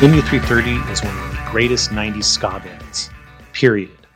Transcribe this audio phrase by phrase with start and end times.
[0.00, 3.08] MU330 is one of the greatest 90s ska bands,
[3.54, 4.06] period.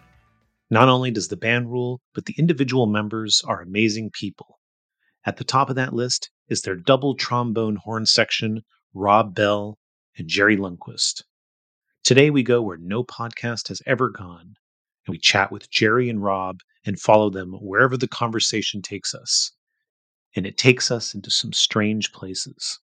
[0.69, 4.58] Not only does the band rule, but the individual members are amazing people.
[5.25, 8.61] At the top of that list is their double trombone horn section,
[8.92, 9.78] Rob Bell
[10.19, 11.23] and Gerry Lundquist.
[12.05, 14.56] Today we go where no podcast has ever gone,
[15.06, 19.53] and we chat with Gerry and Rob and follow them wherever the conversation takes us.
[20.36, 22.81] And it takes us into some strange places.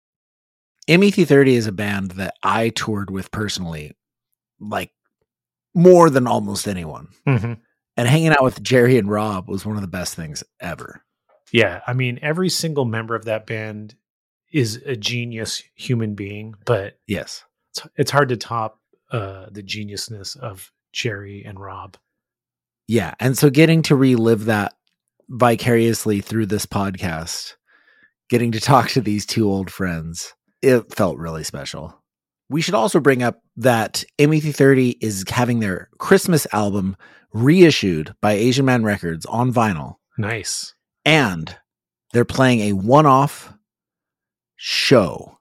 [0.88, 3.92] MU330 is a band that I toured with personally,
[4.60, 4.90] like
[5.74, 7.08] more than almost anyone.
[7.26, 7.54] Mm-hmm.
[7.96, 11.04] And hanging out with Gerry and Rob was one of the best things ever.
[11.52, 13.94] Yeah, I mean, every single member of that band
[14.50, 17.44] is a genius human being, but Yes.
[17.70, 21.96] it's, it's hard to top uh, the geniusness of Gerry and Rob.
[22.88, 23.14] Yeah.
[23.20, 24.74] And so getting to relive that
[25.28, 27.54] vicariously through this podcast,
[28.28, 31.98] getting to talk to these two old friends, it felt really special.
[32.48, 36.96] We should also bring up that MU330 is having their Christmas album
[37.32, 40.74] reissued by Asian Man Records on vinyl, Nice.
[41.04, 41.56] and
[42.12, 43.52] they're playing a one off
[44.56, 45.38] show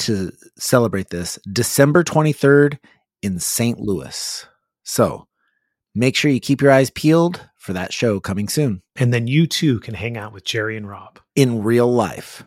[0.00, 2.78] to celebrate this December 23rd
[3.22, 3.78] in St.
[3.78, 4.46] Louis.
[4.82, 5.26] So
[5.94, 9.46] make sure you keep your eyes peeled for that show coming soon And then you
[9.46, 11.18] too can hang out with Gerry and Rob.
[11.34, 12.44] in real life.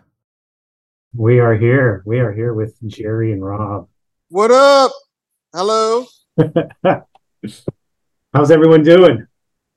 [1.16, 2.02] We are here.
[2.08, 3.88] We are here with Gerry and Rob.
[4.30, 4.92] What up?
[5.54, 6.08] Hello.
[8.34, 9.28] How's everyone doing?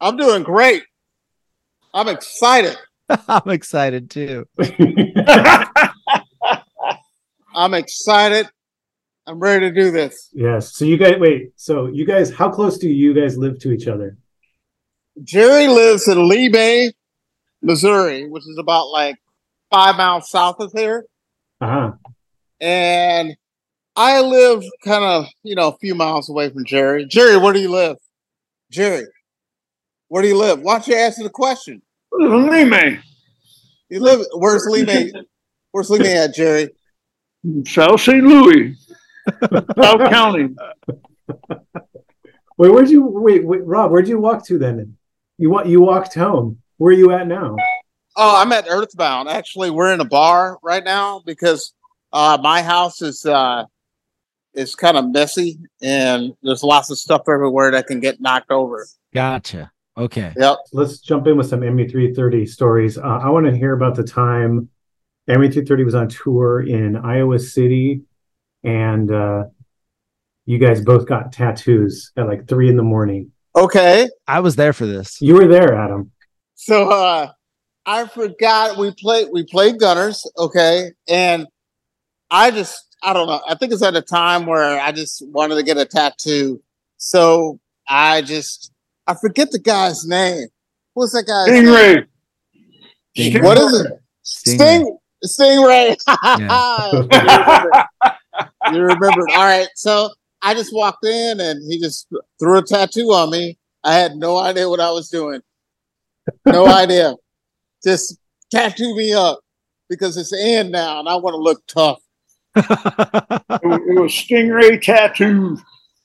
[0.00, 0.84] I'm doing great.
[1.92, 2.78] I'm excited.
[3.28, 4.46] I'm excited too.
[7.54, 8.48] I'm excited.
[9.26, 10.30] I'm ready to do this.
[10.32, 10.74] yes.
[10.74, 11.50] So you guys wait.
[11.56, 14.16] So you guys, how close do you guys live to each other?
[15.22, 16.92] Gerry lives in Lemay,
[17.60, 19.16] Missouri, which is about like
[19.70, 21.04] five miles south of here.
[21.60, 21.92] Uh-huh.
[22.60, 23.36] And
[23.94, 27.06] I live kind of, you know, a few miles away from Gerry.
[27.06, 27.96] Gerry, where do you live?
[28.70, 29.06] Gerry,
[30.08, 30.60] where do you live?
[30.60, 31.82] Why don't you answer the question?
[32.12, 33.00] Lemay,
[33.88, 35.12] You live where's Lemay?
[35.72, 36.70] Where's Lemay at, Gerry?
[37.66, 38.24] South St.
[38.24, 38.74] Louis,
[39.78, 40.48] South County.
[42.58, 43.90] Wait, where'd you wait, wait, Rob?
[43.90, 44.96] Where'd you walk to then?
[45.36, 46.62] You wa- you walked home.
[46.78, 47.54] Where are you at now?
[48.16, 49.28] Oh, I'm at Earthbound.
[49.28, 51.74] Actually, we're in a bar right now because
[52.12, 53.64] uh, my house is uh,
[54.54, 58.86] is kind of messy and there's lots of stuff everywhere that can get knocked over.
[59.12, 59.70] Gotcha.
[59.98, 60.32] Okay.
[60.36, 60.58] Yep.
[60.72, 62.98] Let's jump in with some MU330 stories.
[62.98, 64.68] Uh, I want to hear about the time
[65.28, 68.02] MU330 was on tour in Iowa City,
[68.62, 69.44] and uh,
[70.44, 73.32] you guys both got tattoos at like three in the morning.
[73.54, 74.08] Okay.
[74.26, 75.20] I was there for this.
[75.20, 76.12] You were there, Adam.
[76.54, 77.32] So uh,
[77.86, 80.28] I forgot we played we played Gunners.
[80.36, 81.46] Okay, and
[82.30, 83.40] I just I don't know.
[83.48, 86.60] I think it's at a time where I just wanted to get a tattoo.
[86.96, 88.72] So I just
[89.06, 90.48] I forget the guy's name.
[90.94, 91.66] What's that guy's name?
[91.66, 92.06] Stingray.
[93.16, 93.44] Stingray.
[93.44, 93.92] What is it?
[94.22, 95.96] Sting Stingray.
[98.72, 99.36] you remember it.
[99.36, 99.68] All right.
[99.76, 100.10] So
[100.42, 102.08] I just walked in and he just
[102.40, 103.58] threw a tattoo on me.
[103.84, 105.40] I had no idea what I was doing.
[106.44, 107.14] No idea.
[107.86, 108.18] Just
[108.50, 109.38] tattoo me up
[109.88, 112.00] because it's in now and I want to look tough.
[113.48, 115.58] It was, it was stingray tattoo.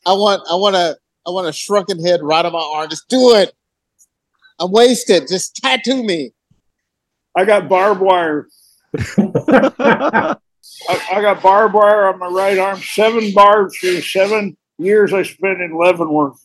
[0.06, 0.98] I want I want a
[1.28, 2.89] I want a shrunken head right on my arm.
[2.89, 3.54] Just do it.
[4.60, 5.28] I'm wasted.
[5.28, 6.31] Just tattoo me.
[7.36, 8.48] I got barbed wire.
[9.18, 10.36] I,
[10.88, 12.80] I got barbed wire on my right arm.
[12.80, 16.39] Seven barbs for seven years I spent in Leavenworth.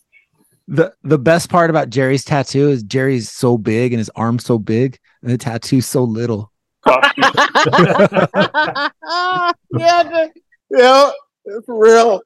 [0.69, 4.59] The the best part about Gerry's tattoo is Gerry's so big and his arm's so
[4.59, 6.51] big and the tattoo's so little.
[6.83, 7.37] Cost yeah,
[9.73, 10.31] the-
[10.71, 11.11] yeah,
[11.65, 12.21] for real.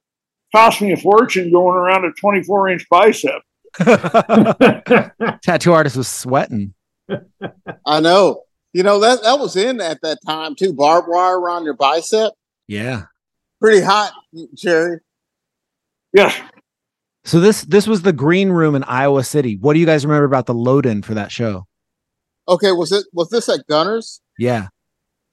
[0.55, 3.43] cost me a fortune going around a 24 inch bicep.
[5.43, 6.75] Tattoo artist was sweating.
[7.87, 8.43] I know.
[8.73, 10.73] You know that that was in at that time too.
[10.73, 12.33] Barbed wire around your bicep,
[12.69, 13.05] Yeah.
[13.61, 14.13] pretty hot,
[14.55, 15.01] Gerry.
[16.13, 16.41] Yes.
[17.25, 19.57] So this this was the green room in Iowa City.
[19.57, 21.67] What do you guys remember about the load in for that show?
[22.49, 24.21] Okay, was it was this at Gunners?
[24.39, 24.69] Yeah.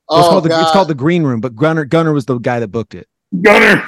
[0.10, 2.60] Oh, it's called the it's called the green room, but Gunner Gunner was the guy
[2.60, 3.07] that booked it.
[3.42, 3.84] Gunner.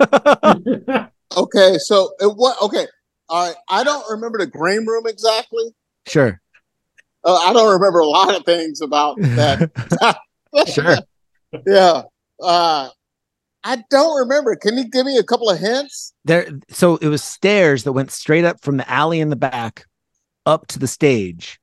[1.36, 2.60] Okay, so it what?
[2.60, 2.86] Okay,
[3.28, 3.56] all right.
[3.68, 5.74] I don't remember the green room exactly.
[6.06, 6.40] Sure.
[7.24, 10.16] Uh, I don't remember a lot of things about that.
[10.66, 10.96] Sure.
[11.64, 12.02] yeah.
[12.42, 12.88] Uh,
[13.62, 14.56] I don't remember.
[14.56, 16.14] Can you give me a couple of hints?
[16.24, 19.86] There so it was stairs that went straight up from the alley in the back
[20.46, 21.60] up to the stage.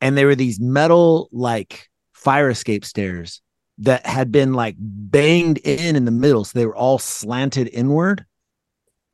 [0.00, 3.40] And there were these metal like fire escape stairs
[3.78, 6.44] that had been like banged in in the middle.
[6.44, 8.24] So they were all slanted inward.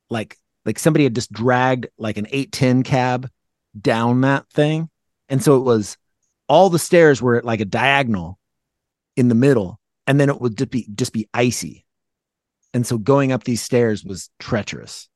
[0.08, 3.28] Like like somebody had just dragged like an 810 cab
[3.78, 4.88] down that thing.
[5.28, 5.96] And so it was
[6.48, 8.38] all the stairs were at like a diagonal
[9.16, 9.78] in the middle.
[10.06, 11.84] And then it would just be just be icy.
[12.74, 15.08] And so going up these stairs was treacherous.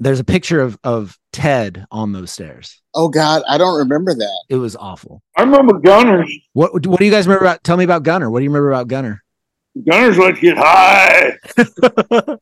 [0.00, 2.80] There's a picture of of Ted on those stairs.
[2.94, 4.44] Oh God, I don't remember that.
[4.48, 5.22] It was awful.
[5.36, 6.24] I remember Gunner.
[6.52, 7.64] What what do you guys remember about?
[7.64, 8.30] Tell me about Gunner.
[8.30, 9.22] What do you remember about Gunner?
[9.84, 11.38] Gunners like to get high.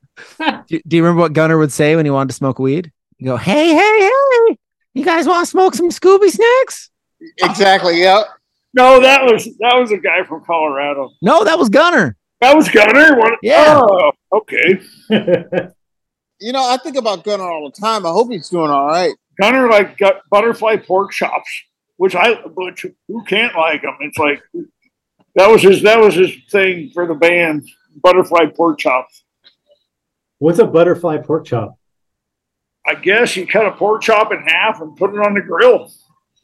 [0.68, 2.92] Do, do you remember what Gunner would say when he wanted to smoke weed?
[3.18, 4.58] You go, hey, hey, hey,
[4.94, 6.90] you guys want to smoke some Scooby snacks?
[7.38, 8.00] Exactly.
[8.00, 8.22] Yeah.
[8.74, 11.10] No, that was that was a guy from Colorado.
[11.22, 12.16] No, that was Gunner.
[12.40, 13.16] That was Gunner.
[13.16, 13.38] What?
[13.42, 13.80] Yeah.
[13.82, 14.80] Oh, okay.
[16.38, 18.04] You know, I think about Gunner all the time.
[18.04, 19.14] I hope he's doing all right.
[19.40, 21.48] Gunner like got butterfly pork chops,
[21.96, 23.96] which I which who can't like them?
[24.00, 24.42] It's like
[25.34, 27.66] that was his that was his thing for the band.
[28.02, 29.24] Butterfly pork chops.
[30.38, 31.78] What's a butterfly pork chop?
[32.86, 35.90] I guess you cut a pork chop in half and put it on the grill,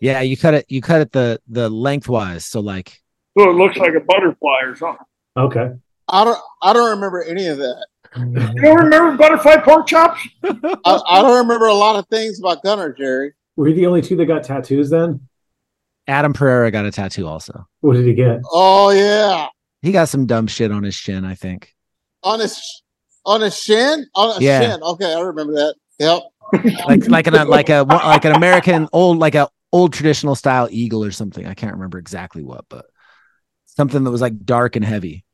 [0.01, 0.67] Yeah, you cut it.
[0.69, 2.47] You cut it the the lengthwise.
[2.47, 3.03] So like,
[3.39, 5.05] so it looks like a butterfly or something.
[5.37, 5.71] Okay.
[6.09, 6.39] I don't.
[6.63, 7.87] I don't remember any of that.
[8.15, 8.57] Mm-hmm.
[8.57, 10.21] You don't remember butterfly pork chops?
[10.45, 10.51] I,
[10.85, 13.33] I don't remember a lot of things about Gunner, Gerry.
[13.57, 15.27] Were you the only two that got tattoos then?
[16.07, 17.67] Adam Pereira got a tattoo also.
[17.81, 18.41] What did he get?
[18.51, 19.47] Oh yeah,
[19.81, 21.25] He got some dumb shit on his shin.
[21.25, 21.75] I think.
[22.23, 22.61] on his
[23.25, 24.07] on his shin.
[24.15, 24.61] On a Yeah.
[24.61, 24.83] shin.
[24.83, 25.75] Okay, I remember that.
[25.99, 26.23] Yep.
[26.87, 31.03] like like an like a like an American old like a old traditional style eagle
[31.05, 31.47] or something.
[31.47, 32.87] I can't remember exactly what, but
[33.77, 35.25] something that was like dark and heavy.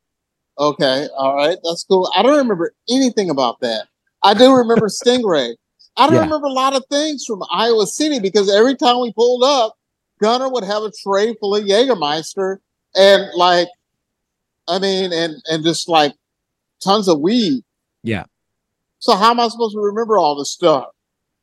[0.58, 1.06] Okay.
[1.16, 1.56] All right.
[1.62, 2.10] That's cool.
[2.14, 3.86] I don't remember anything about that.
[4.22, 5.54] I do remember Stingray.
[5.96, 6.22] I don't Yeah.
[6.22, 9.74] remember a lot of things from Iowa City because every time we pulled up,
[10.20, 12.58] Gunner would have a tray full of Jägermeister
[12.96, 13.68] and like,
[14.66, 16.12] I mean, and and just like
[16.82, 17.62] tons of weed.
[18.02, 18.24] Yeah.
[18.98, 20.86] So how am I supposed to remember all this stuff?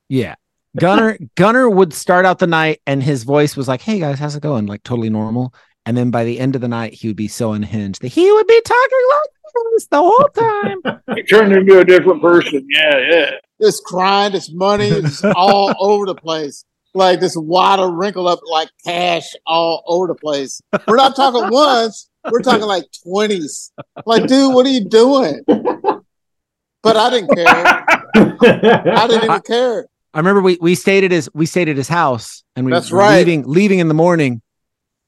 [0.09, 0.35] Yeah.
[0.77, 4.35] Gunner Gunner would start out the night and his voice was like, "Hey guys, how's
[4.35, 5.53] it going?" like totally normal.
[5.85, 8.31] And then by the end of the night, he would be so unhinged that he
[8.31, 9.29] would be talking like
[9.73, 11.01] this the whole time.
[11.15, 12.67] He turned into a different person.
[12.69, 13.31] Yeah, yeah.
[13.59, 16.65] This crying, this money, is all over the place.
[16.93, 20.61] Like this water wrinkled up like cash all over the place.
[20.87, 23.71] We're not talking ones, we're talking like twenties.
[24.05, 25.41] Like, dude, what are you doing?
[25.47, 27.47] But I didn't care.
[27.47, 29.87] I didn't even care.
[30.13, 32.91] I remember we we stayed at his we stayed at his house and we That's
[32.91, 33.17] were right.
[33.17, 34.41] leaving leaving in the morning,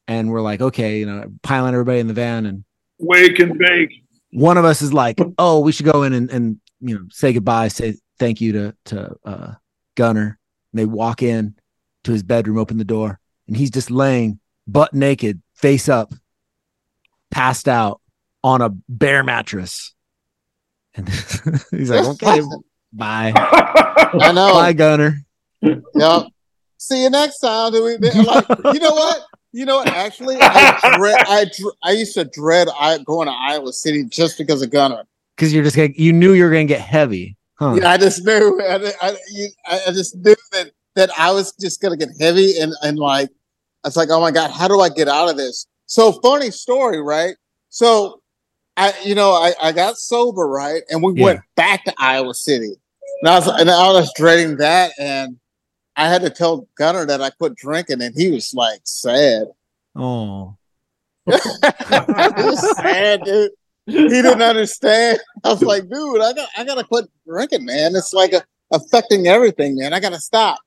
[0.08, 2.64] and we're like, okay, you know, piling everybody in the van, and
[2.98, 3.92] Wake and bake.
[4.32, 7.32] one of us is like, oh, we should go in and and you know say
[7.32, 9.54] goodbye, say thank you to to uh,
[9.94, 10.38] Gunner.
[10.72, 11.54] And they walk in
[12.04, 16.12] to his bedroom, open the door, and he's just laying butt naked, face up,
[17.30, 18.00] passed out
[18.42, 19.94] on a bare mattress.
[20.94, 21.08] And
[21.70, 22.40] he's like, okay,
[22.92, 24.52] bye, I know.
[24.54, 25.18] bye, Gunner.
[25.62, 26.26] Yep.
[26.78, 27.72] See you next time.
[27.72, 29.22] Do we, like, you know what?
[29.52, 29.88] You know what?
[29.88, 31.46] Actually, I dread, I,
[31.82, 35.04] I used to dread I, going to Iowa City just because of Gunner.
[35.36, 37.76] Because you're just gonna, you knew you were gonna get heavy, huh?
[37.80, 38.60] Yeah, I just knew.
[38.62, 42.72] I, I, you- I just knew that that I was just gonna get heavy and
[42.82, 43.28] and like
[43.86, 45.66] it's like, oh my god, how do I get out of this?
[45.86, 47.36] So funny story, right?
[47.70, 48.20] So
[48.76, 51.24] I, you know, I, I got sober, right, and we Yeah.
[51.24, 52.74] went back to Iowa City,
[53.22, 55.36] and I was and I was dreading that, and
[55.98, 59.48] I had to tell Gunner that I quit drinking, and he was like sad.
[59.96, 60.56] Oh.
[61.26, 61.36] he
[62.56, 63.50] sad, dude.
[63.84, 65.18] He didn't understand.
[65.42, 67.96] I was like, dude, I got I gotta quit drinking, man.
[67.96, 69.92] It's like a, affecting everything, man.
[69.92, 70.60] I gotta stop.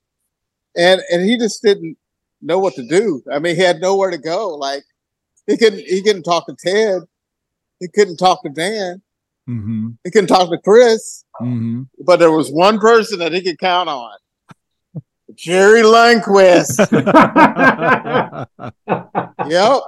[0.76, 1.98] And and he just didn't
[2.42, 3.24] know what to do.
[3.32, 4.50] I mean, he had nowhere to go.
[4.50, 4.84] Like
[5.48, 7.04] he couldn't he couldn't talk to Ted.
[7.80, 9.02] He couldn't talk to Dan.
[9.48, 9.92] Mm-hmm.
[10.04, 11.24] He couldn't talk to Chris.
[11.42, 11.84] Mm-hmm.
[12.06, 14.12] But there was one person that he could count on.
[15.36, 16.78] Gerry Lundquist.
[19.50, 19.82] yep.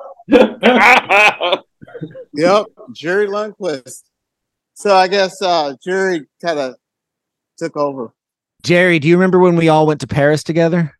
[2.33, 2.65] Yep.
[2.93, 4.03] Gerry Lundquist.
[4.73, 6.75] So I guess uh Gerry kind of
[7.57, 8.13] took over.
[8.63, 10.97] Gerry, do you remember when we all went to Paris together?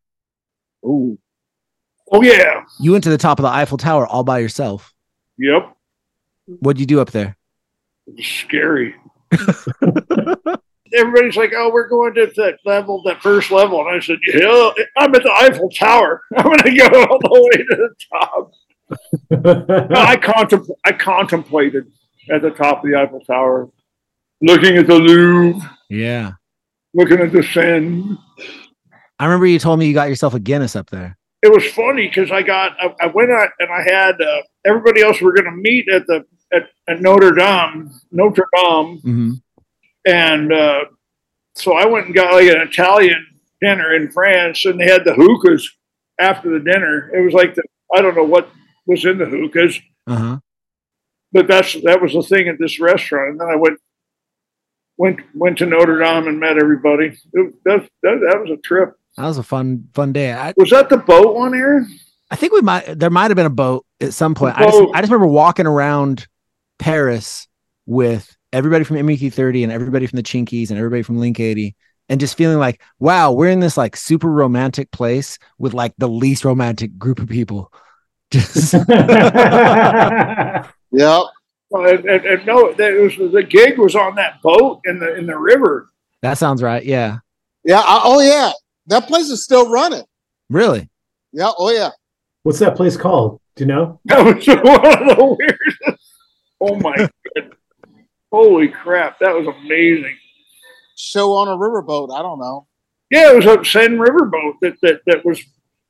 [0.86, 1.18] Ooh.
[2.12, 2.64] oh yeah.
[2.80, 4.94] You went to the top of the Eiffel Tower all by yourself.
[5.38, 5.76] Yep.
[6.46, 7.38] What'd you do up there?
[8.08, 8.96] It's scary.
[10.94, 14.72] Everybody's like, "Oh, we're going to that level, that first level," and I said, "Yeah,
[14.98, 16.22] I'm at the Eiffel Tower.
[16.38, 18.52] I'm going to go all the way to the top."
[19.32, 21.86] No, I contempl- I contemplated
[22.30, 23.70] at the top of the Eiffel Tower,
[24.42, 25.60] looking at the Louvre,
[25.90, 26.34] Yeah.
[26.94, 28.18] looking at the Seine.
[29.20, 31.18] I remember you told me you got yourself a Guinness up there.
[31.42, 35.02] It was funny because I got I, I went out and I had uh, everybody
[35.02, 36.24] else we were going to meet at the
[36.54, 39.32] at, at Notre Dame, Notre Dame, Mm-hmm.
[40.06, 40.86] And uh,
[41.56, 43.26] so I went and got like an Italian
[43.62, 45.70] dinner in France, and they had the hookahs
[46.20, 47.10] after the dinner.
[47.14, 47.64] It was like the
[47.96, 48.50] I don't know what
[48.86, 50.40] was in the hookahs, Uh-huh.
[51.32, 53.32] but that's that was the thing at this restaurant.
[53.32, 53.80] And then I went
[54.98, 57.18] went went to Notre Dame and met everybody.
[57.34, 58.94] It, that, that that was a trip.
[59.18, 60.32] That was a fun, fun day.
[60.34, 61.88] I, Was that the boat one, Aaron?
[62.32, 64.58] I think we might there might have been a boat at some point.
[64.58, 66.28] I just I just remember walking around
[66.80, 67.48] Paris
[67.86, 71.76] with everybody from MU330 and everybody from the Chinkees and everybody from Link 80
[72.10, 76.08] and just feeling like, wow, we're in this like super romantic place with like the
[76.08, 77.74] least romantic group of people.
[78.32, 78.74] Just
[80.96, 81.24] Yep.
[81.70, 85.16] Well, and, and, and no, that was the gig was on that boat in the
[85.16, 85.90] in the river.
[86.22, 86.84] that sounds right.
[86.84, 87.18] Yeah.
[87.64, 87.80] Yeah.
[87.80, 88.52] I, oh yeah.
[88.88, 90.04] That place is still running.
[90.50, 90.90] Really?
[91.32, 91.52] Yeah.
[91.58, 91.90] Oh yeah.
[92.44, 93.40] What's that place called?
[93.56, 94.00] Do you know?
[94.06, 96.04] That was one of the weirdest.
[96.62, 97.56] Oh my god!
[98.34, 99.20] Holy crap!
[99.20, 100.18] That was amazing.
[100.98, 102.12] Show on a riverboat.
[102.18, 102.68] I don't know.
[103.12, 105.40] Yeah, it was a Seine riverboat that that that was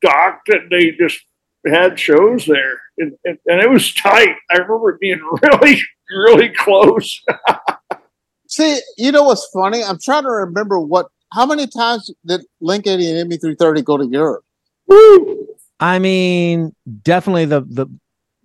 [0.02, 1.22] docked, and they just
[1.66, 4.36] had shows there, and, and, and it was tight.
[4.52, 5.82] I remember it being really
[6.12, 7.22] really close.
[8.50, 9.82] See, you know what's funny?
[9.84, 14.06] I'm trying to remember what how many times did Link 80 and MU330 go to
[14.06, 14.44] Europe?
[14.88, 15.48] Woo!
[15.80, 17.88] I mean, definitely the the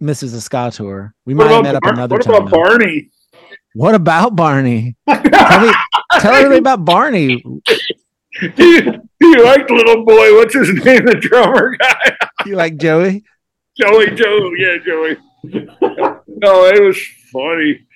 [0.00, 0.34] Mrs.
[0.36, 1.14] Esca tour.
[1.26, 2.34] We What might have about, met up Bar- another what time.
[2.36, 2.56] about though.
[2.62, 3.10] Barney?
[3.78, 4.96] What about Barney?
[5.08, 5.72] Tell me,
[6.20, 7.42] tell everybody about Barney.
[7.42, 8.80] do, you,
[9.20, 10.34] do you like little boy?
[10.36, 11.04] What's his name?
[11.06, 12.16] The drummer guy,
[12.46, 13.24] You like Joey?
[13.80, 14.50] Joey Joe.
[14.58, 15.16] Yeah, Joey.
[15.44, 16.98] no, it was
[17.32, 17.86] funny.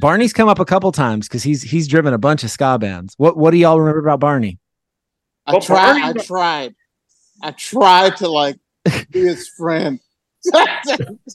[0.00, 3.14] Barney's come up a couple times because he's he's driven a bunch of ska bands.
[3.16, 4.58] What what do y'all remember about Barney?
[5.46, 6.02] I Well, tried.
[6.02, 6.74] I tried.
[7.42, 8.56] I tried to like
[9.10, 9.98] be his friend.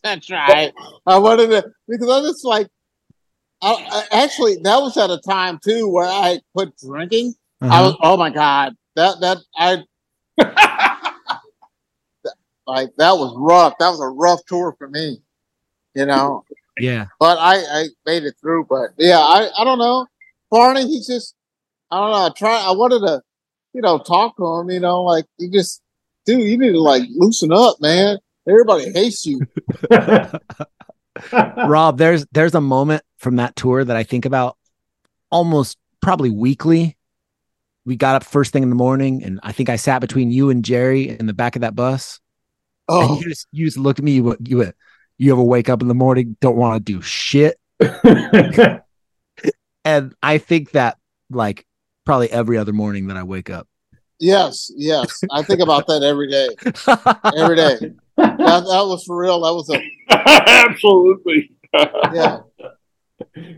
[0.03, 0.71] That's right.
[1.05, 2.67] I wanted to because I was like,
[3.61, 7.35] I, I, actually that was at a time too where I quit drinking.
[7.61, 7.83] I Uh-huh.
[7.83, 9.83] was oh my god that that I
[12.67, 13.73] like that was rough.
[13.79, 15.21] That was a rough tour for me,
[15.95, 16.43] you know.
[16.79, 18.65] yeah, But I I made it through.
[18.69, 20.05] But yeah, I I don't know.
[20.51, 21.35] Barney, he's just
[21.91, 22.25] I don't know.
[22.27, 22.61] I try.
[22.61, 23.21] I wanted to,
[23.73, 24.69] you know, talk to him.
[24.69, 25.81] You know, like you just,
[26.25, 28.17] dude, you need to like loosen up, man.
[28.47, 29.41] Everybody hates you.
[31.67, 34.57] Rob, there's there's a moment from that tour that I think about
[35.29, 36.95] almost probably weekly.
[37.85, 40.49] We got up first thing in the morning, and I think I sat between you
[40.49, 42.19] and Gerry in the back of that bus.
[42.87, 44.11] And Oh, you just you just looked at me.
[44.13, 44.75] You went- you went,
[45.17, 47.57] you ever wake up in the morning, don't want to do shit,
[49.85, 50.97] and I think that
[51.29, 51.65] like
[52.05, 53.67] probably every other morning that I wake up.
[54.19, 55.21] yes, yes.
[55.31, 56.49] I think about that every day.
[57.37, 57.93] Every day.
[58.19, 59.41] That, that was for real.
[59.41, 59.81] That was a
[60.69, 61.51] Absolutely.
[61.73, 62.39] yeah.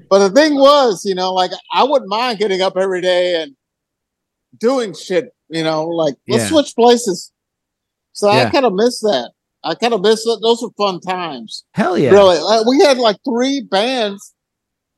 [0.10, 3.56] But the thing was, you know, like I wouldn't mind getting up every day and
[4.60, 6.50] doing shit, you know, like let's Yeah.
[6.50, 7.32] switch places.
[8.14, 9.32] So I kind of miss that.
[9.64, 10.40] I kind of miss it.
[10.42, 11.64] Those were fun times.
[11.74, 12.40] Hell yeah, Really.
[12.40, 14.34] Like, we had like three bands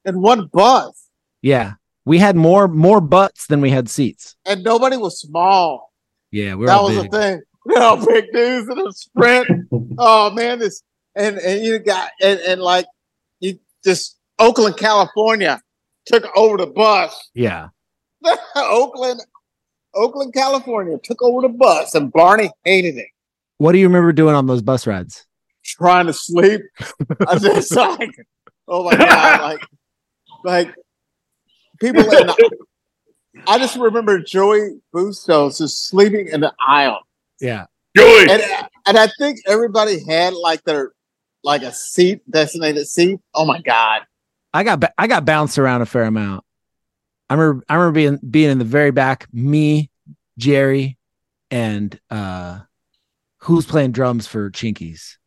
[0.05, 0.99] in one bus
[1.41, 1.73] yeah.
[2.05, 4.35] We had more more butts than we had seats.
[4.45, 5.91] and nobody was small.
[6.31, 7.11] Yeah, we're that was big.
[7.11, 7.41] the thing.
[7.65, 9.47] Know, big dudes in a sprint.
[9.97, 10.83] oh man, this
[11.15, 12.85] and and you got and, and like
[13.39, 15.61] you just Oakland, California
[16.05, 17.29] took over the bus.
[17.33, 17.69] Yeah.
[18.55, 19.21] Oakland,
[19.93, 23.07] Oakland, California took over the bus, and Barney hated it.
[23.57, 25.25] What do you remember doing on those bus rides?
[25.63, 26.61] Trying to sleep.
[27.27, 28.11] I just like,
[28.67, 29.61] oh my god, like,
[30.43, 30.75] like
[31.79, 32.01] people.
[32.01, 32.57] In the,
[33.47, 36.99] I just remember Joey Bustos just sleeping in the aisle.
[37.39, 37.65] Yeah.
[37.95, 38.29] Joey.
[38.29, 38.41] and
[38.87, 40.91] and I think everybody had like their
[41.43, 43.19] like a seat designated seat.
[43.33, 44.01] Oh my god!
[44.53, 46.43] I got ba- I got bounced around a fair amount.
[47.29, 49.89] I remember I remember being being in the very back, me,
[50.37, 50.97] Gerry,
[51.51, 52.59] and uh
[53.39, 55.17] who's playing drums for Chinkees?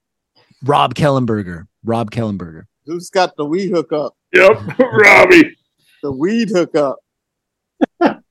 [0.65, 1.67] Rob Kellenberger.
[1.85, 2.65] Rob Kellenberger.
[2.87, 4.15] Who's got the weed hookup?
[4.33, 5.57] Yep, Robbie.
[6.03, 6.99] The weed hookup.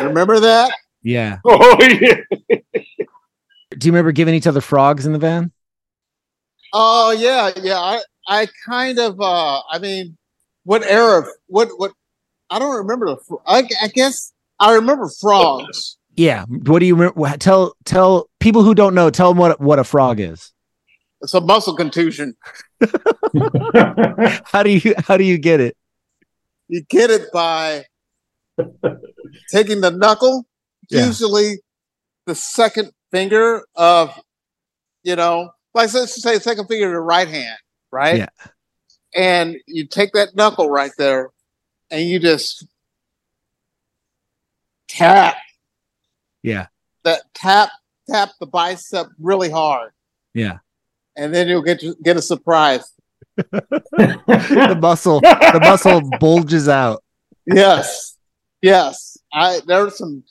[0.00, 0.72] Remember that?
[1.02, 1.38] Yeah.
[1.44, 2.20] Oh yeah.
[3.70, 5.52] Do you remember giving each other frogs in the van?
[6.72, 7.78] Oh yeah, yeah.
[7.78, 9.20] I I kind of.
[9.20, 10.16] uh I mean,
[10.64, 11.24] what era?
[11.46, 11.92] What what?
[12.50, 13.16] I don't remember the.
[13.16, 15.98] fr- I, I guess I remember frogs.
[16.16, 16.44] Yeah.
[16.46, 17.36] What do you remember?
[17.38, 19.10] Tell tell people who don't know.
[19.10, 20.52] Tell them what what a frog is.
[21.20, 22.36] It's a muscle contusion.
[24.44, 25.76] How do you how do you get it?
[26.68, 27.84] You get it by
[29.50, 30.46] taking the knuckle,
[30.90, 31.06] Yeah.
[31.06, 31.60] usually
[32.26, 34.18] the second finger of,
[35.02, 37.58] you know, like let's say second finger of the right hand,
[37.92, 38.18] right?
[38.18, 38.28] Yeah.
[39.14, 41.30] And you take that knuckle right there,
[41.90, 42.66] and you just
[44.88, 45.36] tap
[46.42, 46.66] Yeah.
[47.04, 47.70] that tap
[48.08, 49.92] tap the bicep really hard,
[50.34, 50.58] Yeah.
[51.16, 52.90] and then you'll get get a surprise.
[53.96, 57.02] The muscle the muscle bulges out.
[57.46, 58.16] Yes,
[58.62, 59.16] yes.
[59.32, 60.24] I there are some.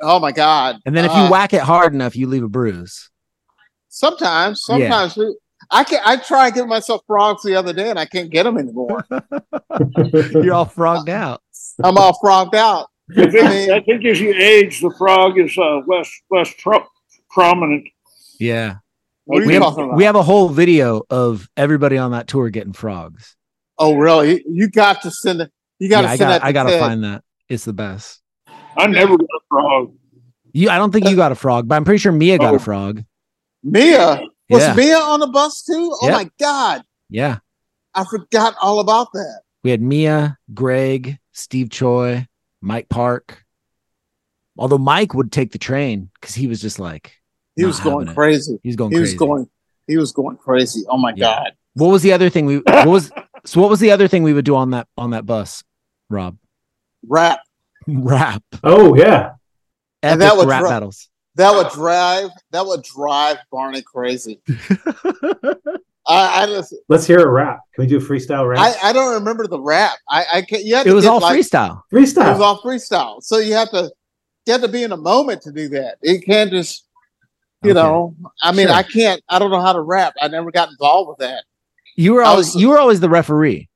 [0.00, 0.76] Oh my god!
[0.86, 3.10] And then if Uh, you whack it hard enough, you leave a bruise.
[3.88, 5.36] Sometimes, sometimes we-
[5.70, 6.00] I can.
[6.04, 9.04] I try tried getting myself frogs the other day, and I can't get them anymore.
[10.32, 11.42] You're all frogged out.
[11.82, 12.88] I'm all frogged out.
[13.16, 16.52] I think, I mean- I think as you age, the frog is uh, less less
[16.62, 16.86] pro-
[17.30, 17.88] prominent.
[18.38, 18.76] Yeah.
[19.24, 19.96] What are We you have, about?
[19.96, 23.36] we have a whole video of everybody on that tour getting frogs.
[23.78, 24.30] oh, really?
[24.30, 25.50] You, you got to send it.
[25.78, 26.44] You got to Yeah, I send got that.
[26.46, 27.22] I gotta find that.
[27.48, 28.20] It's the best.
[28.78, 29.94] I never got a frog.
[30.52, 32.56] You I don't think you got a frog, but I'm pretty sure Mia got Oh.
[32.56, 33.04] a frog.
[33.62, 34.74] Mia was Yeah.
[34.74, 35.94] Mia on the bus too.
[36.00, 36.12] Oh Yep.
[36.14, 36.84] my god!
[37.10, 37.38] Yeah.
[37.94, 39.42] I forgot all about that.
[39.64, 42.26] We had Mia, Greg, Steve Choi,
[42.62, 43.44] Mike Park.
[44.56, 47.14] Although Mike would take the train because he was just like
[47.56, 48.58] He was going crazy.
[48.62, 49.18] he was going He was crazy.
[49.18, 49.50] going.
[49.86, 50.84] He was going crazy.
[50.88, 51.16] Oh my Yeah.
[51.44, 51.52] god!
[51.74, 53.10] What was the other thing we what was
[53.44, 55.62] so what was the other thing we would do on that on that bus,
[56.10, 56.36] Rob?
[57.06, 57.40] Rap.
[57.88, 58.42] Rap.
[58.64, 59.32] oh yeah.
[60.02, 61.08] And Epic that would rap dri- battles.
[61.36, 62.30] That would drive.
[62.52, 64.40] That would drive Barney crazy.
[66.06, 66.74] I, I just.
[66.88, 67.60] Let's hear a rap.
[67.74, 68.58] Can we do a freestyle rap?
[68.60, 69.96] I, I don't remember the rap.
[70.08, 70.64] I, I can't.
[70.64, 71.82] You had to it was get, all like, freestyle.
[71.92, 73.22] It was all freestyle.
[73.22, 73.90] So you have to
[74.46, 75.96] you have to be in a moment to do that.
[76.02, 76.86] You can't just
[77.62, 77.80] you Okay.
[77.80, 78.14] know.
[78.42, 78.76] I mean, Sure.
[78.76, 79.22] I can't.
[79.28, 80.14] I don't know how to rap.
[80.20, 81.44] I never got involved with that.
[81.96, 83.68] You were always was- you were always the referee.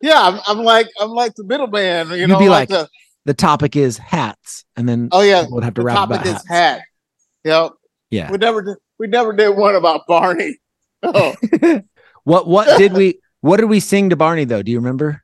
[0.00, 2.08] Yeah, I'm, I'm like I'm like the middleman.
[2.10, 2.88] You You'd know, be like, like, the
[3.24, 6.16] The topic is hats, and then oh yeah, people would have to the rap topic
[6.20, 6.48] about is hats.
[6.48, 6.82] hat.
[7.44, 7.72] Yep.
[8.10, 8.30] Yeah.
[8.30, 8.76] We never did.
[8.98, 10.56] We never did one about Barney.
[11.02, 11.34] Oh,
[12.24, 14.62] What what did we what did we sing to Barney though?
[14.62, 15.22] Do you remember?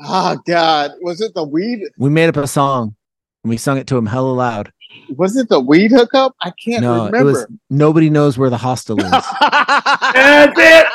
[0.00, 1.80] oh God, was it the weed?
[1.98, 2.96] We made up a song
[3.44, 4.72] and we sung it to him hella loud.
[5.16, 6.34] Was it the weed hookup?
[6.40, 7.18] I can't no, remember.
[7.18, 9.10] it was nobody knows where the hostel is.
[9.40, 10.86] That's it.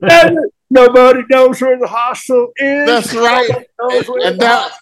[0.00, 0.52] That's it.
[0.68, 2.86] Nobody knows where the hostel is.
[2.86, 3.48] That's right.
[3.80, 4.72] Knows where And the that-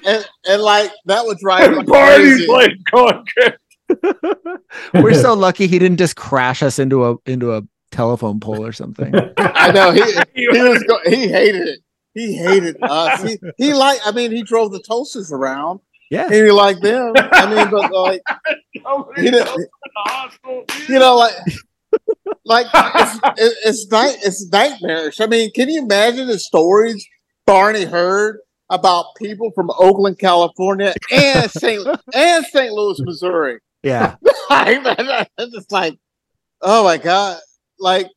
[0.04, 1.70] and, and like that was right.
[1.70, 2.46] me And Barney crazy.
[2.46, 3.56] played.
[4.94, 8.72] We're so lucky he didn't just crash us into a into a telephone pole or
[8.72, 9.14] something.
[9.36, 10.02] I know he
[10.34, 11.80] he was go- he hated it.
[12.14, 13.22] He hated us.
[13.22, 15.80] He he like I mean he drove the toasters around.
[16.10, 16.28] Yeah.
[16.28, 17.12] He liked them.
[17.16, 18.22] I mean, but like
[19.16, 20.88] he didn't, where the hostel is.
[20.88, 21.34] you know, like
[22.44, 23.20] like it's
[23.64, 25.20] it's night it's nightmarish.
[25.20, 27.06] I mean, can you imagine the stories
[27.46, 28.38] Barney heard
[28.70, 31.86] about people from Oakland, California, and St.
[32.14, 32.72] and St.
[32.72, 33.58] Louis, Missouri?
[33.82, 34.16] Yeah.
[34.50, 35.96] it's just like,
[36.62, 37.38] oh my god,
[37.78, 38.08] like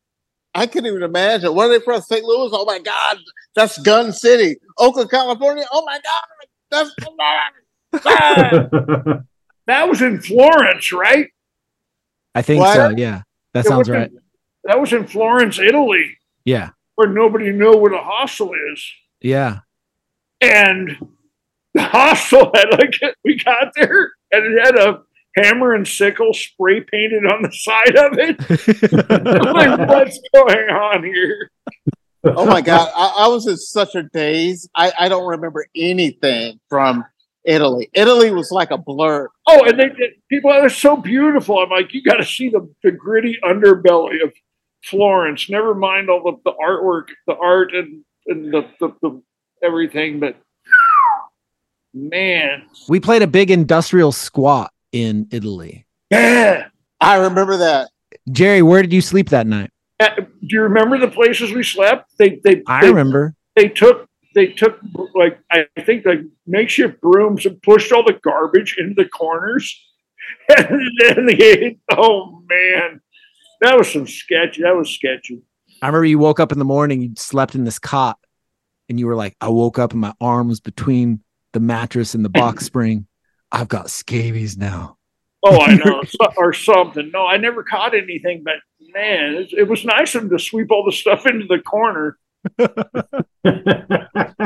[0.56, 1.54] I couldn't even imagine.
[1.54, 2.02] Where are they from?
[2.02, 2.24] St.
[2.24, 2.50] Louis?
[2.54, 3.18] Oh my god,
[3.56, 4.58] that's Gun City.
[4.78, 5.65] Oakland, California.
[5.72, 6.92] Oh my god, that's
[8.06, 9.22] ah.
[9.68, 11.28] That was in Florence, right?
[12.34, 12.76] I think What?
[12.76, 12.89] so.
[12.98, 13.22] Yeah.
[13.53, 14.12] That It sounds was in- right.
[14.65, 16.69] That was in Florence, Italy, Yeah.
[16.95, 18.85] where nobody knew where the hostel is.
[19.21, 19.59] Yeah.
[20.41, 20.97] And
[21.73, 25.01] the hostel had like we got there and it had a
[25.35, 28.39] hammer and sickle spray painted on the side of it.
[29.53, 31.49] like, what's going on here?
[32.25, 34.69] Oh my god, I, I was in such a daze.
[34.75, 37.05] I, I don't remember anything from
[37.49, 37.89] Italy.
[37.93, 39.27] Italy was like a blur.
[39.47, 41.57] Oh, and they did people are so beautiful.
[41.59, 44.31] I'm like, you got to see the, the gritty underbelly of
[44.85, 45.49] Florence.
[45.49, 49.21] Never mind all the, the artwork, the art, and and the, the, the
[49.63, 50.19] everything.
[50.19, 50.38] But
[51.93, 55.85] man, We played a big industrial squat in Italy.
[56.12, 56.67] yeah.
[57.01, 57.89] I remember that.
[58.31, 59.71] Jerry, where did you sleep that night?
[60.01, 62.12] Uh, Do you remember the places we slept?
[62.17, 63.35] They they I they, remember.
[63.55, 64.80] they took they took
[65.15, 69.84] like I think like makeshift brooms and pushed all the garbage into the corners,
[70.58, 73.02] and then they oh man,
[73.62, 74.63] that was some sketchy.
[74.63, 75.42] That was sketchy.
[75.82, 78.18] I remember you woke up in the morning, you slept in this cot,
[78.89, 81.22] and you were like, I woke up and my arm was between
[81.54, 83.08] the mattress and the box spring.
[83.52, 84.98] I've got scabies now.
[85.44, 86.04] Oh, I know,
[86.38, 87.12] or something.
[87.13, 88.56] No, I never caught anything, but
[88.94, 92.18] man, it, it was nice of them to sweep all the stuff into the corner.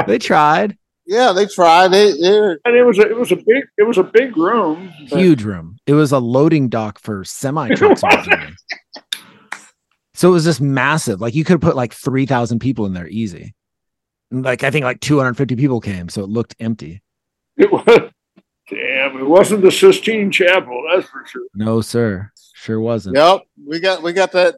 [0.07, 0.77] They tried.
[1.05, 1.89] Yeah, they tried.
[1.89, 4.91] They, they And it was a, it was a big it was a big room.
[5.09, 5.77] but- Huge room.
[5.85, 8.01] It was a loading dock for semi trucks.
[10.13, 11.21] so it was just massive.
[11.21, 13.53] Like you could put like 3,000 people in there easy.
[14.31, 16.09] Like I think like 250 people came.
[16.09, 17.01] So it looked empty.
[17.57, 17.85] It was
[18.69, 19.17] damn.
[19.17, 21.43] It wasn't the Sistine Chapel, that's for sure.
[21.53, 22.31] No, sir.
[22.55, 23.17] Sure wasn't.
[23.17, 24.55] Yep, we got we got that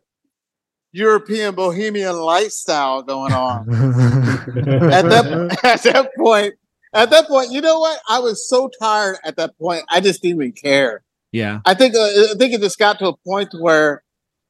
[0.95, 3.69] European bohemian lifestyle going on.
[3.69, 6.53] at that at that point,
[6.93, 7.99] at that point, you know what?
[8.07, 9.83] I was so tired at that point.
[9.89, 11.03] I just didn't even care.
[11.33, 11.59] Yeah.
[11.65, 14.03] I think uh, I think it just got to a point where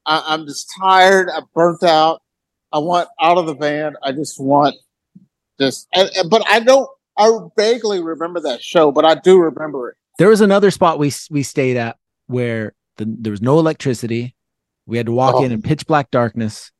[0.06, 1.30] I, I'm just tired.
[1.30, 2.22] I'm burnt out.
[2.72, 3.96] I want out of the van.
[4.04, 4.76] I just want
[5.60, 5.88] just.
[5.94, 6.88] And, and- but I don't.
[7.18, 9.96] I vaguely remember that show, but I do remember it.
[10.20, 14.35] There was another spot we we stayed at where the, there was no electricity.
[14.86, 15.44] We had to walk Oh.
[15.44, 16.72] in in pitch black darkness,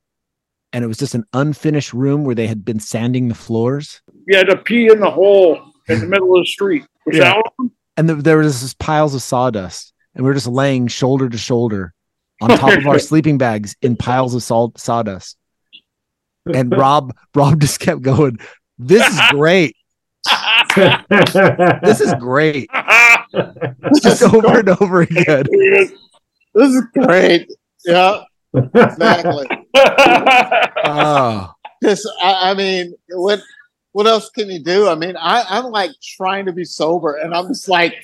[0.74, 4.02] and it was just an unfinished room where they had been sanding the floors.
[4.28, 6.86] We had to pee in the hole in the middle of the street.
[7.06, 7.34] Was Yeah.
[7.34, 11.30] that and the, there was just piles of sawdust, and we were just laying shoulder
[11.30, 11.94] to shoulder
[12.42, 15.38] on top of our sleeping bags in piles of salt sawdust.
[16.54, 18.38] And Rob, Rob just kept going.
[18.78, 19.76] This is great.
[20.76, 22.66] This is gret.
[24.02, 25.46] Just over and over again.
[25.50, 25.92] This
[26.72, 27.48] is great.
[27.86, 29.48] Yeah, exactly.
[30.88, 31.52] Oh,
[32.22, 33.42] I, I mean, what
[33.92, 34.88] what else can you do?
[34.88, 37.96] I mean, I, I'm like trying to be sober, and I'm just like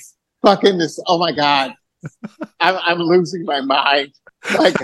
[0.41, 0.99] fucking this.
[1.05, 1.73] Oh my god,
[2.59, 4.13] I'm I'm losing my mind.
[4.57, 4.75] Like,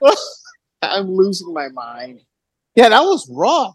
[0.82, 2.20] I'm losing my mind.
[2.74, 3.74] Yeah, that was rough.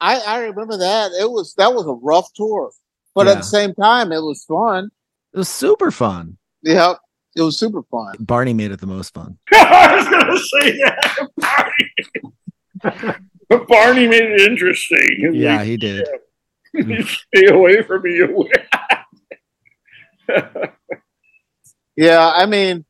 [0.00, 1.12] I I remember that.
[1.12, 2.70] It was that was a rough tour,
[3.14, 4.90] but at the same time, it was fun.
[5.34, 6.38] it was super fun.
[6.62, 6.94] Yeah,
[7.36, 8.16] it was super fun.
[8.20, 9.38] Barney made it the most fun.
[9.52, 11.28] I was going to say that.
[12.82, 13.66] Barney.
[13.68, 15.32] Barney made it interesting.
[15.34, 16.08] Yeah, he did.
[16.76, 17.04] Mm.
[17.06, 18.20] Stay away from me.
[18.20, 18.50] Away.
[22.00, 22.86] Yeah, I mean,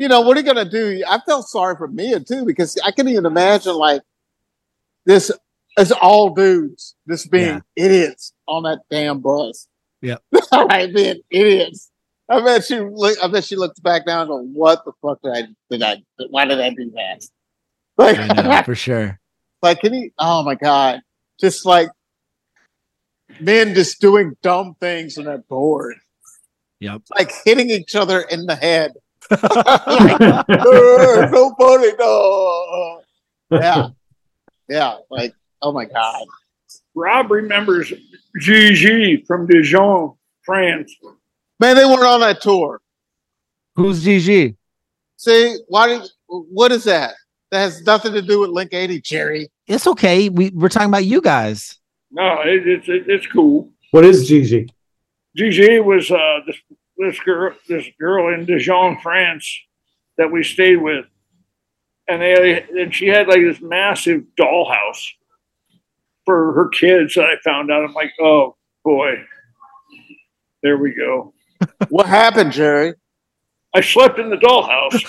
[0.00, 1.00] you know, what are you gonna do?
[1.08, 4.02] I felt sorry for Mia too because I can even imagine like
[5.06, 5.30] this
[5.78, 9.68] as all dudes, just being idiots on that damn bus.
[10.00, 10.16] Yeah.
[10.52, 11.91] like being idiots.
[12.28, 15.20] I bet she look, I bet she looked back down and go, What the fuck
[15.22, 17.24] did I did I why did I do that?
[17.98, 19.18] Like, I know for sure.
[19.60, 21.00] like can you oh my god.
[21.40, 21.90] Just like
[23.40, 25.96] men just doing dumb things on that board.
[26.80, 27.02] Yep.
[27.14, 28.92] Like hitting each other in the head.
[29.30, 33.02] like, "Uh, so funny, no.
[33.50, 33.88] Yeah.
[34.68, 34.96] Yeah.
[35.10, 36.24] Like, oh my God.
[36.94, 37.92] Rob remembers
[38.40, 40.92] Gigi from Dijon, France.
[41.62, 42.80] Man, they weren't on that tour.
[43.76, 44.56] Who's GG?
[45.16, 47.14] See, why did what is that?
[47.52, 49.48] That has nothing to do with Link 80, Gerry.
[49.68, 50.28] It's okay.
[50.28, 51.78] We we're talking about you guys.
[52.10, 53.70] No, it, it's it, it's cool.
[53.92, 54.74] What is Gigi?
[55.36, 56.56] Gigi was uh, this
[56.98, 59.48] this girl this girl in Dijon, France,
[60.18, 61.04] that we stayed with,
[62.08, 65.10] and they and she had like this massive dollhouse
[66.24, 67.14] for her kids.
[67.14, 67.84] That I found out.
[67.84, 69.22] I'm like, oh boy,
[70.64, 71.32] there we go.
[71.88, 72.94] What happened, Gerry?
[73.74, 75.02] I slept in the dollhouse.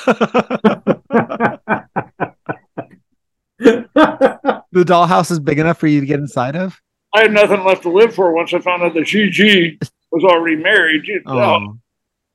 [3.60, 6.80] The dollhouse is big enough for you to get inside of.
[7.16, 9.78] I had nothing left to live for once I found out that Gigi
[10.12, 11.06] was already married.
[11.06, 11.78] You- Oh, oh,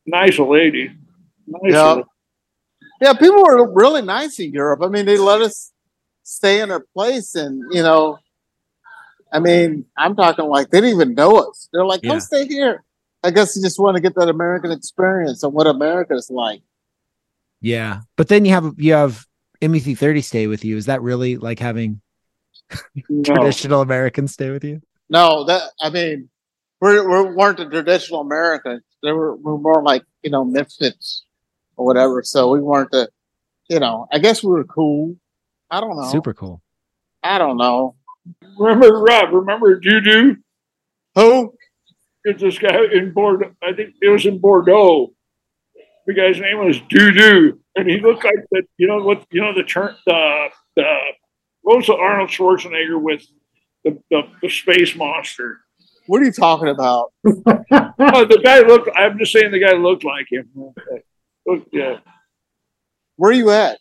[0.06, 0.92] nice lady.
[1.46, 1.92] Nice Yeah.
[1.94, 2.04] lady.
[3.00, 4.80] Yeah, people were really nice in Europe.
[4.82, 5.72] I mean, they let us
[6.22, 8.18] stay in their place, and you know,
[9.32, 11.68] I mean, I'm talking like they didn't even know us.
[11.72, 12.18] They're like, "Come Yeah.
[12.18, 12.84] stay here."
[13.22, 16.62] I guess you just want to get that American experience of what America is like.
[17.60, 19.26] Yeah, but then you have you have
[19.60, 20.76] MU330 stay with you.
[20.76, 22.00] Is that really like having
[23.08, 23.22] No.
[23.24, 24.80] traditional Americans stay with you?
[25.10, 26.28] No, that I mean,
[26.80, 28.82] we we weren't the traditional Americans.
[29.02, 31.24] They were we were more like you know misfits
[31.76, 32.22] or whatever.
[32.22, 33.08] So we weren't the,
[33.68, 34.06] you know.
[34.12, 35.16] I guess we were cool.
[35.70, 36.10] I don't know.
[36.10, 36.62] Super cool.
[37.22, 37.96] I don't know
[38.58, 39.32] Remember Rob?
[39.32, 40.36] Remember Doo
[41.14, 41.54] who.
[42.28, 43.54] It's this guy in Bordeaux.
[43.62, 45.14] I think it was in Bordeaux.
[46.06, 49.40] The guy's name was Doo Doo, and he looked like the you know what you
[49.40, 50.94] know the turn the the
[51.62, 53.22] what was the Arnold Schwarzenegger with
[53.84, 55.60] the, the, the space monster.
[56.06, 57.12] What are you talking about?
[58.00, 58.88] Oh, the guy looked.
[58.96, 60.48] I'm just saying the guy looked like him.
[61.46, 61.98] Look, yeah.
[63.16, 63.78] Where are you at?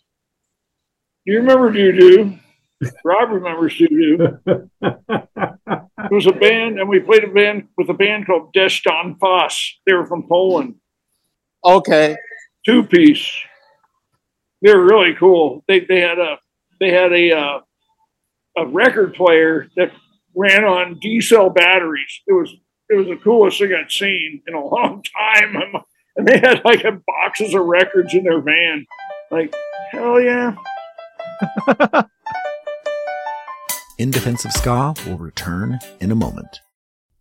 [1.26, 2.40] Do you remember Doo Doo?
[3.04, 4.40] Rob remembers Doo.
[4.46, 9.80] It was a band, and we played a band with a band called Deston Foss.
[9.86, 10.76] They were from Poland.
[11.66, 12.16] Okay.
[12.66, 13.30] two piece.
[14.62, 15.64] They were really cool.
[15.68, 16.38] They they had a
[16.80, 17.60] they had a uh,
[18.58, 19.92] a record player that
[20.36, 22.22] ran on D cell batteries.
[22.28, 22.54] It was
[22.90, 25.56] it was the coolest thing I'd seen in a long time.
[26.16, 28.86] And they had like boxes of records in their van.
[29.30, 29.54] Like
[29.92, 30.56] hell yeah!
[33.98, 36.62] In Defense of Ska will return in a moment.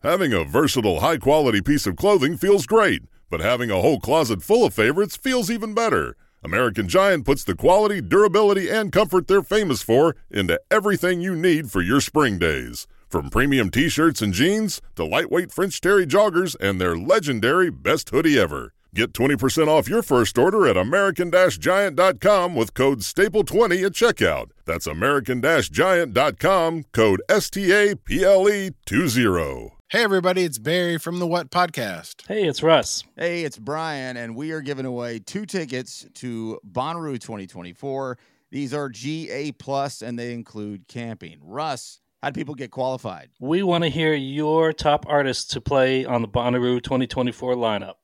[0.03, 4.43] Having a versatile, high quality piece of clothing feels great, but having a whole closet
[4.43, 6.17] full of favorites feels even better.
[6.45, 11.71] American Giant puts the quality, durability, and comfort they're famous for into everything you need
[11.71, 12.87] for your spring days.
[13.09, 18.11] From premium t shirts and jeans to lightweight French Terry joggers and their legendary best
[18.11, 18.75] hoodie ever.
[18.97, 24.53] Get 20% off your first order at American Giant.com with code STAPLE20 at checkout.
[24.65, 29.71] That's American Giant.com, code STAPLE20.
[29.91, 32.27] Hey, everybody, it's Barry from the What Podcast.
[32.27, 33.05] Hey, it's Russ.
[33.19, 38.17] Hey, it's Brian, and we are giving away two tickets to Bonnaroo 2024.
[38.51, 41.37] These are GA Plus, and they include camping.
[41.43, 43.29] Russ, how do people get qualified?
[43.41, 47.97] We want to hear your top artists to play on the Bonnaroo 2024 lineup.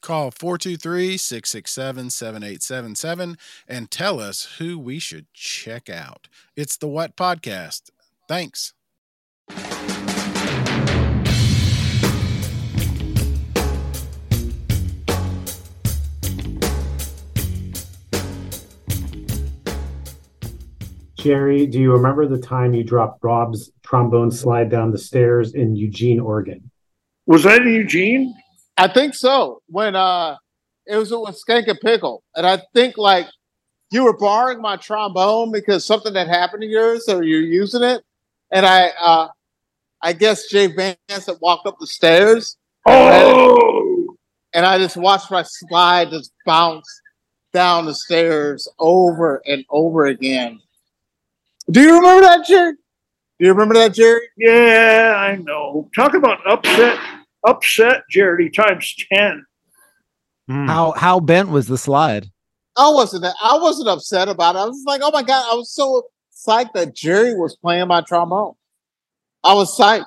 [0.00, 6.28] Call 423 667 7877 and tell us who we should check out.
[6.56, 7.90] It's the What Podcast.
[8.28, 8.74] Thanks.
[21.26, 25.74] Gerry, do you remember the time you dropped Rob's trombone slide down the stairs in
[25.74, 26.70] Eugene, Oregon?
[27.26, 28.32] Was that in Eugene?
[28.76, 29.62] I think so.
[29.68, 30.36] When uh,
[30.86, 33.26] it was with Skank and Pickle, and I think like
[33.90, 38.02] you were borrowing my trombone because something had happened to yours, or you're using it,
[38.50, 39.28] and I, uh,
[40.02, 44.16] I guess Jay Vance had walked up the stairs, Oh,
[44.52, 46.86] and I just watched my slide just bounce
[47.52, 50.60] down the stairs over and over again.
[51.70, 52.72] Do you remember that, Gerry?
[52.72, 54.20] Do you remember that, Gerry?
[54.36, 55.88] yeah, I know.
[55.94, 56.98] Talk about upset,
[57.46, 59.46] upset Gerry times ten.
[60.48, 60.66] Hmm.
[60.66, 62.30] How how bent was the slide?
[62.76, 63.24] I wasn't.
[63.24, 64.58] I wasn't upset about it.
[64.58, 66.02] I was like, oh my god, I was so
[66.46, 68.54] psyched that Gerry was playing my trombone.
[69.42, 70.04] I was psyched.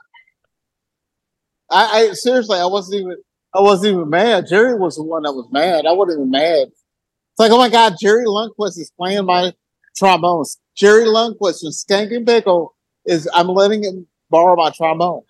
[1.71, 3.17] I, I seriously, I wasn't even.
[3.53, 4.45] I wasn't even mad.
[4.47, 5.87] Gerry was the one that was mad.
[5.87, 6.67] I wasn't even mad.
[6.67, 9.53] It's like, oh my god, Gerry Lundquist is playing my
[9.97, 10.59] trombones.
[10.77, 12.75] Gerry Lundquist from Skank and Pickle
[13.05, 13.27] is.
[13.33, 15.23] I'm letting him borrow my trombone.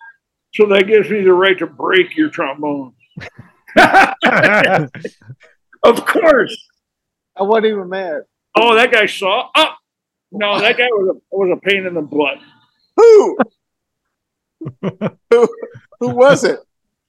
[0.54, 2.94] So that gives me the right to break your trombone.
[5.82, 6.68] of course.
[7.36, 8.22] I wasn't even mad.
[8.56, 9.48] Oh, that guy saw.
[9.54, 9.74] Oh,
[10.32, 12.38] no, that guy was a, was a pain in the butt.
[12.96, 13.38] Who?
[15.30, 15.48] who?
[16.00, 16.58] Who was it?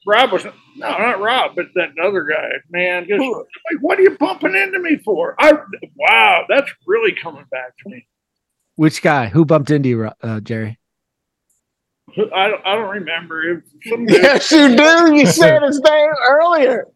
[0.06, 2.50] Rob was no, not Rob, but that other guy.
[2.70, 5.36] Man, just, like, what are you bumping into me for?
[5.38, 5.54] I
[5.96, 8.08] wow, that's really coming back to me.
[8.76, 9.28] Which guy?
[9.28, 10.80] Who bumped into you, uh, Gerry?
[12.36, 13.42] I don't, I don't remember.
[13.44, 15.16] It, some dude- Yes, you do.
[15.16, 16.88] You said his name earlier.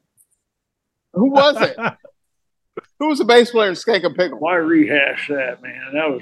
[1.13, 1.77] Who was it?
[2.99, 4.39] Who was the bass player in Skank and Pickle?
[4.39, 5.91] Why rehash that, man?
[5.93, 6.21] That was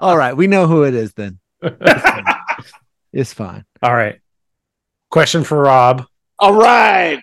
[0.00, 1.38] All right, we know who it is then.
[1.62, 2.24] It's fine.
[3.12, 3.64] It's fine.
[3.82, 4.20] All right.
[5.10, 6.04] Question for Rob.
[6.38, 7.20] All right.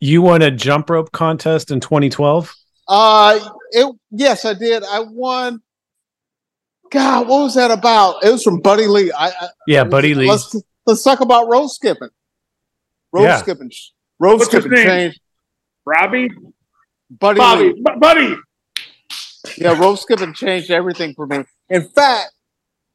[0.00, 2.54] You won a jump rope contest in 2012?
[2.86, 3.38] Uh,
[3.72, 4.84] it yes, I did.
[4.84, 5.60] I won.
[6.90, 8.24] God, what was that about?
[8.24, 9.12] It was from Buddy Lee.
[9.12, 10.28] I, I Yeah, Buddy Lee.
[10.28, 10.54] Let's
[10.86, 12.08] let's talk about road skipping.
[13.12, 13.36] Road Yeah.
[13.38, 13.70] skipping.
[14.18, 14.86] Road What's his skipping name?
[14.86, 15.20] changed.
[15.86, 16.28] Robbie,
[17.10, 17.82] Buddy Bobby, Lee.
[17.82, 18.36] Bu- Buddy.
[19.56, 21.44] Yeah, road skipping changed everything for me.
[21.70, 22.32] In fact,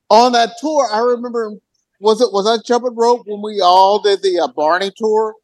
[0.09, 1.51] on that tour, I remember
[1.99, 5.35] was it was I jumping rope when we all did the uh, Barney tour?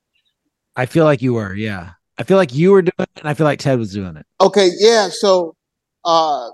[0.76, 1.92] I feel like you were, yeah.
[2.18, 4.26] I feel like you were doing it, and I feel like Ted was doing it.
[4.42, 5.10] Okay, yeah.
[5.10, 5.56] So
[6.06, 6.50] uh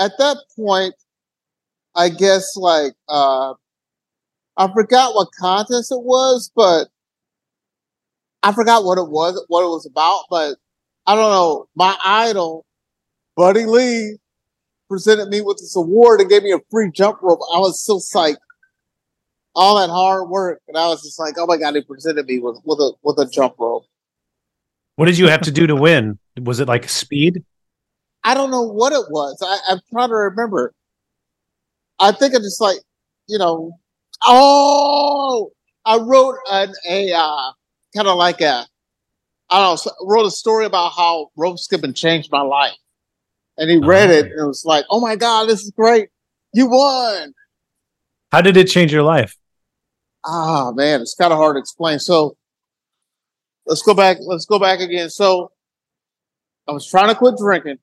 [0.00, 0.94] at that point,
[1.94, 3.54] I guess like uh
[4.56, 6.88] I forgot what contest it was, but
[8.42, 10.56] I forgot what it was, what it was about, but
[11.06, 11.66] I don't know.
[11.74, 12.64] My idol,
[13.36, 14.18] Buddy Lee,
[14.88, 17.40] presented me with this award and gave me a free jump rope.
[17.54, 18.36] I was so psyched.
[19.54, 22.38] All that hard work, and I was just like, "Oh my god!" He presented me
[22.38, 23.84] with with a with a jump rope.
[24.94, 26.18] What did you have to do to win?
[26.40, 27.42] Was it like speed?
[28.22, 29.38] I don't know what it was.
[29.42, 30.72] I, I'm trying to remember.
[31.98, 32.78] I think I just like,
[33.26, 33.72] you know,
[34.24, 35.50] oh,
[35.84, 37.52] I wrote an, a uh,
[37.94, 38.66] kind of like a,
[39.48, 42.76] I don't know, wrote a story about how rope skipping changed my life.
[43.58, 46.08] And he read it and it was like, oh my God, this is great.
[46.54, 47.34] You won.
[48.32, 49.36] How did it change your life?
[50.24, 51.98] Ah, man, it's kind of hard to explain.
[51.98, 52.36] So
[53.66, 54.18] let's go back.
[54.20, 55.10] Let's go back again.
[55.10, 55.52] So
[56.68, 57.78] I was trying to quit drinking,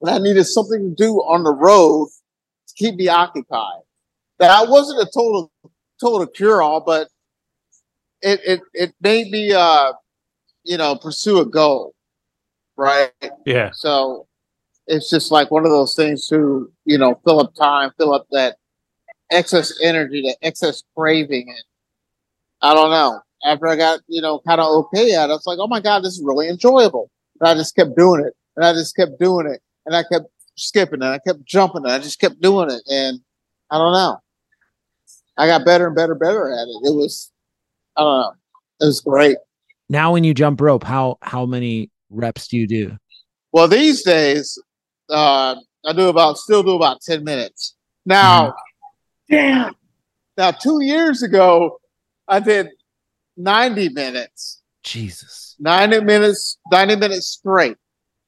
[0.00, 2.08] but I needed something to do on the road
[2.68, 3.82] to keep me occupied.
[4.38, 5.52] That I wasn't a total,
[6.00, 7.08] total cure all, but
[8.22, 9.92] it, it, it made me, uh,
[10.64, 11.94] you know, pursue a goal.
[12.76, 13.12] Right.
[13.44, 13.70] Yeah.
[13.74, 14.26] So
[14.86, 18.26] it's just like one of those things to, you know, fill up time, fill up
[18.30, 18.56] that
[19.30, 21.48] excess energy, that excess craving.
[21.48, 21.64] And
[22.62, 23.20] I don't know.
[23.44, 25.80] After I got, you know, kind of okay at it, I was like, oh my
[25.80, 27.10] God, this is really enjoyable.
[27.40, 28.34] And I just kept doing it.
[28.56, 29.60] And I just kept doing it.
[29.86, 32.82] And I kept skipping and I kept jumping and I just kept doing it.
[32.88, 33.20] And
[33.70, 34.18] I don't know.
[35.36, 36.88] I got better and better, and better at it.
[36.88, 37.30] It was,
[37.96, 38.32] I don't know.
[38.80, 39.38] It was great.
[39.88, 42.96] Now, when you jump rope, how how many reps do you do?
[43.52, 44.56] Well, these days,
[45.08, 47.74] uh, I do about still do about ten minutes.
[48.06, 48.54] Now,
[49.28, 49.74] damn.
[50.36, 51.80] Now, two years ago,
[52.28, 52.68] I did
[53.36, 54.62] ninety minutes.
[54.84, 57.76] Jesus, ninety minutes, ninety minutes straight,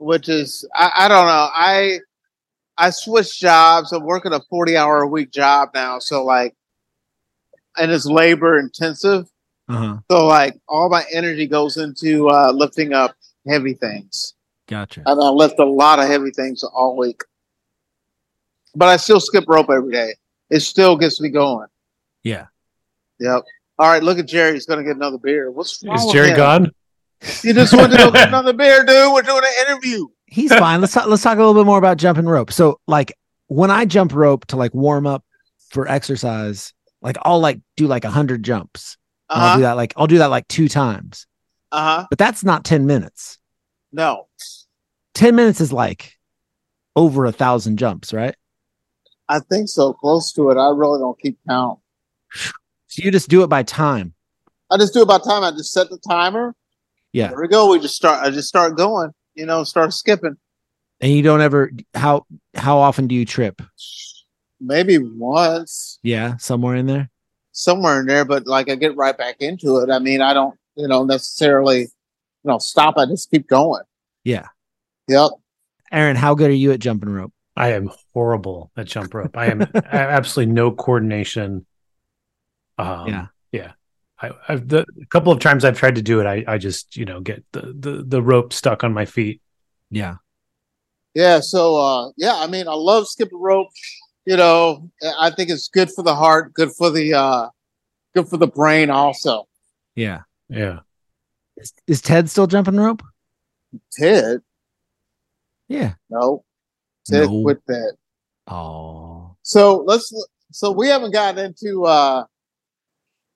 [0.03, 1.49] which is I, I don't know.
[1.53, 2.01] I
[2.77, 3.93] I switched jobs.
[3.93, 6.55] I'm working a forty hour a week job now, so like,
[7.77, 9.29] and it's labor intensive.
[9.69, 9.99] Uh-huh.
[10.11, 13.15] So like, all my energy goes into uh, lifting up
[13.47, 14.35] heavy things.
[14.69, 15.03] Gotcha.
[15.07, 17.23] And I lift a lot of heavy things all week.
[18.75, 20.15] But I still skip rope every day.
[20.51, 21.69] It still gets me going.
[22.23, 22.47] Yeah.
[23.21, 23.45] Yep.
[23.79, 24.55] All right, look at Gerry.
[24.55, 25.51] He's gonna get another beer.
[25.51, 26.37] What's wrong Is with Gerry him?
[26.37, 26.73] gone?
[27.43, 29.13] You just went to go get another beer, dude.
[29.13, 30.07] We're doing an interview.
[30.27, 30.81] He's fine.
[30.81, 32.53] let's talk, let's talk a little bit more about jumping rope.
[32.53, 33.13] So, like
[33.49, 35.25] when I jump rope to like warm up
[35.71, 38.97] for exercise, like I'll like do like a hundred jumps.
[39.31, 39.57] And I'll Uh-huh.
[39.57, 41.27] do that like I'll do that like two times,
[41.71, 42.07] Uh huh.
[42.11, 43.39] but that's not ten minutes.
[43.93, 44.29] No.
[45.15, 46.19] Ten minutes is like
[46.97, 48.35] over a thousand jumps, right?
[49.29, 49.93] I think so.
[49.93, 50.57] Close to it.
[50.59, 51.79] I really don't keep count.
[52.89, 54.15] So you just do it by time.
[54.71, 55.45] I just do it by time.
[55.45, 56.55] I just set the timer.
[57.13, 57.29] Yeah.
[57.29, 57.71] There we go.
[57.71, 58.25] We just start.
[58.25, 59.11] I just start going.
[59.35, 60.37] You know, start skipping.
[61.01, 63.61] And you don't ever how how often do you trip?
[64.61, 67.11] Maybe once, Yeah, somewhere in there.
[67.51, 69.91] somewhere in there, but like I get right back into it.
[69.91, 71.89] I mean, I don't, you know, necessarily, you
[72.45, 72.97] know, stop.
[72.97, 73.83] I just keep going.
[74.23, 74.47] Yeah.
[75.09, 75.31] Yep.
[75.91, 77.33] Aaron, how good are you at jumping rope?
[77.57, 79.37] I am horrible at jump rope.
[79.37, 81.67] I am I have absolutely no coordination.
[82.79, 83.27] Um, Yeah.
[84.23, 84.31] Yeah.
[84.49, 86.27] I, I've the a couple of times I've tried to do it.
[86.27, 89.41] I, I just you know get the, the the rope stuck on my feet.
[89.91, 90.17] Yeah.
[91.15, 91.41] Yeah.
[91.41, 93.69] So, uh, yeah, I mean, I love skipping rope.
[94.25, 97.49] You know, I think it's good for the heart, good for the, uh,
[98.15, 99.47] good for the brain also.
[99.95, 100.21] Yeah.
[100.49, 100.79] Yeah.
[101.59, 103.03] Is, is Ted still jumping rope?
[103.93, 104.41] Ted,
[105.69, 105.95] Yeah.
[106.09, 106.45] no,
[107.07, 107.43] Ted No.
[107.43, 107.97] quit that.
[108.47, 109.37] Oh.
[109.43, 110.11] So let's,
[110.53, 112.25] so we haven't gotten into, uh,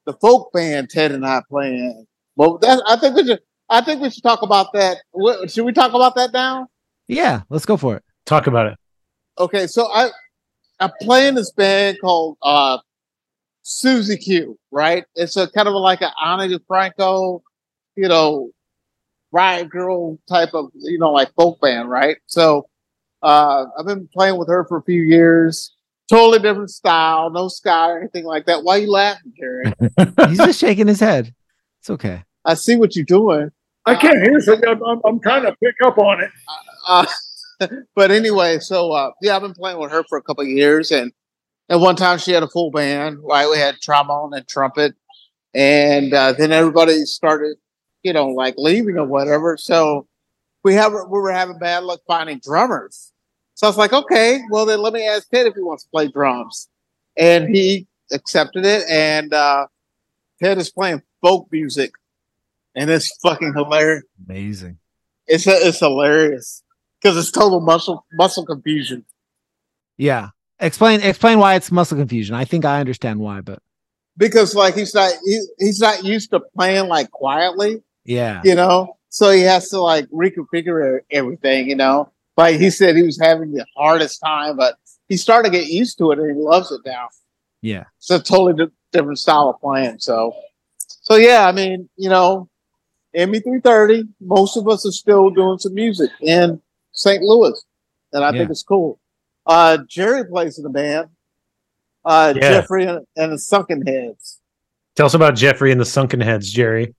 [0.07, 2.07] the folk band Ted and I playing.
[2.37, 4.99] Well, that, I think we should, I think we should talk about that.
[5.11, 6.69] What, should we talk about that now?
[7.09, 8.05] Yeah, let's go for it.
[8.25, 8.79] Talk about it.
[9.39, 10.11] Okay, so I
[10.81, 12.79] I play in this band called uh
[13.65, 15.05] Suzie Cue, right?
[15.15, 17.43] It's a kind of like an Ani DiFranco,
[17.97, 18.51] you know,
[19.33, 22.17] riot girl type of, you know, like folk band, right?
[22.27, 22.69] So
[23.23, 25.76] uh I've been playing with her for a few years.
[26.09, 28.63] Totally different style, no ska or anything like that.
[28.63, 29.73] Why are you laughing, Gary?
[30.29, 31.35] He's just shaking his head.
[31.81, 32.23] It's okay.
[32.45, 33.51] I see what you're doing.
[33.87, 34.69] I can't hear something.
[34.69, 36.31] I'm, I'm, I'm trying to pick up on it.
[36.87, 37.07] Uh,
[37.95, 40.91] but anyway, so uh, yeah, I've been playing with her for a couple of years,
[40.91, 41.13] and
[41.69, 43.19] at one time she had a full band.
[43.23, 44.95] Right, we had trombone and trumpet,
[45.55, 47.57] and uh, then everybody started,
[48.03, 49.57] you know, like leaving or whatever.
[49.57, 50.07] So
[50.65, 53.13] we have we were having bad luck finding drummers.
[53.57, 55.91] So I was like, okay, well then let me ask Ted if he wants to
[55.91, 56.69] play drums,
[57.17, 59.67] and he accepted it, and uh,
[60.43, 61.93] Ted is playing folk music,
[62.75, 64.05] and it's fucking hilarious.
[64.29, 64.77] Amazing.
[65.27, 66.63] It's it's hilarious
[67.01, 69.07] because it's total muscle muscle confusion.
[69.97, 70.29] Yeah.
[70.61, 72.35] Explain explain why it's muscle confusion.
[72.35, 73.63] I think I understand why, but
[74.19, 78.43] Because like he's not he, he's not used to playing like quietly, yeah.
[78.45, 78.99] you know.
[79.09, 82.13] So he has to like reconfigure everything, you know.
[82.37, 84.77] Like he said, he was having the hardest time, but
[85.09, 87.09] he started to get used to it, and he loves it now.
[87.63, 87.85] Yeah.
[87.99, 89.99] It's a totally di- different style of playing.
[90.01, 90.35] So,
[90.79, 92.49] so yeah, I mean, you know,
[93.15, 94.05] MU three thirty.
[94.21, 96.61] Most of us are still doing some music in
[96.93, 97.23] St.
[97.23, 97.61] Louis,
[98.13, 99.01] and I think it's cool.
[99.47, 101.09] Uh, Gerry plays in the band.
[102.05, 102.41] Uh, Yeah.
[102.61, 104.41] Jeffrey and, and the Sunken Heads.
[104.97, 106.95] Tell us about Jeffrey and the Sunken Heads, Gerry.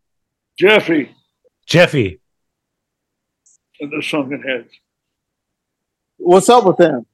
[0.57, 1.15] Jeffy
[1.67, 2.19] Jeffy.
[3.79, 4.69] and the Sunken Heads.
[6.18, 7.05] What's up with them?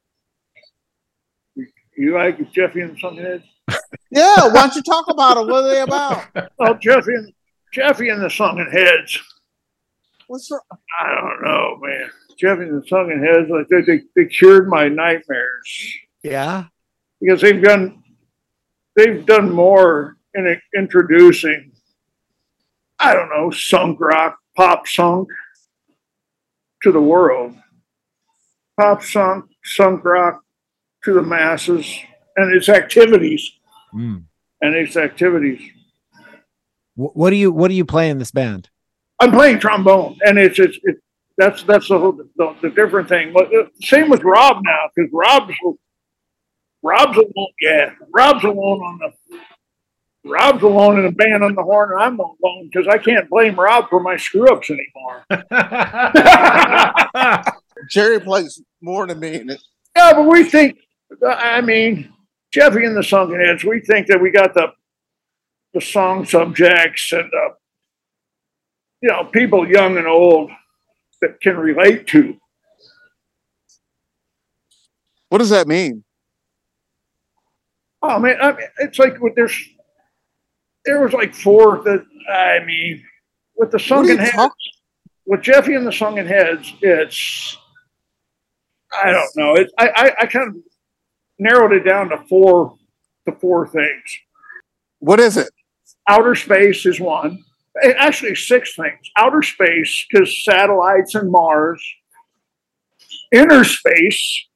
[1.96, 3.44] You like Jeffy and the Sunken Heads?
[4.10, 5.48] Yeah, why don't you talk about them?
[5.48, 6.24] What are they about?
[6.60, 7.32] Oh, Jeffy and
[7.72, 9.18] Jeffy and the Sunken Heads.
[10.28, 10.60] What's wrong?
[11.00, 12.10] I don't know, man.
[12.38, 16.64] Jeffy and the Sunken Heads, like they, they, they cured my nightmares Yeah.
[17.20, 18.04] because they've done
[18.94, 21.72] they've done more in introducing.
[23.00, 25.28] I don't know, sunk rock, pop sunk
[26.84, 27.56] to the world.
[28.78, 30.42] Pop sunk, sunk rock
[31.04, 31.86] to the masses
[32.36, 33.52] and its activities
[33.94, 34.24] Mm.
[34.60, 35.70] and its activities.
[36.96, 38.68] What do you what do you play in this band?
[39.20, 40.96] I'm playing trombone, and it's it's it,
[41.38, 43.32] that's that's the whole the, the different thing.
[43.32, 45.54] But uh, same with Rob now because Rob's
[46.82, 47.48] Rob's alone.
[47.60, 49.38] Yeah, Rob's alone on the
[50.28, 53.54] Rob's alone in the band on the horn, and I'm alone because I can't blame
[53.58, 55.24] Rob for my screw ups anymore.
[57.90, 59.36] Gerry plays more than me.
[59.40, 59.60] in it.
[59.96, 60.78] Yeah, but we think.
[61.26, 62.12] I mean,
[62.52, 63.64] Jeffy and the Sunken Heads.
[63.64, 64.72] We think that we got the
[65.72, 67.54] the song subjects and uh,
[69.00, 70.50] you know people young and old
[71.20, 72.36] that can relate to.
[75.28, 76.04] What does that mean?
[78.02, 79.60] Oh man, I mean, it's like with there's
[80.84, 83.02] there was like four that I mean
[83.56, 84.54] with the sunken heads talk-
[85.26, 87.56] with Jeffy and the sunken heads, it's
[89.02, 89.54] I don't know.
[89.54, 90.56] It I, I, I kind of
[91.38, 92.76] narrowed it down to four
[93.26, 94.18] to four things.
[95.00, 95.50] What is it?
[96.08, 97.42] Outer space is one.
[97.82, 99.10] Eh, Actually, six things.
[99.16, 101.82] Outer space because satellites and Mars.
[103.32, 104.46] Inner space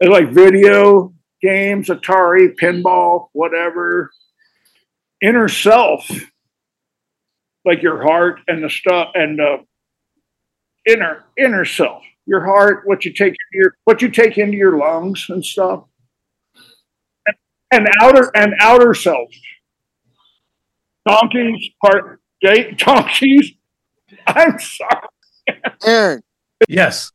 [0.00, 4.10] is like video games, Atari, pinball, whatever.
[5.20, 6.08] Inner self,
[7.64, 9.58] like your heart and the stuff, and uh,
[10.86, 14.76] inner inner self, your heart, what you take into your what you take into your
[14.78, 15.84] lungs and stuff,
[17.26, 17.36] and,
[17.70, 19.28] and outer and outer self.
[21.08, 23.52] Donkeys, part gay donkeys.
[24.26, 25.08] I'm sorry.
[25.84, 26.22] Aaron.
[26.68, 27.10] yes.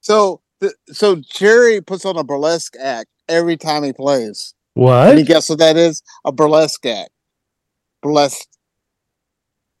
[0.00, 4.54] So, th- so Gerry puts on a burlesque act every time he plays.
[4.74, 5.10] What?
[5.10, 6.02] Can you guess what that is?
[6.24, 7.10] A burlesque act.
[8.02, 8.48] Burlesque.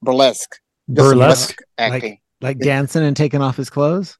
[0.02, 0.60] Burlesque.
[0.92, 1.60] Just Burlesque?
[1.78, 2.10] acting.
[2.40, 4.16] Like like dancing and taking off his clothes?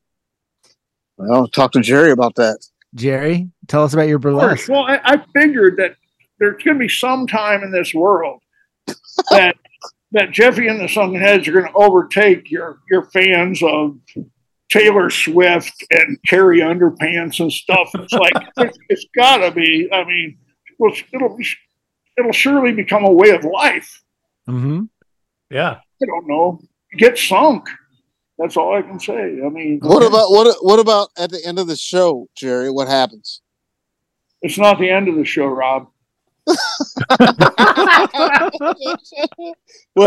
[1.19, 2.59] Well, talk to Gerry about that.
[2.95, 4.69] Gerry, tell us about your Of burlesque.
[4.69, 5.97] Well, I, I figured that
[6.39, 8.41] there's going to be some time in this world
[9.31, 9.57] that
[10.13, 13.99] that Jeffy and the Sunken Heads are going to overtake your your fans of
[14.71, 17.91] Taylor Swift and Carrie Underpants and stuff.
[17.95, 19.89] It's like it's, it's got to be.
[19.93, 20.39] I mean,
[20.79, 21.37] well, it'll
[22.17, 24.03] it'll surely become a way of life.
[24.49, 24.85] Mm-hmm.
[25.51, 25.79] Yeah.
[26.03, 26.61] I don't know.
[26.97, 27.69] Get sunk.
[28.39, 29.41] That's all I can say.
[29.45, 30.57] I mean, What about what?
[30.65, 32.71] What about at the end of the show, Gerry?
[32.71, 33.43] What happens?
[34.41, 35.89] it's not the end of the show, Rob.
[36.47, 37.19] what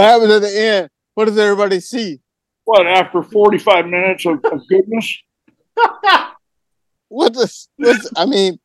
[0.02, 0.90] happens at the end?
[1.16, 2.22] What does everybody see?
[2.64, 5.18] What after 45 minutes of, of goodness?
[7.10, 7.68] What does?
[8.16, 8.58] I mean,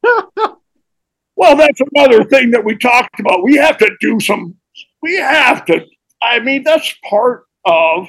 [1.34, 3.42] Well, that's another thing that we talked about.
[3.42, 4.54] We have to do some.
[5.02, 5.84] We have to.
[6.22, 8.06] I mean, that's part of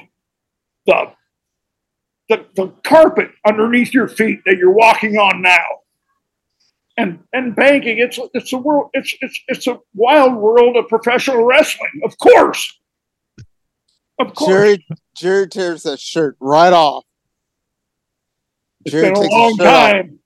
[0.86, 1.12] the
[2.28, 5.64] the, the carpet underneath your feet that you're walking on now.
[6.96, 8.90] And and banking, it's it's a world.
[8.92, 12.00] It's it's it's a wild world of professional wrestling.
[12.04, 12.76] Of course,
[14.18, 14.50] of course.
[14.50, 17.04] Gerry Gerry tears that shirt right off.
[18.84, 19.90] it's Gerry been a long shirt off.
[19.92, 20.18] time.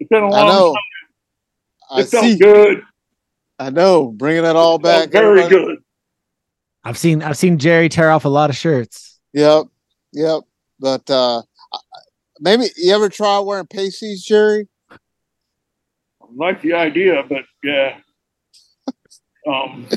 [0.00, 0.74] It's been a long know.
[0.74, 0.82] time.
[1.98, 2.36] I felt see.
[2.38, 2.82] good.
[3.58, 4.08] I know.
[4.12, 5.10] Bringing it all It felt back.
[5.10, 5.64] very everybody.
[5.76, 5.78] good.
[6.84, 9.18] I've seen I've seen Gerry tear off a lot of shirts.
[9.32, 9.64] Yep.
[10.12, 10.40] Yep.
[10.78, 11.42] But uh I-
[12.40, 14.68] maybe you ever try wearing pasties, Gerry?
[14.90, 14.96] I
[16.34, 17.98] like the idea, but yeah.
[19.46, 19.88] Um,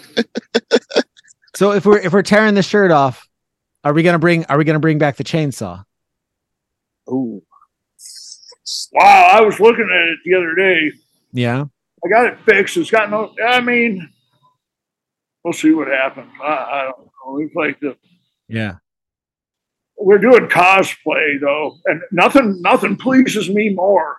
[1.55, 3.27] So if we're if we're tearing the shirt off,
[3.83, 5.83] are we gonna bring are we gonna bring back the chainsaw?
[7.09, 7.43] Ooh.
[8.93, 10.91] wow, I was looking at it the other day.
[11.33, 11.65] Yeah.
[12.03, 12.77] I got it fixed.
[12.77, 13.35] It's got no.
[13.45, 14.09] I mean,
[15.43, 16.31] we'll see what happens.
[16.41, 17.45] I, I don't know.
[17.45, 17.95] It's like the
[18.47, 18.77] Yeah.
[20.05, 24.17] We're doing cosplay though, and nothing nothing pleases me more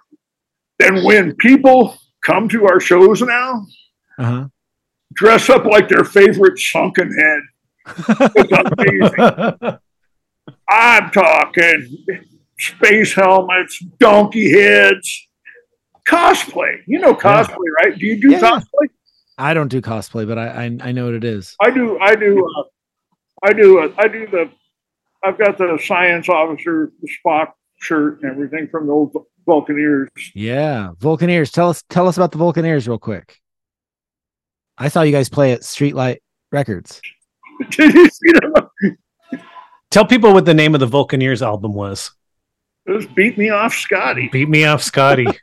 [0.78, 3.66] than when people come to our shows now
[4.18, 4.46] Uh
[5.14, 7.40] dress up like their favorite sunken head.
[8.34, 9.78] It's amazing.
[10.68, 12.04] I'm talking
[12.58, 15.28] space helmets, donkey heads,
[16.08, 16.78] cosplay.
[16.86, 17.98] You know cosplay, right?
[17.98, 18.40] Do you do Yeah.
[18.40, 18.88] cosplay?
[19.38, 21.56] I don't do cosplay, but I I, I know what it is.
[21.60, 21.98] I do.
[21.98, 22.46] I do.
[22.58, 22.62] Uh,
[23.42, 23.80] I do.
[23.80, 24.50] Uh, I do the.
[25.24, 29.14] I've got the science officer, the Spock shirt, and everything from the old
[29.46, 30.08] Vulcaneers.
[30.34, 30.90] Yeah.
[30.98, 31.52] Vulcaneers.
[31.52, 33.38] Tell us tell us about the Vulcaneers real quick.
[34.78, 36.18] I saw you guys play at Streetlight
[36.50, 37.00] Records.
[37.70, 38.98] Did you see them?
[39.90, 42.10] Tell people what the name of the Vulcaneers album was.
[42.86, 44.28] It was beat me off, Scotty.
[44.32, 45.26] Beat me off, Scotty.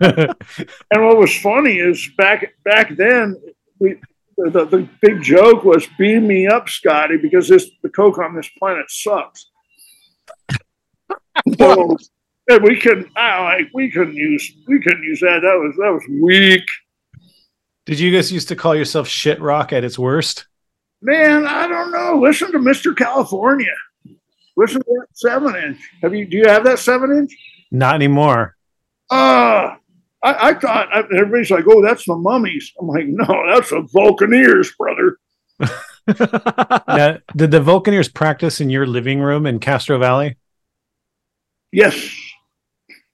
[0.00, 3.36] And what was funny is back back then,
[3.78, 3.96] we
[4.36, 8.34] the, the, the big joke was beam me up, Scotty, because this the coke on
[8.34, 9.46] this planet sucks.
[11.58, 11.96] so,
[12.48, 13.08] and we couldn't.
[13.16, 15.40] I like we couldn't use we couldn't use that.
[15.42, 16.64] That was that was weak.
[17.86, 20.46] Did you guys used to call yourself shit rock at its worst?
[21.00, 22.20] Man, I don't know.
[22.20, 22.96] Listen to Mr.
[22.96, 23.74] California.
[24.56, 25.78] Listen to that seven inch.
[26.02, 26.26] Have you?
[26.26, 27.32] Do you have that seven inch?
[27.70, 28.56] Not anymore.
[29.08, 29.76] Uh
[30.22, 33.82] I, I thought I, everybody's like, "Oh, that's the mummies." I'm like, "No, that's the
[33.94, 35.18] Vulcaneers, brother."
[36.88, 40.36] now, did the Vulcaneers practice in your living room in Castro Valley?
[41.72, 41.94] Yes,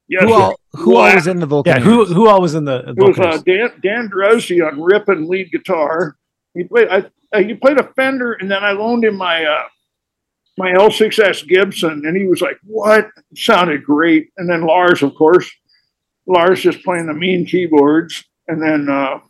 [0.09, 0.23] yes.
[0.23, 1.67] Who all who all was in the Vulcaneers?
[1.67, 5.09] Yeah, who who all was in the It was uh, Dan Dan Drozdy on rip
[5.09, 6.17] and lead guitar.
[6.55, 6.89] He played.
[6.89, 9.65] I, uh, he played a Fender, and then I loaned him my uh,
[10.59, 14.31] my L6S Gibson, and he was like, "What?" It sounded great.
[14.37, 15.51] And then Lars, of course,
[16.27, 19.21] Lars just playing the mean keyboards, and then uh,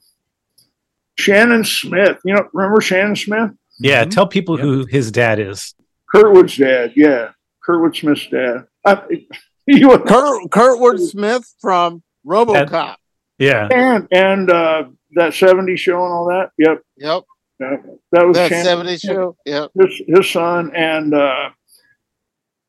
[1.18, 2.18] Shannon Smith.
[2.24, 3.50] You know, remember Shannon Smith?
[3.78, 5.74] yeah, tell people who his dad is.
[6.14, 6.92] Kurtwood's dad.
[6.96, 7.30] Yeah,
[7.66, 8.64] Kurtwood Smith's dad.
[8.84, 9.26] I,
[9.66, 12.96] he was, Kurt Kurtwood Smith from RoboCop.
[13.38, 13.68] Yeah.
[13.72, 16.50] and and uh, that '70s show and all that.
[16.58, 16.82] Yep.
[16.98, 17.22] Yep.
[17.60, 17.76] Yeah,
[18.12, 19.36] that was That Shannon- 70s show.
[19.46, 19.70] Yep.
[19.80, 21.50] His, his son and uh,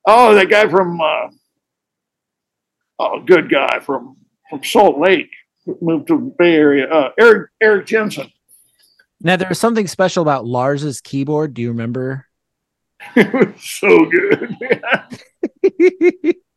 [0.08, 1.00] oh, that guy from
[3.00, 4.18] oh, good guy from
[4.50, 5.30] from Salt Lake
[5.82, 6.88] moved to the Bay Area.
[6.90, 8.32] Uh, Eric Eric Jensen.
[9.22, 11.54] Now there was something special about Lars's keyboard.
[11.54, 12.28] Do you remember?
[13.16, 14.56] It was so good.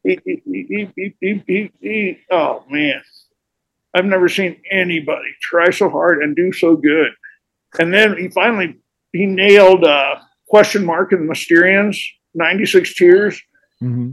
[0.04, 0.88] he,
[1.20, 3.02] he, he, oh man,
[3.92, 7.10] I've never seen anybody try so hard and do so good.
[7.80, 8.76] And then he finally
[9.12, 10.16] he nailed uh,
[10.46, 11.98] question mark in the Mysterians,
[12.34, 13.40] ninety six tears.
[13.82, 14.12] Mm-hmm.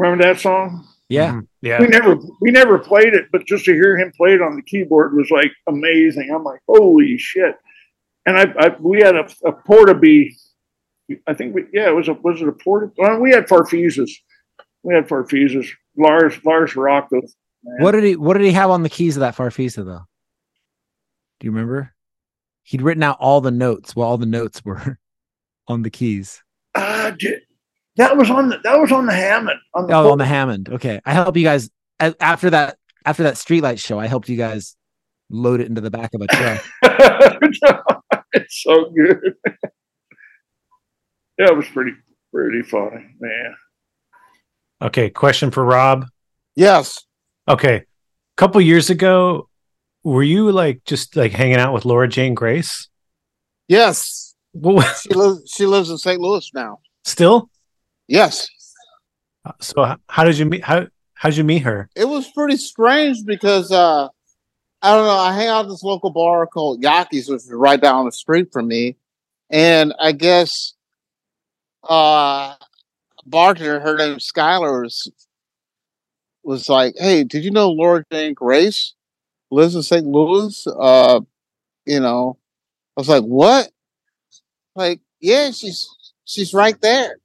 [0.00, 0.86] Remember that song?
[1.10, 1.40] Yeah.
[1.60, 1.80] Yeah.
[1.80, 4.62] We never we never played it, but just to hear him play it on the
[4.62, 6.30] keyboard was like amazing.
[6.34, 7.54] I'm like, holy shit!
[8.24, 10.32] And I, I we had a, a Portabee.
[11.26, 12.92] I think we yeah it was a was it a Porta?
[12.96, 14.10] Well, we had Farfisas.
[14.82, 15.68] We had Farfisas.
[15.98, 17.36] Lars Lars rocked those.
[17.80, 20.06] What did he What did he have on the keys of that Farfisa though?
[21.40, 21.92] Do you remember?
[22.62, 23.94] He'd written out all the notes.
[23.94, 24.98] Well, all the notes were
[25.68, 26.42] on the keys.
[26.74, 27.42] Uh, did,
[28.00, 30.68] that was on the that was on the Hammond on the, Oh, on the Hammond.
[30.68, 32.76] Okay, I helped you guys after that.
[33.04, 34.76] After that streetlight show, I helped you guys
[35.30, 36.62] load it into the back of a truck.
[38.32, 39.34] it's so good.
[41.38, 41.92] that was pretty
[42.32, 43.54] pretty funny, man.
[44.82, 46.06] Okay, question for Rob.
[46.56, 47.04] Yes.
[47.48, 47.76] Okay.
[47.76, 47.84] A
[48.36, 49.48] couple years ago,
[50.04, 52.88] were you like just like hanging out with Laura Jane Grace?
[53.68, 54.34] Yes.
[54.52, 55.50] What, She lives.
[55.54, 56.20] She lives in St.
[56.20, 56.80] Louis now.
[57.04, 57.48] still?
[58.10, 58.48] Yes.
[59.60, 61.88] So how did you meet how how did you meet her?
[61.94, 64.08] It was pretty strange because uh
[64.82, 65.16] I don't know.
[65.16, 68.48] I hang out at this local bar called Yaki's, which is right down the street
[68.52, 68.96] from me,
[69.48, 70.74] and I guess
[71.84, 72.56] uh
[73.24, 75.12] bartender, her name Skylar, was
[76.42, 78.94] was like, "Hey, did you know Laura Jane Grace
[79.52, 80.04] lives in St.
[80.04, 81.20] Louis?" Uh,
[81.86, 82.38] you know,
[82.96, 83.70] I was like, "What?"
[84.74, 85.88] Like, yeah, she's
[86.24, 87.20] she's right there.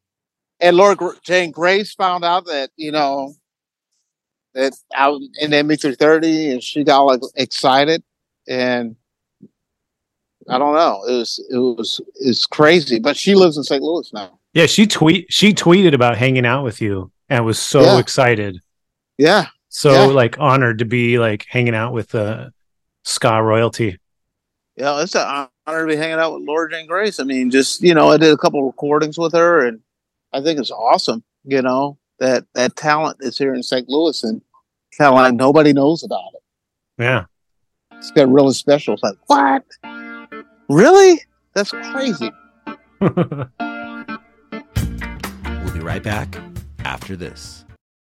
[0.60, 3.34] And Laura Jane Grace found out that you know
[4.54, 8.04] that I was in MU three thirty, and she got like excited,
[8.48, 8.96] and
[10.48, 13.00] I don't know, it was it was it's crazy.
[13.00, 13.82] But she lives in St.
[13.84, 14.40] Louis now.
[14.54, 18.00] Yeah, she tweet she tweeted about hanging out with you and was so Yeah.
[18.00, 18.60] excited.
[19.18, 20.14] Yeah, So Yeah.
[20.14, 22.50] like honored to be like hanging out with uh
[23.04, 23.98] ska royalty.
[24.78, 27.20] Yeah, it's an honor to be hanging out with Laura Jane Grace.
[27.20, 29.82] I mean, just you know, I did a couple recordings with her, and
[30.36, 31.24] I think it's awesome.
[31.46, 33.88] You know that that talent is here in St.
[33.88, 34.42] Louis, and
[34.98, 36.42] kind of like nobody knows about it.
[37.02, 37.26] Yeah.
[37.94, 38.96] It's got really special.
[38.96, 39.64] It's like what?
[40.68, 41.22] Really?
[41.54, 42.32] That's crazy.
[45.64, 46.38] We'll be right back
[46.80, 47.66] after this.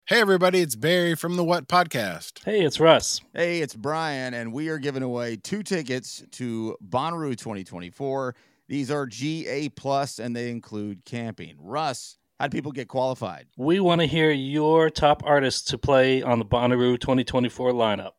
[0.07, 2.43] Hey, everybody, it's Barry from the What Podcast.
[2.43, 3.21] Hey, it's Russ.
[3.33, 8.35] Hey, it's Brian, and we are giving away two tickets to Bonnaroo 2024.
[8.67, 11.55] These are GA plus, and they include camping.
[11.59, 13.47] Russ, how do people get qualified?
[13.57, 18.11] We want to hear your top artists to play on the Bonnaroo 2024 lineup.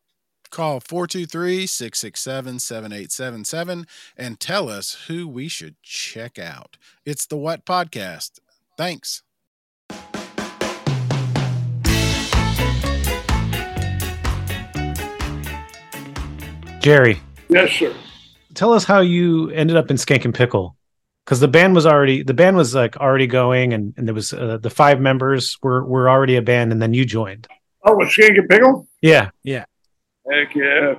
[0.49, 3.85] Call 423 667 7877
[4.15, 6.77] and tell us who we should check out.
[7.05, 8.39] It's the What Podcast.
[8.77, 9.23] Thanks.
[16.79, 17.19] Gerry,
[17.49, 17.93] Yes, sir.
[18.57, 20.75] Tell us how you ended up in Skank and Pickle.
[21.25, 24.33] Because the band was already the band was like already going, and, and there was
[24.33, 27.47] uh, the five members were were already a band, and then you joined.
[27.85, 28.87] Oh, with Skank and Pickle?
[29.01, 29.65] Yeah, yeah
[30.29, 30.95] Heck yeah.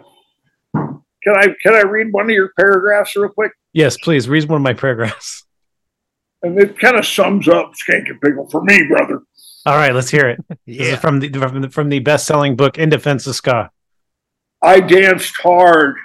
[0.74, 3.52] Can I can I read one of your paragraphs real quick?
[3.72, 5.44] yes, please read one of my paragraphs.
[6.42, 9.22] And it kind of sums up Skank and Pickle for me, brother.
[9.66, 10.38] All right, let's hear it.
[10.66, 13.70] This is from the from the, from the best selling book In Defense of Ska.
[14.62, 15.96] I danced hard.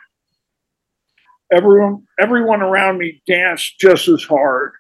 [1.54, 4.72] Everyone, everyone around me danced just as hard.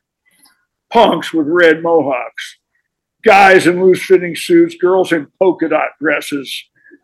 [0.91, 2.57] Punks with red mohawks,
[3.23, 6.51] guys in loose-fitting suits, girls in polka dot dresses,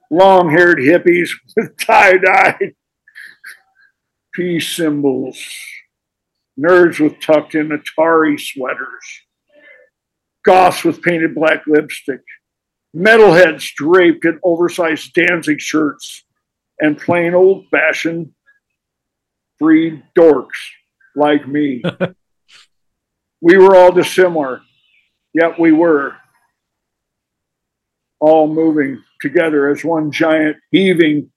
[0.10, 2.74] long-haired hippies with tie-dyed
[4.34, 5.40] peace symbols,
[6.60, 9.22] nerds with tucked-in Atari sweaters,
[10.44, 12.22] goths with painted black lipstick,
[12.96, 16.24] metalheads draped in oversized Danzig shirts
[16.80, 18.32] and plain old fashioned
[19.60, 20.48] freed dorks
[21.16, 21.84] like me.
[23.42, 24.62] we were all dissimilar,
[25.34, 26.16] yet we were
[28.20, 31.32] all moving together as one giant heaving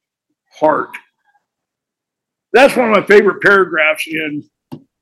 [0.59, 0.91] heart.
[2.53, 4.45] That's one of my favorite paragraphs in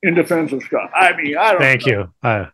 [0.03, 0.89] in defense of Ska.
[0.95, 1.61] I mean, I don't.
[1.61, 1.91] Thank know.
[1.91, 2.13] you.
[2.27, 2.45] Uh,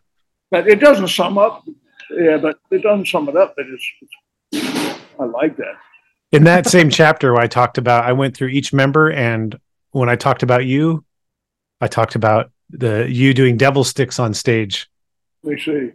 [0.50, 1.64] But it doesn't sum up.
[2.10, 3.54] Yeah, but it doesn't sum it up.
[3.56, 3.90] But it's,
[4.52, 5.76] it's I like that.
[6.32, 9.58] in that same chapter I talked about, I went through each member, and
[9.90, 11.04] when I talked about you,
[11.80, 14.88] I talked about the you doing devil sticks on stage.
[15.42, 15.90] Let me see.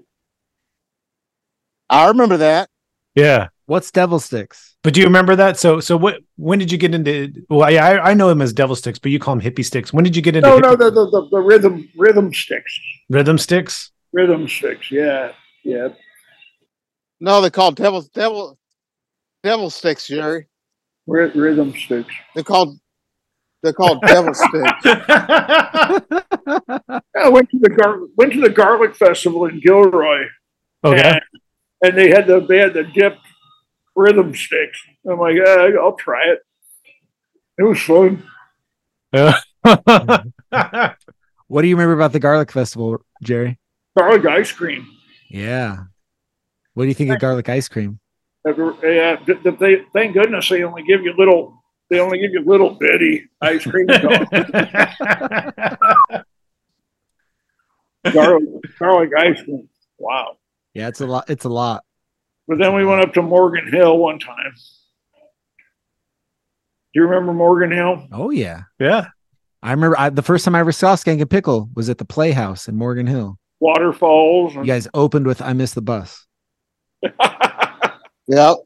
[1.89, 2.70] I remember that.
[3.16, 4.76] Yeah, What's Devil Sticks?
[4.84, 5.58] but do you remember that?
[5.58, 6.18] So, so what?
[6.36, 7.32] When did you get into?
[7.50, 9.94] Well, yeah, I, I know him as devil sticks, but you call him hippie sticks.
[9.94, 12.78] When did you get into No, hippie- no, the, the, the, the rhythm rhythm sticks.
[13.10, 13.91] rhythm sticks?
[14.12, 14.91] Rhythm sticks.
[14.91, 15.32] Yeah,
[15.64, 15.89] yeah.
[17.20, 18.58] No, they called devil devil
[19.44, 20.48] devil sticks, Gerry.
[21.08, 22.14] Ry- rhythm sticks.
[22.34, 22.78] They're called
[23.64, 24.51] they're called devil sticks.
[27.16, 30.26] I went to the gar- went to the garlic festival in Gilroy,
[30.84, 31.01] Okay.
[31.01, 31.22] and,
[31.82, 33.26] and they had the they had the dipped
[33.95, 34.80] rhythm sticks.
[35.09, 36.39] I'm like, uh, I'll try it.
[37.57, 38.24] It was fun.
[39.14, 39.34] Yeah.
[41.47, 43.59] What do you remember about the Garlic Festival, Gerry?
[43.95, 44.88] Garlic ice cream.
[45.30, 45.84] Yeah.
[46.74, 47.99] What do you think of garlic ice cream?
[48.43, 51.62] Yeah, th- th- they, thank goodness they only give you little.
[51.94, 54.28] They only give you little bitty ice cream cones.
[58.12, 58.44] garlic,
[58.80, 59.70] garlic ice cream.
[60.00, 60.38] Wow.
[60.74, 61.30] Yeah, it's a lot.
[61.30, 61.84] It's a lot.
[62.48, 64.56] But then we went up to Morgan Hill one time.
[66.94, 68.08] Do you remember Morgan Hill?
[68.12, 68.64] Oh yeah.
[68.80, 69.10] yeah.
[69.62, 72.06] I remember I, the first time I ever saw Skank and Pickle was at the
[72.06, 73.38] Playhouse in Morgan Hill.
[73.60, 74.56] Waterfalls.
[74.56, 76.26] You guys opened with "I Miss the Bus."
[78.28, 78.58] Yep.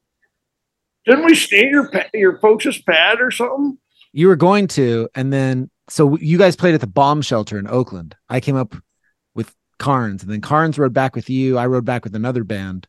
[1.08, 3.78] Didn't we stay at your your folks' pad or something?
[4.12, 7.68] You were going to, and then so you guys played at the bomb shelter in
[7.68, 8.16] Oakland.
[8.30, 8.76] I came up
[9.34, 11.58] with Carnes, and then Carnes rode back with you.
[11.58, 12.88] I rode back with another band,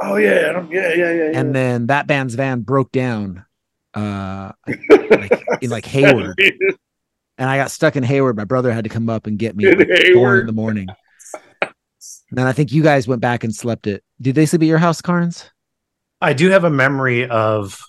[0.00, 1.12] Oh yeah, yeah, yeah, yeah.
[1.12, 1.38] yeah.
[1.38, 3.44] and then that band's van broke down,
[3.94, 6.38] uh, like in like Hayward,
[7.38, 8.36] and I got stuck in Hayward.
[8.36, 10.88] My brother had to come up and get me In like four in the morning.
[11.62, 14.02] And then I think you guys went back and slept it.
[14.20, 15.50] Did they sleep at your house, Carnes?
[16.20, 17.80] I do have a memory of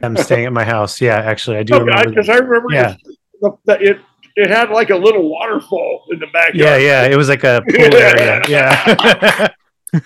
[0.00, 1.00] them staying at my house.
[1.00, 2.10] Yeah, actually, I do remember.
[2.10, 2.28] because.
[2.28, 2.96] I remember Yeah.
[3.40, 4.00] the, it
[4.36, 6.56] it had like a little waterfall in the backyard.
[6.56, 8.42] Yeah, yeah, it was like a pool area.
[8.48, 9.48] Yeah.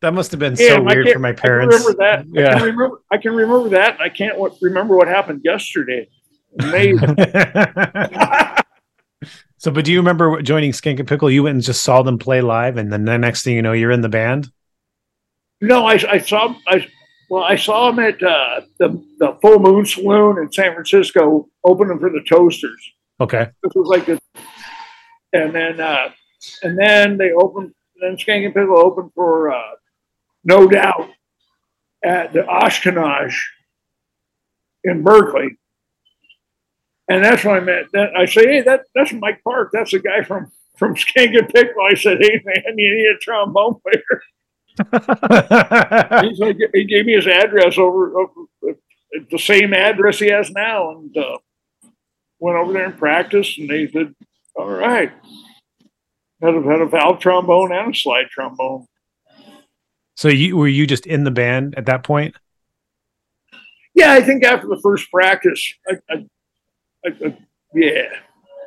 [0.00, 1.74] that must have been so Damn, weird for my parents.
[1.74, 2.20] I remember that.
[2.20, 3.02] I can remember.
[3.10, 4.00] I can remember that.
[4.00, 6.08] I can't what, remember what happened yesterday.
[6.60, 7.14] Amazing.
[9.58, 11.30] so, but do you remember joining Skink and Pickle?
[11.30, 13.72] You went and just saw them play live, and then the next thing you know,
[13.72, 14.50] you're in the band.
[15.66, 16.86] No, I, I saw I
[17.30, 21.98] well, I saw him at uh, the the Full Moon Saloon in San Francisco, opening
[21.98, 22.92] for the Toasters.
[23.20, 23.48] Okay.
[23.62, 24.20] This was like the,
[25.32, 26.10] and then uh,
[26.62, 27.72] and then they opened.
[28.00, 29.76] Then Skank and Pickle opened for uh,
[30.42, 31.10] No Doubt
[32.04, 33.34] at the Ashkenaz
[34.82, 35.56] in Berkeley,
[37.08, 37.84] and that's when I met.
[37.92, 39.70] That I say, hey, that that's Mike Park.
[39.72, 41.82] That's the guy from from Skank and Pickle.
[41.88, 44.22] I said, hey man, you need a trombone player.
[44.78, 48.46] Like, he gave me his address over, over
[49.30, 51.38] the same address he has now, and uh,
[52.38, 53.58] went over there and practiced.
[53.58, 54.14] And they said,
[54.56, 55.12] "All right."
[56.42, 58.86] Had a, had a valve trombone and a slide trombone.
[60.16, 62.36] So you were you just in the band at that point?
[63.94, 66.26] Yeah, I think after the first practice, I, I,
[67.06, 67.38] I, I
[67.72, 68.08] yeah,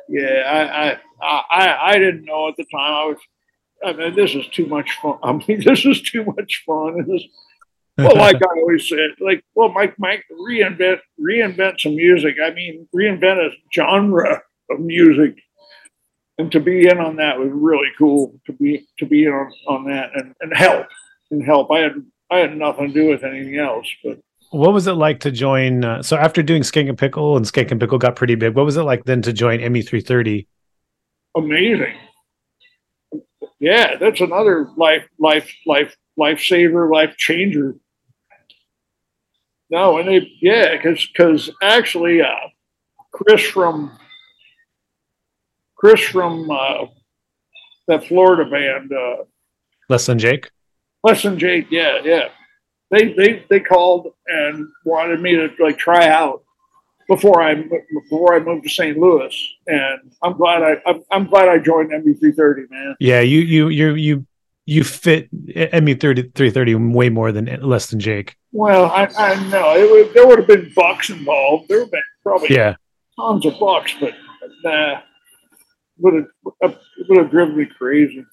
[0.08, 2.94] yeah, I, I, I, I didn't know at the time.
[2.94, 3.18] I was,
[3.84, 5.18] I mean, this is too much fun.
[5.22, 7.04] I mean, this is too much fun.
[7.08, 7.24] This,
[7.96, 12.36] well, like I always said, like, well, Mike, Mike, reinvent, reinvent some music.
[12.42, 15.36] I mean, reinvent a genre of music,
[16.38, 18.38] and to be in on that was really cool.
[18.46, 20.86] To be to be in on, on that and, and help
[21.30, 21.70] and help.
[21.72, 21.94] I had
[22.30, 24.18] I had nothing to do with anything else, but
[24.50, 25.84] What was it like to join?
[25.84, 28.64] Uh, so after doing Skank and Pickle and Skank and Pickle got pretty big, what
[28.64, 30.46] was it like then to join E MU330?
[31.36, 31.94] amazing.
[33.60, 37.74] Yeah, that's another life, life, life, lifesaver, life changer.
[39.70, 42.48] No, and they, yeah, because because actually, uh,
[43.12, 43.98] Chris from
[45.76, 46.86] Chris from uh,
[47.88, 49.24] that Florida band, uh,
[49.88, 50.50] Less than Jake.
[51.02, 52.28] Less than Jake, yeah, yeah.
[52.90, 56.42] They they they called and wanted me to like try out
[57.08, 57.54] before I
[58.02, 58.96] before I moved to St.
[58.98, 59.34] Louis,
[59.66, 62.96] and I'm glad I I'm, I'm glad I joined MU330, man.
[63.00, 64.26] Yeah, you you you you
[64.66, 65.28] you fit
[66.00, 68.36] thirty three thirty way more than Less than Jake.
[68.52, 71.68] Well, I, I know it would, there would have been bucks involved.
[71.68, 72.76] There would have been probably Yeah.
[73.18, 74.14] tons of bucks, but
[74.64, 75.00] nah,
[75.98, 76.26] would
[76.62, 76.76] have
[77.08, 78.24] would have driven me crazy.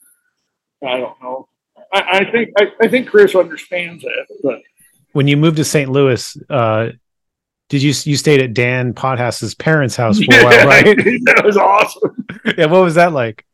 [0.86, 1.48] I don't know.
[1.94, 4.60] I, I think I, I think Chris understands that, but
[5.14, 5.90] When you moved to St.
[5.90, 6.90] Louis, uh,
[7.70, 10.84] did you you stayed at Dan Potthast's parents' house for a while, right?
[11.26, 12.26] that was awesome.
[12.58, 13.46] yeah, what was that like?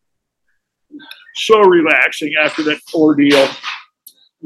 [1.35, 3.47] So relaxing after that ordeal.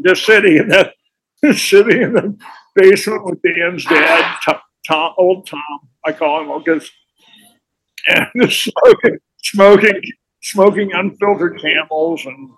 [0.06, 0.94] Just sitting in that
[1.56, 2.38] sitting in the
[2.76, 5.62] basement with Dan's dad, Tom, Tom old Tom,
[6.06, 6.92] I call him because
[8.08, 10.02] and just smoking, smoking,
[10.42, 12.50] smoking unfiltered camels, and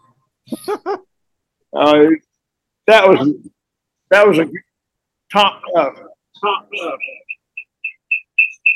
[1.74, 2.05] uh,
[2.88, 3.30] that was
[4.10, 4.49] that was a
[5.32, 5.91] top uh,
[6.42, 6.70] top.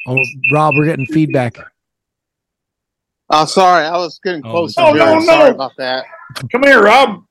[0.07, 1.57] Oh, Rob, we're getting feedback.
[3.29, 4.75] Oh, sorry, I was getting oh, close.
[4.77, 5.25] Oh, to no, yours.
[5.25, 6.05] Sorry about that.
[6.51, 7.23] Come here, Rob.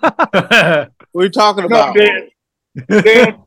[1.14, 1.94] What are you talking No, about?
[1.94, 2.28] Dan,
[2.88, 3.44] Dan,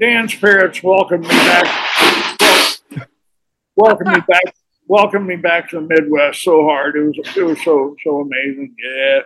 [0.00, 2.80] Dan's parents welcomed me back.
[3.76, 4.54] Welcomed me back.
[4.88, 6.96] Welcomed me back to the Midwest so hard.
[6.96, 8.74] It was it was so so amazing.
[8.84, 9.20] Yeah.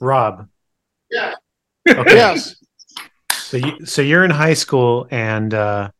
[0.00, 0.48] Rob.
[1.08, 1.34] Yeah.
[1.88, 2.16] Okay.
[2.16, 2.56] Yes.
[3.44, 5.90] So you so you're in high school and uh,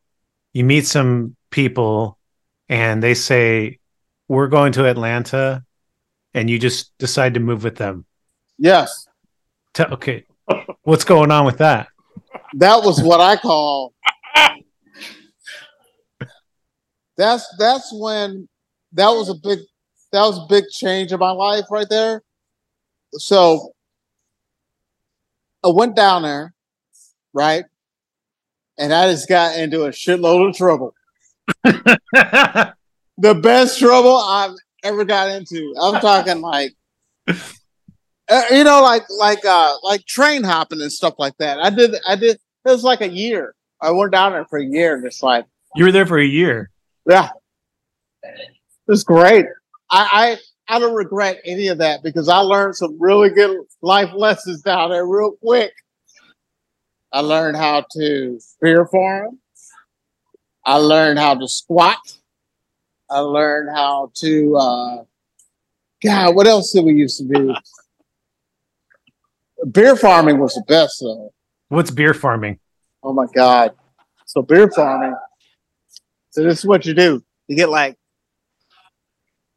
[0.51, 2.17] you meet some people
[2.67, 3.77] and they say
[4.27, 5.63] we're going to Atlanta
[6.33, 8.05] and you just decide to move with them.
[8.57, 9.07] Yes.
[9.75, 10.25] Te- okay.
[10.81, 11.87] What's going on with that?
[12.55, 13.93] That was what I call.
[17.15, 18.49] That's that's when
[18.93, 19.59] that was a big
[20.11, 22.23] that was a big change in my life right there.
[23.13, 23.71] So
[25.63, 26.54] I went down there,
[27.35, 27.65] right?
[28.79, 30.95] And I just got into a shitload of trouble.
[31.63, 35.75] the best trouble I've ever got into.
[35.79, 36.73] I'm talking like
[37.27, 41.59] uh, you know, like like uh like train hopping and stuff like that.
[41.59, 43.53] I did I did it was like a year.
[43.81, 46.25] I went down there for a year and it's like You were there for a
[46.25, 46.71] year.
[47.07, 47.29] yeah.
[48.23, 49.45] It was great.
[49.91, 54.09] I, I I don't regret any of that because I learned some really good life
[54.15, 55.71] lessons down there real quick.
[57.15, 59.39] I learned how to beer farm.
[60.65, 61.97] I learned how to squat.
[63.09, 65.03] I learned how to uh
[66.03, 67.55] God, what else did we used to do?
[69.71, 71.33] Beer farming was the best though.
[71.69, 72.59] What's beer farming?
[73.01, 73.71] Oh my god.
[74.25, 75.15] So beer farming.
[76.31, 77.23] So this is what you do.
[77.47, 77.95] You get like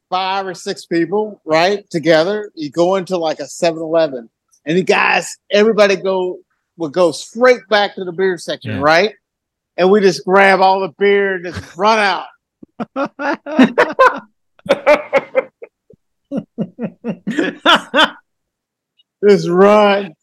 [0.09, 1.83] five or six people, right?
[1.89, 2.51] Together.
[2.55, 4.29] You go into like a 7-Eleven.
[4.65, 6.39] And the guys, everybody go
[6.79, 8.79] would go straight back to the beer section, Yeah.
[8.81, 9.13] right?
[9.77, 12.25] And we just grab all the beer and just run out.
[19.27, 20.13] Just run.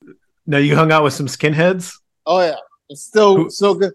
[0.46, 1.92] no, you hung out with some skinheads?
[2.24, 2.56] Oh yeah.
[2.88, 3.92] It's still so good.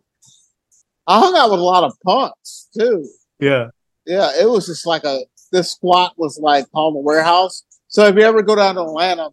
[1.08, 3.08] I hung out with a lot of punks too.
[3.40, 3.68] Yeah.
[4.06, 5.20] Yeah, it was just like a
[5.52, 7.64] this squat was like the warehouse.
[7.88, 9.30] So if you ever go down to Atlanta,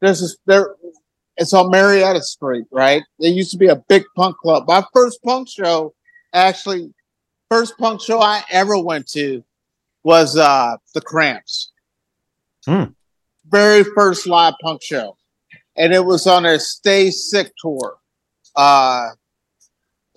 [0.00, 0.74] there's this there
[1.36, 3.02] it's on Marietta Street, right?
[3.18, 4.64] There used to be a big punk club.
[4.66, 5.94] My first punk show,
[6.32, 6.92] actually,
[7.50, 9.44] first punk show I ever went to
[10.02, 11.72] was uh the Cramps.
[12.64, 12.84] Hmm.
[13.48, 15.16] Very first live punk show.
[15.76, 17.96] And it was on their Stay Sick tour.
[18.54, 19.10] Uh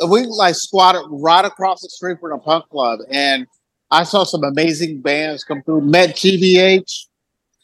[0.07, 3.45] we like squatted right across the street from the punk club and
[3.91, 5.82] I saw some amazing bands come through.
[5.82, 7.07] Met GBH,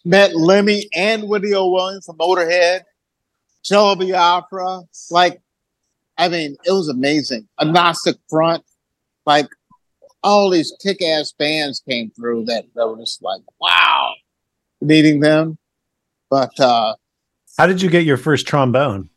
[0.03, 1.69] met Lemmy and Wendy O.
[1.69, 2.81] Williams from Motorhead,
[3.65, 4.81] Jello Biafra.
[5.09, 5.41] Like,
[6.17, 7.47] I mean, it was amazing.
[7.59, 8.63] Agnostic Front,
[9.25, 9.47] like
[10.23, 14.13] all these kick ass bands came through that, that were just like, wow,
[14.81, 15.57] meeting them.
[16.29, 16.95] But uh
[17.57, 19.09] How did you get your first trombone?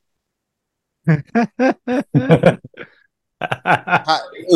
[1.06, 1.14] We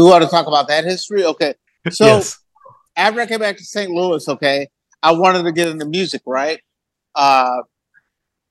[0.01, 1.24] want to talk about that history?
[1.24, 1.55] Okay.
[1.90, 2.38] So Yes.
[2.97, 3.90] after I came back to St.
[3.90, 4.68] Louis, okay,
[5.03, 6.61] I wanted to get into music, right?
[7.14, 7.62] Uh,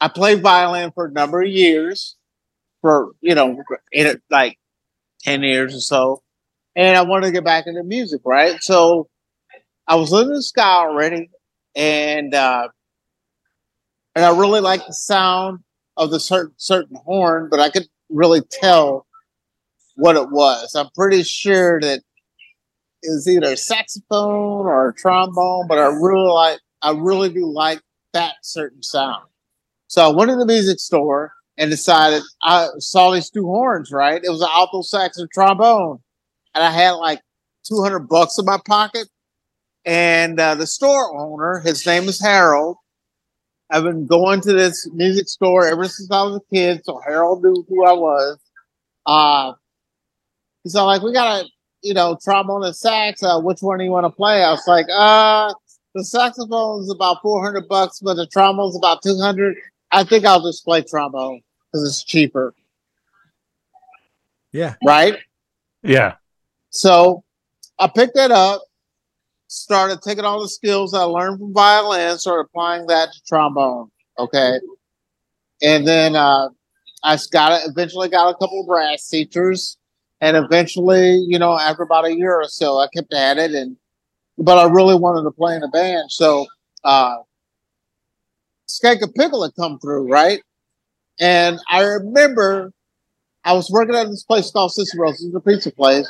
[0.02, 2.18] I played violin for a number of years,
[2.82, 3.62] for you know,
[4.32, 4.58] like
[5.22, 6.24] ten years or so,
[6.76, 8.58] and I wanted to get back into music, right?
[8.62, 9.08] So
[9.88, 11.30] I was living in the Sky already,
[11.76, 12.70] and uh,
[14.16, 15.60] and I really liked the sound
[15.96, 19.06] of the certain certain horn, but I could really tell
[19.96, 20.74] what it was.
[20.74, 22.02] I'm pretty sure that
[23.04, 27.46] it was either a saxophone or a trombone, but I really like I really do
[27.46, 27.82] like
[28.14, 29.26] that certain sound.
[29.92, 34.24] So I went to the music store and decided I saw these two horns, right?
[34.24, 35.98] It was an alto sax and trombone.
[36.56, 37.20] And I had like
[37.68, 39.10] 200 bucks in my pocket.
[39.84, 42.78] And uh, the store owner, his name is Harold.
[43.70, 47.44] I've been going to this music store ever since I was a kid, so Harold
[47.44, 48.40] knew who I was.
[49.06, 49.54] Uh,
[50.64, 51.50] he's like, "We got a,
[51.82, 53.24] you know, trombone and sax.
[53.24, 55.54] Uh, which one do you want to play?" I was like, "Uh,
[55.96, 59.58] the saxophone is about four hundred bucks, but the trombone's about two hundred.
[59.92, 62.54] I think I'll just play trombone because it's cheaper,
[64.52, 64.76] Yeah.
[64.86, 65.18] right?"
[65.84, 66.16] Yeah.
[66.70, 67.24] So
[67.80, 68.62] I picked that up,
[69.48, 73.92] started taking all the skills I learned from violin, started applying that to trombone.
[74.18, 74.60] Okay.
[75.62, 76.50] And then uh,
[77.04, 79.78] I s- got it, eventually got a couple of brass teachers.
[80.22, 83.52] And eventually, you know, after about a year or so, I kept at it.
[83.52, 83.76] And,
[84.38, 86.12] but I really wanted to play in a band.
[86.12, 86.46] So,
[86.84, 87.18] uh,
[88.72, 90.42] Skank and Pickle had come through, right?
[91.20, 92.72] And I remember
[93.44, 96.08] I was working at this place called Cicero's, it's a pizza place.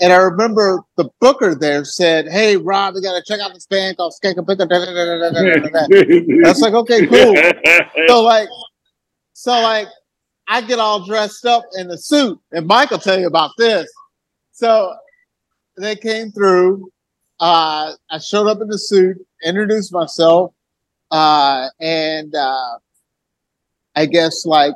[0.00, 3.66] And I remember the booker there said, Hey, Rob, we got to check out this
[3.66, 4.66] band called Skank and Pickle.
[4.66, 7.34] da, da, da, da, da, da, da, da." That's like, okay, cool.
[8.08, 8.48] So, like,
[9.32, 9.86] so, like,
[10.48, 13.90] I get all dressed up in the suit, and Mike will tell you about this.
[14.52, 14.94] So,
[15.76, 16.90] they came through.
[17.40, 20.52] Uh, I showed up in the suit, introduced myself,
[21.10, 22.78] uh, and uh,
[23.94, 24.74] I guess like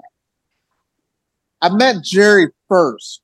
[1.60, 3.20] I met Gerry first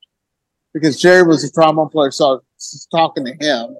[0.73, 3.77] because Gerry was a trombone player, so I was talking to him,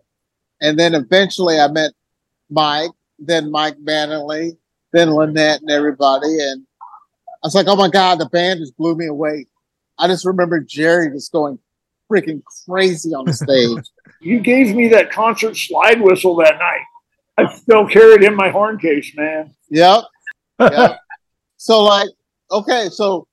[0.61, 1.91] and then eventually I met
[2.49, 4.57] Mike, then Mike Manley,
[4.93, 6.65] then Lynette, and everybody, and
[7.43, 9.47] I was like, "Oh my god, the band just blew me away."
[9.97, 11.59] I just remember Gerry just going
[12.11, 13.85] freaking crazy on the stage.
[14.21, 16.81] You gave me that concert slide whistle that night.
[17.37, 19.53] I still carry it in my horn case, man.
[19.69, 20.03] Yep.
[20.59, 20.99] Yep.
[21.57, 22.09] so like,
[22.51, 23.27] okay, so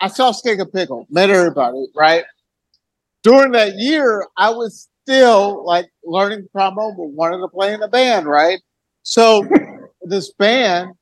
[0.00, 2.24] I saw Skink and Pickle, met everybody, right?
[3.22, 7.88] During that year, I was still like learning trombone, but wanted to play in a
[7.88, 8.60] band, right?
[9.02, 9.48] So
[10.02, 10.92] this band,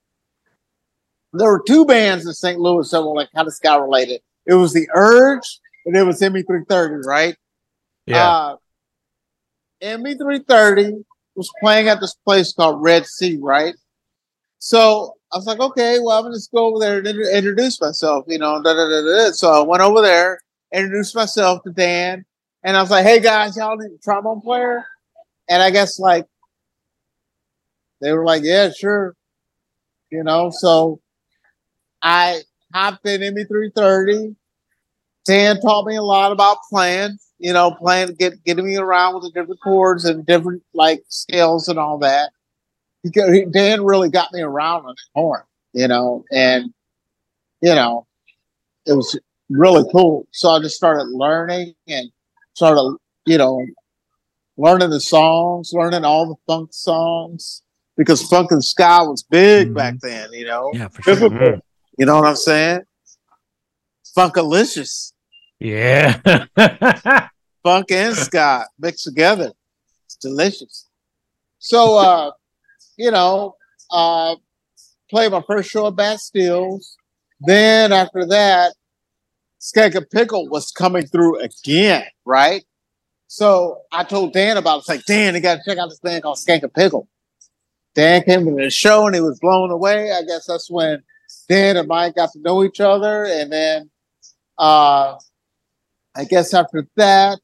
[1.32, 2.58] there were two bands in St.
[2.58, 4.20] Louis that were like kind of scout related.
[4.46, 7.36] It was the Urge and it was MU330, right?
[8.06, 8.28] Yeah.
[8.28, 8.56] Uh,
[9.82, 11.04] MU330
[11.34, 13.74] was playing at this place called Red Sea, right?
[14.58, 17.80] So I was like, okay, well, I'm gonna just go over there and intro- introduce
[17.80, 18.62] myself, you know.
[18.62, 19.30] Da, da, da.
[19.32, 20.40] So I went over there,
[20.72, 22.24] introduced myself to Dan,
[22.62, 24.84] and I was like, hey guys, y'all need a trombone player?
[25.48, 26.26] And I guess like
[28.00, 29.14] they were like, yeah, sure,
[30.10, 30.50] you know.
[30.50, 31.00] So
[32.02, 34.36] I hopped in MU330.
[35.26, 39.24] Dan taught me a lot about playing, you know, playing, get, getting me around with
[39.24, 42.30] the different chords and different like scales and all that.
[43.02, 45.42] He, he- Dan really got me around on the horn,
[45.74, 46.72] you know, and
[47.60, 48.06] you know,
[48.86, 49.18] it was
[49.50, 50.26] really cool.
[50.30, 52.10] So I just started learning and
[52.54, 53.62] started, you know,
[54.56, 57.62] learning the songs, learning all the funk songs
[57.98, 59.76] because funk and ska was big mm-hmm.
[59.76, 60.70] back then, you know.
[60.72, 61.28] Yeah, for sure.
[61.28, 61.58] Mm-hmm.
[61.98, 62.80] You know what I'm saying?
[64.16, 65.12] Funkalicious.
[65.60, 66.46] Yeah.
[67.64, 69.52] Funk and ska mixed together.
[70.04, 70.86] It's delicious.
[71.58, 72.30] So uh,
[72.96, 73.56] you know,
[73.90, 74.36] uh
[75.10, 76.94] played my first show at Bastilles.
[77.40, 78.74] Then after that,
[79.60, 82.64] Skank and Pickle was coming through again, right?
[83.28, 84.78] So I told Dan about it.
[84.80, 87.08] It's like, Dan, you gotta check out this band called Skank and Pickle.
[87.94, 90.12] Dan came to the show and he was blown away.
[90.12, 91.02] I guess that's when
[91.48, 93.24] Dan and Mike got to know each other.
[93.24, 93.90] And then
[94.58, 95.16] uh
[96.16, 97.40] I guess after that,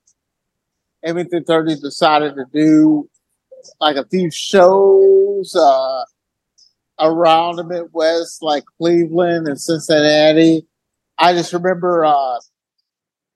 [1.04, 3.08] MU330 decided to do
[3.80, 6.04] like a few shows uh
[6.98, 10.66] around the Midwest, like Cleveland and Cincinnati.
[11.18, 12.38] I just remember uh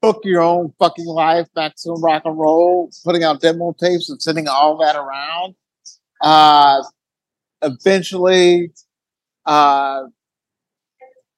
[0.03, 4.49] book your own fucking life, maximum rock and roll, putting out demo tapes and sending
[4.49, 5.55] all that around.
[6.21, 6.83] Uh
[7.63, 8.73] eventually
[9.47, 10.03] uh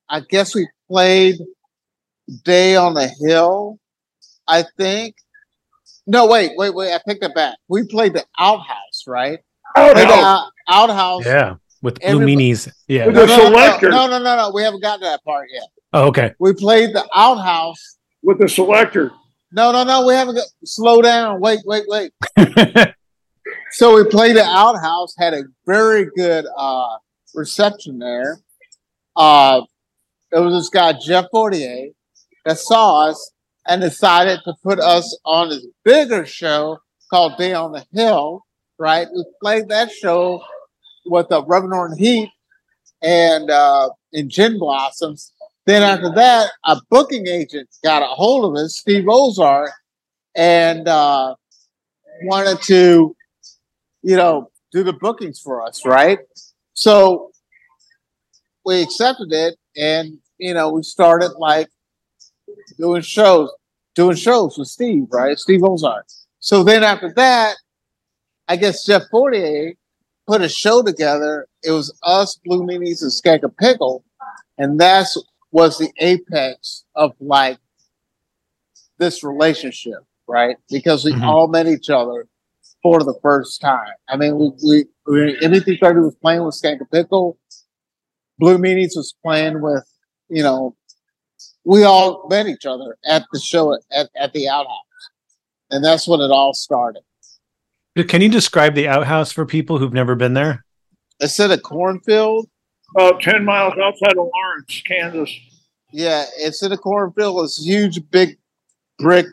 [0.08, 1.36] I guess we played
[2.44, 3.78] Day on the Hill,
[4.46, 5.16] I think.
[6.06, 6.92] No, wait, wait, wait.
[6.94, 7.56] I take that back.
[7.68, 9.40] We played the Outhouse, right?
[9.74, 10.50] Played the Outhouse.
[10.68, 11.26] Out- Outhouse.
[11.26, 11.54] yeah.
[11.82, 12.72] With blue Everybody- meanies.
[12.88, 13.06] Yeah.
[13.06, 13.90] With No, the no, no, Selecter.
[13.90, 14.50] No, no, no, no.
[14.54, 15.64] We haven't gotten to that part yet.
[15.92, 16.32] Oh, okay.
[16.38, 17.96] We played the Outhouse.
[18.22, 19.10] with the Selecter.
[19.52, 20.06] No, no, no.
[20.06, 20.46] We haven't got.
[20.64, 21.40] Slow down.
[21.40, 22.12] Wait, wait, wait.
[23.72, 25.14] So we played the Outhouse.
[25.18, 26.96] Had a very good uh,
[27.34, 28.38] reception there.
[29.14, 29.62] Uh,
[30.32, 31.90] it was this guy Jeff Fortier
[32.44, 33.32] that saw us
[33.66, 36.78] and decided to put us on this bigger show
[37.10, 38.42] called Day on the Hill.
[38.78, 39.08] Right?
[39.14, 40.42] We played that show
[41.06, 42.30] with the Reverend Heat
[43.02, 43.90] and uh,
[44.26, 45.32] Gin Blossoms.
[45.66, 49.72] Then after that, a booking agent got a hold of us, Steve Ozark,
[50.36, 51.34] and uh,
[52.22, 53.16] wanted to,
[54.02, 56.18] you know, do the bookings for us, right?
[56.74, 57.30] So
[58.64, 61.68] we accepted it, and you know, we started like
[62.78, 63.50] doing shows,
[63.94, 65.38] doing shows with Steve, right?
[65.38, 66.06] Steve Ozark.
[66.40, 67.56] So then after that,
[68.48, 69.74] I guess Jeff Fortier
[70.26, 71.48] put a show together.
[71.62, 74.04] It was us, Blue Meanies, and Skank and Pickle,
[74.58, 75.16] and that's
[75.52, 77.58] was the apex of like
[78.98, 80.56] this relationship, right?
[80.70, 81.22] Because we Mhm.
[81.26, 82.26] all met each other
[82.82, 83.94] for the first time.
[84.08, 87.38] I mean, we we, we MU three thirty was playing with Skank Pickle.
[88.38, 89.84] Blue Meanies was playing with,
[90.28, 90.76] you know,
[91.66, 94.78] we all met each other at the show at, at the outhouse.
[95.70, 97.02] And that's when it all started.
[98.06, 100.64] Can you describe the outhouse for people who've never been there?
[101.18, 102.48] It's in a cornfield.
[102.94, 105.30] About 10 miles outside of Lawrence, Kansas.
[105.90, 107.44] Yeah, it's in a cornfield.
[107.44, 108.38] It's a huge, big
[108.98, 109.26] brick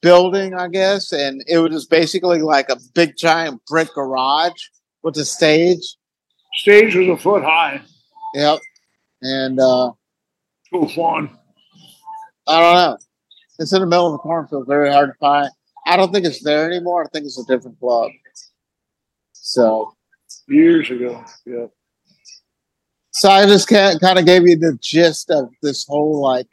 [0.00, 1.12] building, I guess.
[1.12, 4.62] And it was just basically like a big, giant brick garage
[5.02, 5.96] with a stage.
[6.54, 7.82] Stage was a foot high.
[8.32, 8.60] Yep.
[9.20, 9.92] And uh,
[10.72, 11.30] Cool fun.
[12.46, 12.98] I don't know.
[13.58, 14.66] It's in the middle of the cornfield.
[14.66, 15.48] Very hard to find.
[15.86, 17.04] I don't think it's there anymore.
[17.04, 18.10] I think it's a different club.
[19.32, 19.92] So,
[20.48, 21.24] Years ago.
[21.44, 21.66] Yeah.
[23.10, 26.46] so I just kind of gave you the gist of this whole like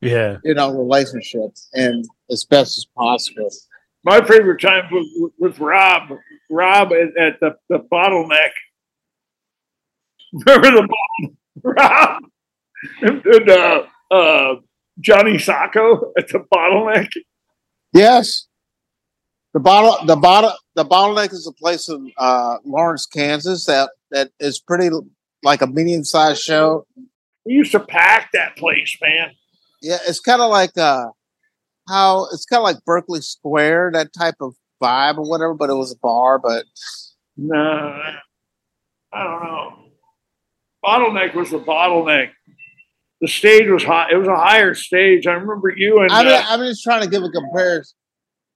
[0.00, 0.38] Yeah.
[0.44, 3.50] you know relationship and as best as possible.
[4.04, 6.08] My favorite time was with, with Rob.
[6.50, 8.50] Rob at, at the, the bottleneck.
[10.32, 12.22] Remember the bottle- Rob
[13.02, 14.54] and, and, uh, uh,
[15.00, 17.12] Johnny Sacco at the bottleneck.
[17.92, 18.46] Yes.
[19.54, 24.30] The bottle, the bottle, the bottleneck is a place in uh, Lawrence, Kansas that that
[24.38, 24.90] is pretty
[25.42, 26.86] like a medium sized show.
[27.46, 29.30] We used to pack that place, man.
[29.80, 31.06] Yeah, it's kind of like uh,
[31.88, 35.54] how it's kind of like Berkeley Square, that type of vibe or whatever.
[35.54, 36.38] But it was a bar.
[36.38, 36.64] But
[37.36, 37.56] No,
[39.12, 39.74] I don't know.
[40.84, 42.30] Bottleneck was the bottleneck.
[43.20, 44.08] The stage was high.
[44.12, 45.26] It was a higher stage.
[45.26, 47.96] I remember you and I mean, uh, I'm just trying to give a comparison.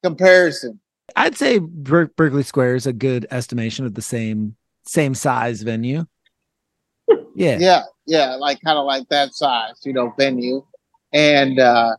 [0.04, 0.80] Comparison.
[1.16, 6.04] I'd say Ber- Berkeley Square is a good estimation of the same same size venue.
[7.34, 7.56] Yeah.
[7.58, 10.64] Yeah, yeah, like kind of like that size, you know, venue.
[11.14, 11.96] And uh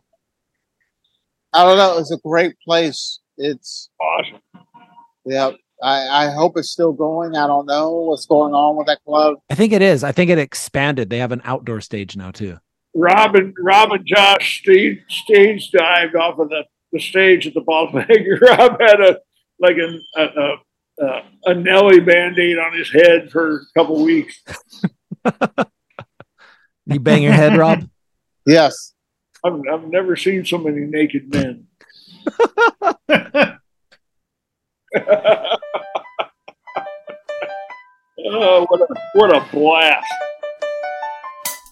[1.52, 3.18] I don't know, it's a great place.
[3.36, 4.40] It's awesome.
[5.24, 5.50] yeah.
[5.84, 7.36] I, I hope it's still going.
[7.36, 9.36] I don't know what's going on with that club.
[9.50, 10.02] I think it is.
[10.02, 11.10] I think it expanded.
[11.10, 12.58] They have an outdoor stage now too.
[12.94, 17.60] Rob and Rob and Josh stage stage dived off of the, the stage at the
[17.60, 18.40] bottleneck.
[18.40, 19.18] Rob had a
[19.60, 20.56] like a a, a,
[21.04, 24.42] a, a Nelly band-aid on his head for a couple weeks.
[26.86, 27.88] You bang your head, Rob?
[28.46, 28.92] Yes.
[29.42, 31.66] I've, I've never seen so many naked men.
[38.26, 40.06] Oh, what a, what a blast.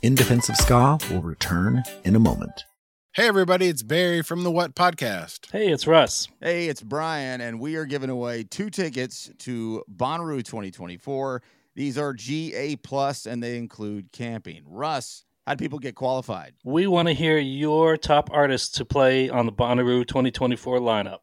[0.03, 2.64] In Defense of Ska will return in a moment.
[3.12, 5.53] Hey, everybody, it's Barry from the What Podcast.
[5.53, 6.29] Hey, it's Russ.
[6.41, 11.43] Hey, it's Brian, and we are giving away two tickets to Bonnaroo 2024.
[11.77, 14.62] These are GA Plus, and they include camping.
[14.66, 16.55] Russ, how do people get qualified?
[16.64, 21.18] We want to hear your top artists to play on the Bonnaroo 2024 lineup.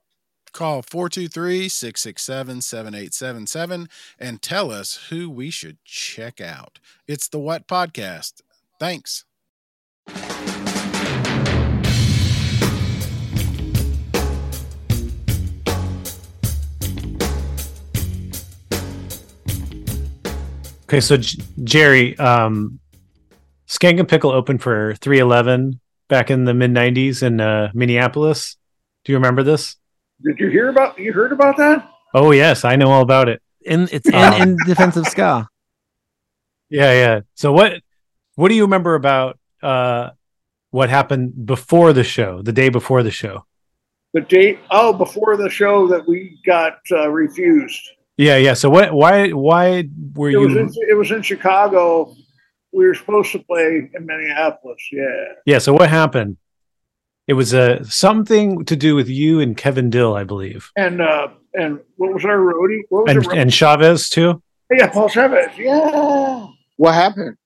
[0.52, 3.90] Call 423 667 7877
[4.20, 6.80] and tell us who we should check out.
[7.08, 8.42] It's the What Podcast.
[8.80, 9.26] Thanks.
[20.90, 22.80] Okay, so J- Gerry, um,
[23.68, 28.58] Skank and Pickle opened for 311 back in the mid 90s in uh, Minneapolis.
[29.06, 29.76] Do you remember this?
[30.24, 31.00] Did you hear about?
[31.00, 31.90] You heard about that?
[32.14, 33.42] Oh, yes, I know all about it.
[33.62, 35.48] In it's in, in Defense of Ska.
[36.70, 37.22] Yeah, yeah.
[37.36, 37.82] So what
[38.36, 40.12] what do you remember about uh,
[40.72, 43.46] what happened before the show, the day before the show?
[44.14, 44.60] The date?
[44.72, 47.82] Oh, before the show that we got uh, refused.
[48.18, 48.54] Yeah, yeah.
[48.54, 52.14] So what why why were It was you in, it was in Chicago.
[52.72, 54.82] We were supposed to play in Minneapolis.
[54.92, 55.34] Yeah.
[55.46, 56.38] Yeah, so what happened?
[57.30, 60.72] It was uh, something to do with you and Kevin Dill, I believe.
[60.76, 62.82] And uh, and what was our roadie?
[62.90, 64.42] What was And our and Chavez too?
[64.72, 65.52] Yeah, Paul Chavez.
[65.56, 66.48] Yeah.
[66.78, 67.38] What happened?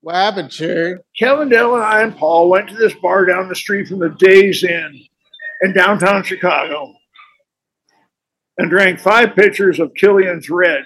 [0.00, 1.00] What happened, Gerry?
[1.18, 4.08] Kevin Dill and I and Paul went to this bar down the street from the
[4.08, 4.98] Days Inn
[5.60, 6.94] in downtown Chicago
[8.56, 10.84] and drank five pitchers of Killian's Red.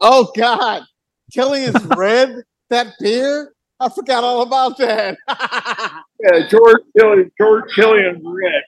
[0.00, 0.84] Oh God,
[1.30, 3.52] Killian's Red, that beer.
[3.80, 5.16] I forgot all about that.
[6.22, 8.62] Yeah, George Killian, George Killian's Red.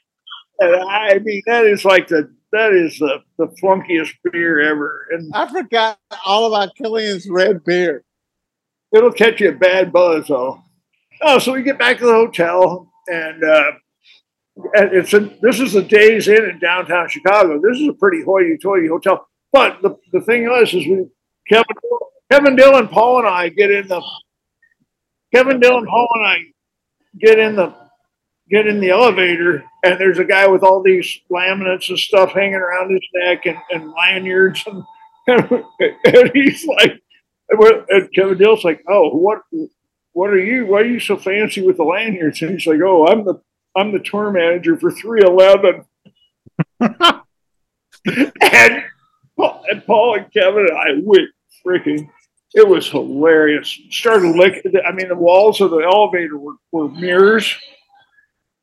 [0.60, 5.30] And I mean, that is like the that is the the flunkiest beer ever, and
[5.34, 8.04] I forgot all about Killian's Red beer.
[8.90, 10.62] it'll catch you a bad buzz though.
[11.20, 13.72] Oh, so we get back to the hotel, and uh,
[14.74, 17.60] it's a, this is the Days Inn in downtown Chicago.
[17.60, 19.26] This is a pretty hoity-toity hotel.
[19.52, 21.04] But the, the thing is, is we
[21.48, 21.64] Kevin
[22.30, 24.02] Kevin Dillon, Paul, and I get in the
[25.34, 26.38] Kevin Dillon, Paul, and I
[27.18, 27.74] get in the
[28.50, 32.54] get in the elevator, and there's a guy with all these laminates and stuff hanging
[32.54, 34.84] around his neck and, and lanyards, and,
[36.04, 37.00] and he's like,
[37.48, 39.40] and Kevin Dillon's like, oh, what
[40.12, 40.66] what are you?
[40.66, 42.42] Why are you so fancy with the lanyards?
[42.42, 43.40] And he's like, oh, I'm the
[43.76, 45.84] I'm the tour manager for 311.
[48.52, 48.84] and,
[49.36, 51.30] Paul, and Paul and Kevin and I went
[51.64, 52.08] freaking.
[52.55, 53.78] It was hilarious.
[53.90, 54.72] Started licking.
[54.86, 57.55] I mean, the walls of the elevator were, were mirrors.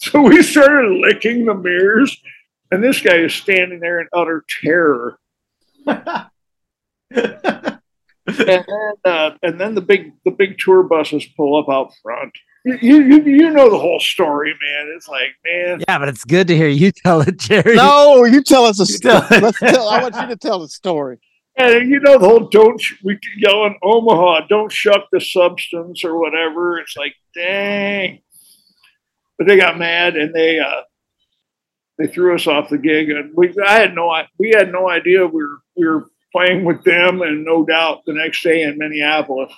[0.02, 2.16] So we started licking the mirrors,
[2.72, 5.20] and this guy is standing there in utter terror.
[5.86, 6.30] and
[8.38, 8.64] then,
[9.04, 12.32] uh, and then the big the big tour buses pull up out front.
[12.64, 14.94] You, you you know the whole story, man.
[14.96, 17.76] It's like, man, Yeah, but it's good to hear you tell it, Gerry.
[17.76, 19.26] No, you tell us a story.
[19.32, 19.44] it.
[19.44, 21.20] Let's tell, I want you to tell the story.
[21.60, 26.18] And you know the whole don't we yell in Omaha, don't shuck the substance or
[26.18, 26.80] whatever.
[26.80, 28.22] It's like, dang.
[29.38, 30.84] But they got mad and they uh
[31.98, 35.28] they threw us off the gig, and we I had no we had no idea
[35.28, 39.52] we were we were playing with them, and No Doubt the next day in Minneapolis.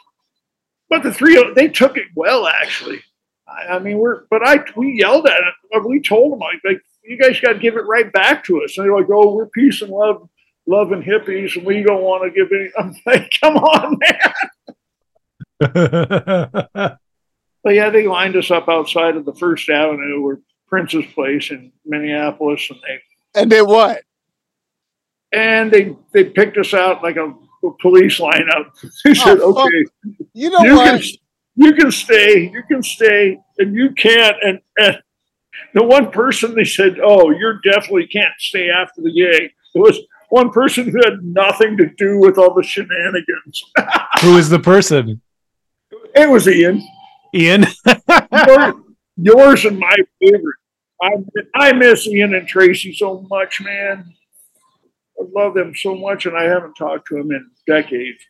[0.89, 3.01] But the three they took it well, actually.
[3.47, 5.85] I, I mean, we're but I we yelled at it.
[5.85, 8.75] We told them like, like you guys got to give it right back to us.
[8.75, 10.27] And they're like, oh, we're peace and love,
[10.71, 12.71] love and hippies, and we don't want to give any.
[12.77, 14.33] I'm like, come on, man.
[17.63, 21.71] But yeah, they lined us up outside of the First Avenue or Prince's Place in
[21.85, 22.99] Minneapolis, and they
[23.39, 24.01] And they what?
[25.31, 28.71] and they they picked us out like a, a police lineup.
[29.03, 29.67] They oh, said, Oh, fuck.
[29.67, 29.85] "Okay,
[30.33, 31.01] You know you what?
[31.01, 31.11] can
[31.55, 34.99] you can stay, you can stay, and you can't." And, and
[35.73, 39.99] the one person they said, "Oh, you're definitely can't stay after the gig." It was
[40.31, 43.63] one person who had nothing to do with all the shenanigans.
[44.21, 45.21] Who is the person?
[46.15, 46.81] It was Ian.
[47.35, 47.65] Ian?
[48.47, 48.73] Yours,
[49.17, 50.55] yours and my favorite.
[51.03, 51.11] I
[51.55, 54.13] I miss Ian and Tracy so much, man.
[55.19, 58.23] I love them so much, and I haven't talked to them in decades.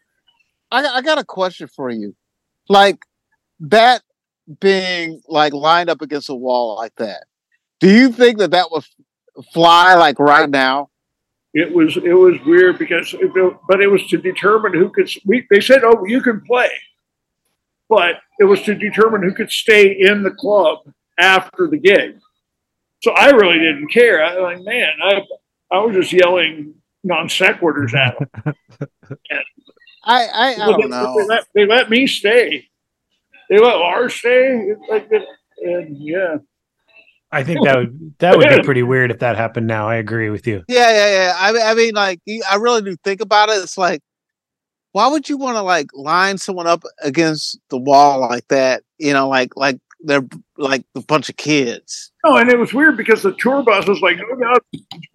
[0.71, 2.15] I, I got a question for you.
[2.67, 3.05] Like
[3.59, 4.01] that
[4.59, 7.25] being like lined up against a wall like that.
[7.79, 8.85] Do you think that that would
[9.53, 10.90] fly like right now?
[11.53, 13.31] It was it was weird because, it,
[13.67, 15.09] but it was to determine who could.
[15.25, 16.69] We, they said, "Oh, you can play,"
[17.89, 20.79] but it was to determine who could stay in the club
[21.17, 22.19] after the gig.
[23.03, 24.23] So I really didn't care.
[24.23, 25.21] I like, man, I
[25.71, 28.55] I was just yelling non sequiturs at them.
[30.03, 31.15] I I, I don't they, know.
[31.17, 32.69] They let, they let me stay.
[33.49, 34.67] They let Lars stay.
[34.69, 35.09] It's like
[35.61, 36.37] and yeah.
[37.31, 39.87] I think that would that would be pretty weird if that happened now.
[39.87, 40.63] I agree with you.
[40.67, 41.35] Yeah, yeah, yeah.
[41.37, 43.63] I mean, I mean, like, I really do think about it.
[43.63, 44.01] It's like,
[44.91, 48.83] why would you want to like line someone up against the wall like that?
[48.97, 50.27] You know, like, like they're
[50.57, 52.11] like a bunch of kids.
[52.25, 54.59] Oh, and it was weird because the tour bus was like, oh God,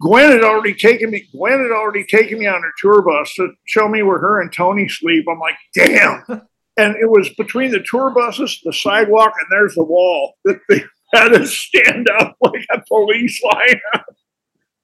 [0.01, 1.27] Gwen had already taken me.
[1.31, 4.51] Gwen had already taken me on her tour bus to show me where her and
[4.51, 5.25] Tony sleep.
[5.29, 6.23] I'm like, damn.
[6.79, 10.83] And it was between the tour buses, the sidewalk, and there's the wall that they
[11.13, 13.81] had to stand up like a police line.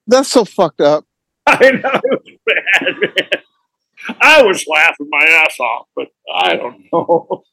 [0.07, 1.05] That's so fucked up.
[1.45, 3.43] I know it was bad, man.
[4.19, 7.43] I was laughing my ass off, but I don't know.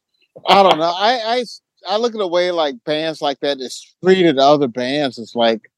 [0.49, 0.95] I don't know.
[0.97, 1.45] I, I,
[1.89, 5.19] I look at the way like bands like that is treated other bands.
[5.19, 5.71] It's like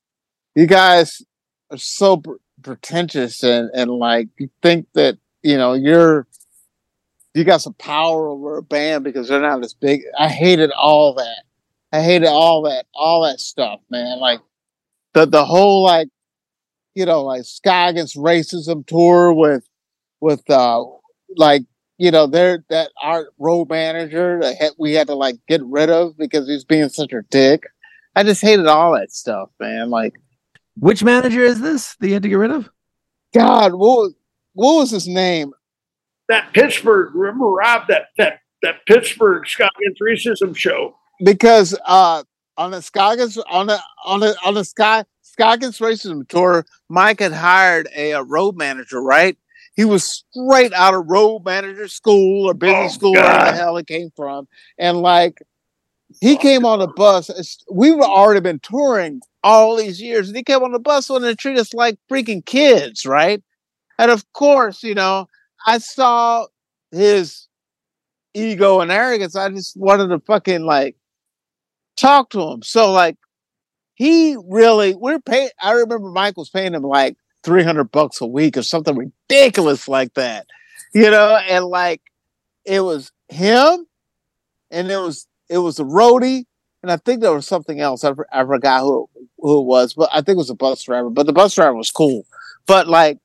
[0.55, 1.23] you guys
[1.71, 2.33] are so pr-
[2.63, 6.27] pretentious and and like you think that you know you're
[7.35, 10.03] you got some power over a band because they're not as big.
[10.19, 11.45] I hated all that.
[11.93, 14.19] I hated all that, all that stuff, man.
[14.19, 14.41] Like
[15.15, 16.09] the the whole like
[16.95, 19.69] you know like Ska Against Racism tour with
[20.21, 20.85] with uh
[21.37, 21.63] like
[22.03, 26.19] you know, they're that our road manager that we had to like get rid of
[26.19, 27.63] because he's being such a dick.
[28.17, 29.89] I just hated all that stuff, man.
[29.89, 30.15] Like,
[30.77, 32.69] Which manager is this that you had to get rid of?
[33.33, 34.15] God, what was,
[34.53, 35.53] what was his name?
[36.29, 37.87] That Pittsburgh, remember Rob?
[37.87, 40.97] That that that Pittsburgh Ska Against Racism show.
[41.23, 42.23] Because uh
[42.57, 45.07] on the Ska Against on the on the on the Ska
[45.39, 49.37] Against Racism tour, Mike had hired a, uh road manager, right?
[49.75, 53.77] He was straight out of road manager school or business Oh, school, where the hell
[53.77, 54.47] he came from.
[54.79, 55.43] And like
[56.21, 57.31] he came on the bus.
[57.71, 61.35] We've already been touring all these years, and he came on the bus and they
[61.35, 63.43] treat us like freaking kids, right?
[63.99, 65.29] And of course, you know,
[65.67, 66.47] I saw
[66.91, 67.49] his
[68.35, 69.37] ego and arrogance.
[69.37, 70.97] I just wanted to fucking like
[71.97, 72.63] talk to him.
[72.63, 73.17] So like
[73.95, 78.57] he really we're paying I remember Mike was paying him like 300 bucks a week
[78.57, 80.47] or something ridiculous like that.
[80.95, 82.03] You know, and like
[82.65, 83.87] it was him
[84.71, 86.45] and it was it was a roadie
[86.83, 88.05] and I think there was something else.
[88.05, 89.09] I, I forgot who
[89.39, 91.11] who it was, but I think it was a bus driver.
[91.11, 92.27] But the bus driver was cool.
[92.67, 93.19] But like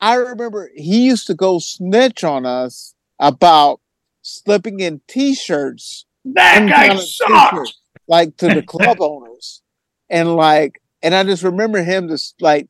[0.00, 3.80] I remember he used to go snitch on us about
[4.22, 7.78] slipping in t-shirts That guy sucks.
[8.08, 9.62] Like to the club owners.
[10.10, 12.66] And like and i just remember him just like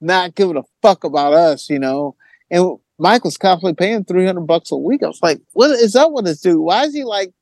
[0.00, 2.16] not giving a fuck about us you know?
[2.50, 5.02] And mike was constantly paying 300 bucks a week.
[5.02, 6.58] I was like what is up with this dude?
[6.58, 7.32] Why is he like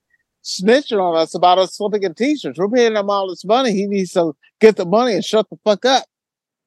[0.44, 2.58] snitching on us about us slipping in t-shirts?
[2.58, 3.72] We're paying him all this money.
[3.72, 6.04] He needs to get the money and shut the fuck up.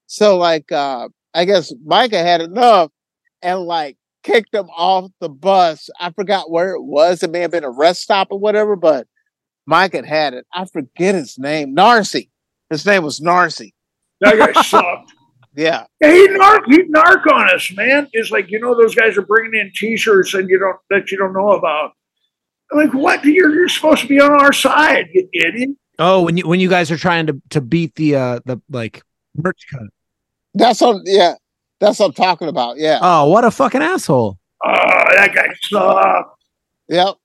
[0.07, 2.91] So like uh i guess micah had enough
[3.41, 5.89] and like kicked him off the bus.
[5.99, 7.23] I forgot where it was.
[7.23, 9.07] It may have been a rest stop or whatever, but
[9.65, 10.45] Mike had had it.
[10.53, 11.75] I forget his name.
[11.75, 12.29] Narcy.
[12.69, 13.73] His name was Narcy.
[14.21, 15.13] That guy sucked.
[15.53, 15.83] Yeah.
[15.99, 18.07] Yeah, he narc, he narc on us, man.
[18.13, 21.17] It's like you know those guys are bringing in T-shirts and you don't that you
[21.17, 21.91] don't know about.
[22.71, 23.25] I'm like, what?
[23.25, 25.71] You're you're supposed to be on our side, you idiot.
[25.99, 29.03] Oh, when you when you guys are trying to to beat the uh the like
[29.35, 29.89] merch cut.
[30.53, 31.33] That's what yeah.
[31.81, 32.77] That's what I'm talking about.
[32.77, 32.99] Yeah.
[33.01, 34.37] Oh, what a fucking asshole.
[34.63, 34.69] Oh,
[35.17, 36.41] that guy sucked.
[36.87, 37.15] Yep.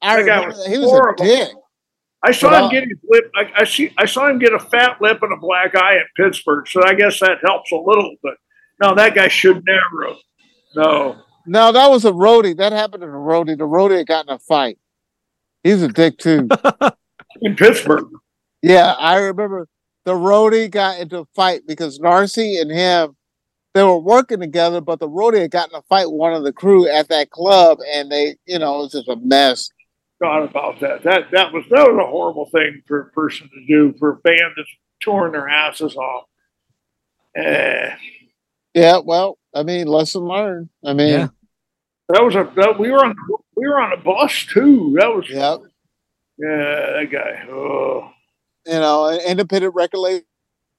[0.00, 0.70] I That guy remember was that.
[0.70, 1.24] he was horrible.
[1.24, 1.48] a dick.
[2.26, 3.30] I saw But, him get his lip.
[3.36, 3.92] I, I see.
[3.96, 6.66] I saw him get a fat lip and a black eye at Pittsburgh.
[6.68, 8.16] So I guess that helps a little.
[8.20, 8.34] But
[8.82, 10.16] no, that guy should never have.
[10.74, 11.16] No.
[11.46, 12.56] No, that was a roadie.
[12.56, 13.56] That happened to the roadie.
[13.56, 14.78] The roadie had gotten in a fight.
[15.62, 16.48] He's a dick too.
[17.42, 18.08] In Pittsburgh.
[18.62, 19.68] Yeah, I remember
[20.04, 23.14] the roadie got into a fight because Narcy and him
[23.74, 26.44] they were working together, but the roadie had gotten in a fight with one of
[26.44, 29.68] the crew at that club, and they, you know, it was just a mess.
[30.22, 31.02] God about that.
[31.02, 34.16] That that was that was a horrible thing for a person to do for a
[34.16, 34.68] band that's
[35.00, 36.24] touring their asses off.
[37.36, 37.94] Eh,
[38.74, 40.70] Yeah, well, I mean, lesson learned.
[40.84, 41.28] I mean, Yeah.
[42.08, 43.14] that was a that, we were on
[43.56, 44.96] we were on a bus too.
[44.98, 45.56] That was yeah,
[46.38, 47.46] yeah that guy.
[47.50, 48.10] Oh.
[48.66, 49.98] you know, independent record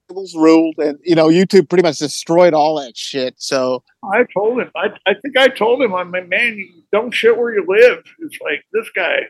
[0.09, 3.35] labels ruled, and you know, YouTube pretty much destroyed all that shit.
[3.37, 4.71] So I told him.
[4.75, 5.93] I I think I told him.
[5.95, 8.03] I'm like, man, you don't shit where you live.
[8.19, 9.27] It's like this guy.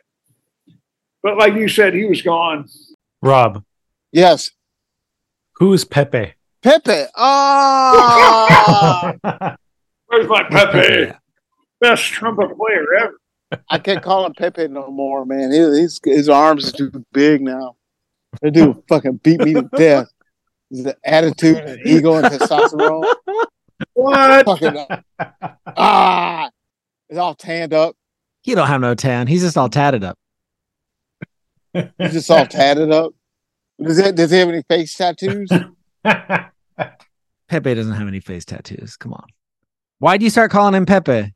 [1.24, 2.68] But like you said, he was gone.
[3.22, 3.64] Rob,
[4.12, 4.52] yes,
[5.56, 6.34] who's Pepe?
[6.62, 7.06] Pepe.
[7.16, 8.48] Oh,
[10.08, 11.14] Where's my Pepe?
[11.80, 13.20] Best trumpet player ever.
[13.70, 15.52] I can't call him Pepe no more, man.
[15.52, 17.76] He, he's, his arms are too big now.
[18.41, 20.08] They do fucking beat me to death.
[20.69, 23.14] The attitude and ego and testosterone.
[23.94, 24.44] What?
[24.45, 24.88] Fucking
[25.68, 26.49] ah,
[27.10, 27.95] it's all tanned up.
[28.41, 29.27] He don't have no tan.
[29.27, 30.18] He's just all tatted up.
[31.73, 33.14] He's just all tatted up.
[33.80, 34.15] Does it?
[34.15, 35.49] does he have any face tattoos?
[36.03, 38.98] Pepe doesn't have any face tattoos.
[38.98, 39.27] Come on.
[39.99, 41.34] Why do you start calling him Pepe?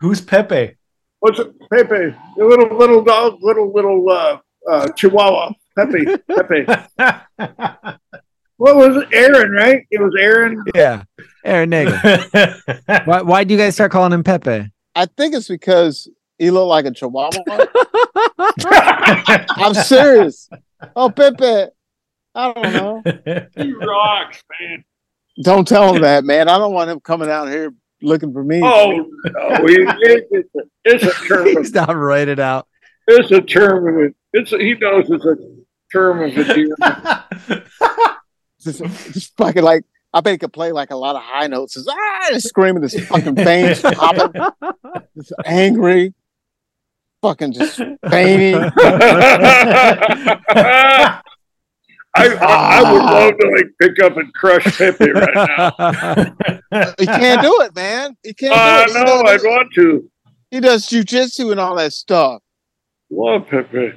[0.00, 0.76] Who's Pepe?
[1.20, 1.52] What's it?
[1.70, 4.38] Pepe, the little little dog, little little uh,
[4.70, 5.52] uh, Chihuahua.
[5.76, 6.66] Pepe, Pepe.
[8.62, 9.08] what was it?
[9.12, 9.84] Aaron, right?
[9.90, 10.62] It was Aaron.
[10.72, 11.02] Yeah.
[11.44, 11.98] Aaron Nagel.
[13.06, 14.70] Why why'd you guys start calling him Pepe?
[14.94, 16.08] I think it's because
[16.38, 17.66] he looked like a chihuahua.
[19.56, 20.48] I'm serious.
[20.94, 21.72] Oh, Pepe.
[22.36, 23.02] I don't know.
[23.56, 24.84] He rocks, man.
[25.42, 26.48] Don't tell him that, man.
[26.48, 28.60] I don't want him coming out here looking for me.
[28.62, 28.92] Oh
[29.24, 31.48] no, he, it, it's, a, it's a term.
[31.48, 32.68] Of, He's not write it out.
[33.08, 34.14] it's a term of it.
[34.32, 35.36] It's a, he knows it's a
[35.92, 36.78] term of endearment.
[38.62, 38.80] Just,
[39.12, 39.84] just fucking like,
[40.14, 41.74] I bet he could play like a lot of high notes.
[41.74, 44.42] Just, ah, just screaming, this fucking veins popping,
[45.16, 46.14] just angry,
[47.22, 47.76] fucking just
[48.10, 48.70] fainting.
[52.14, 56.34] I, I, I would love to like pick up and crush Pepe right now.
[56.98, 58.16] He can't do it, man.
[58.22, 58.96] He can't I do it.
[58.98, 59.22] He know.
[59.22, 60.10] does- I'd want to.
[60.50, 62.42] He does jujitsu and all that stuff.
[63.10, 63.92] Love Pepe.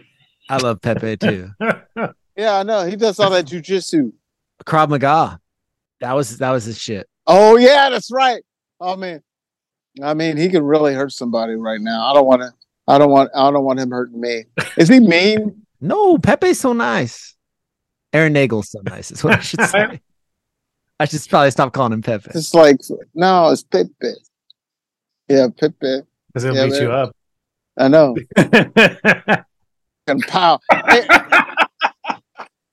[0.49, 1.51] I love Pepe too.
[2.37, 2.85] Yeah, I know.
[2.85, 4.11] He does all that jujitsu.
[4.63, 5.39] Krav Maga.
[6.01, 7.07] That was that was his shit.
[7.27, 8.43] Oh yeah, that's right.
[8.79, 9.21] Oh man,
[10.03, 12.09] I mean, he could really hurt somebody right now.
[12.09, 12.51] I don't want to.
[12.87, 13.31] I don't want.
[13.35, 14.45] I don't want him hurting me.
[14.77, 15.61] Is he mean?
[15.81, 17.35] No, Pepe's so nice.
[18.13, 19.11] Aaron Nagel's so nice.
[19.11, 20.01] Is what I should say.
[20.99, 22.31] I should probably stop calling him Pepe.
[22.33, 22.77] It's like
[23.13, 23.91] no, it's Pepe.
[25.27, 26.01] Yeah, Pepe.
[26.27, 27.15] Because he'll Yeah, beat you up.
[27.77, 28.15] I know.
[30.07, 30.59] And pow.
[30.87, 31.01] Hey,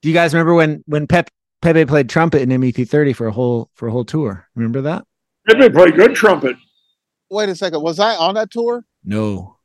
[0.03, 1.29] Do you guys remember when when Pep
[1.63, 4.47] Pepe played trumpet in MU330 for a whole for a whole tour?
[4.55, 5.05] Remember that?
[5.49, 6.57] Pepe played good trumpet.
[7.31, 7.83] wait a second.
[7.83, 8.85] Was I on that tour?
[9.05, 9.57] No.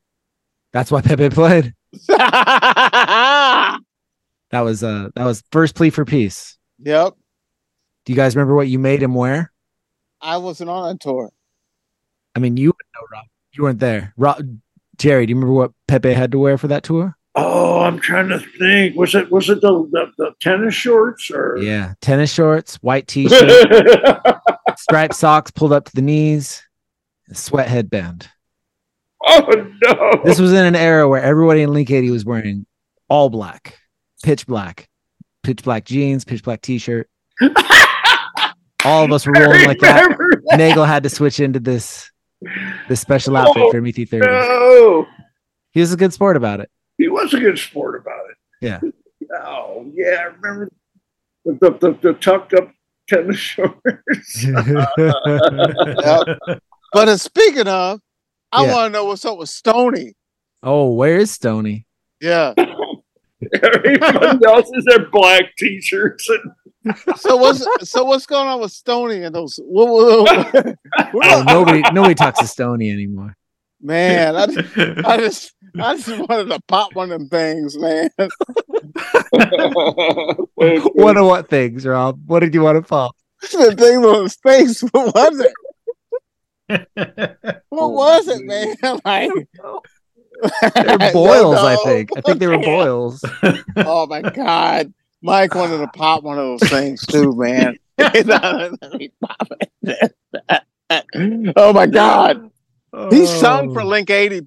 [0.72, 1.74] That's why Pepe played.
[4.50, 6.56] That was uh that was first plea for peace.
[6.78, 7.14] Yep.
[8.06, 9.52] Do you guys remember what you made him wear?
[10.22, 11.30] I wasn't on that tour.
[12.34, 13.26] I mean, you know, Rob.
[13.52, 14.14] You weren't there.
[14.16, 14.38] Rob,
[14.96, 17.17] Gerry, do you remember what Pepe had to wear for that tour?
[17.40, 18.96] Oh, I'm trying to think.
[18.96, 21.56] Was it was it the the, the tennis shorts or?
[21.58, 24.16] Yeah, tennis shorts, white t-shirt,
[24.76, 26.62] striped socks pulled up to the knees,
[27.32, 28.28] sweat headband.
[29.24, 30.22] oh no!
[30.24, 32.66] This was in an era where everybody in Link 80 was wearing
[33.08, 33.78] all black,
[34.24, 34.88] pitch black,
[35.42, 37.08] pitch black jeans, pitch black t-shirt.
[38.84, 40.08] all of us were rolling like that.
[40.50, 40.58] That?
[40.58, 42.10] Nagel had to switch into this
[42.88, 44.20] this special outfit Oh, for MU330.
[44.20, 45.06] No,
[45.72, 46.70] He was a good sport about it.
[46.98, 48.36] He was a good sport about it.
[48.60, 48.80] Yeah.
[49.42, 50.70] Oh yeah, I remember
[51.44, 52.70] the the, the, the tucked up
[53.08, 54.44] tennis shorts.
[54.98, 56.38] Yep.
[56.92, 58.00] But uh, speaking of,
[58.52, 58.72] I Yeah.
[58.74, 60.14] want to know what's up with Stony.
[60.62, 61.86] oh, where is Stony?
[62.20, 62.54] Yeah.
[63.62, 69.22] Everybody else is their black t-shirts and So what's so what's going on with Stony
[69.22, 69.60] and those?
[69.62, 70.64] What, what-
[71.12, 73.36] what- Oh, nobody nobody talks to Stony anymore.
[73.80, 74.46] man, I,
[75.04, 75.52] I just
[75.82, 78.10] I just wanted to pop one of them things, man.
[80.54, 82.20] What are what things, Rob?
[82.26, 83.14] What did you want to pop?
[83.40, 84.80] the thing on his face.
[84.80, 85.52] What was it?
[87.68, 88.76] What was it, oh, man?
[89.04, 89.30] Like
[90.74, 91.84] They're boils, I don't know.
[91.84, 92.10] think.
[92.16, 93.24] I think they were boils.
[93.76, 94.92] Oh my god,
[95.22, 97.76] Mike wanted to pop one of those things too, man.
[101.56, 102.50] oh my god,
[103.10, 103.86] he sung for Oh.
[103.86, 104.40] Link eighty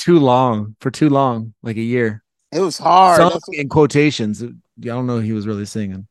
[0.00, 0.18] too.
[0.18, 2.22] long for too long, like a year.
[2.52, 3.20] It was hard.
[3.20, 4.42] That's- in quotations.
[4.42, 4.48] I
[4.78, 6.06] don't know he was really singing.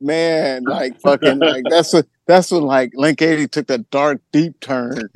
[0.00, 4.58] man, like fucking, like that's what that's when like Link eighty took that dark deep
[4.60, 5.08] turn.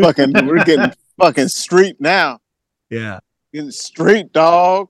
[0.00, 2.40] fucking, we're getting fucking street now.
[2.90, 3.20] Yeah.
[3.52, 4.88] Getting street dog,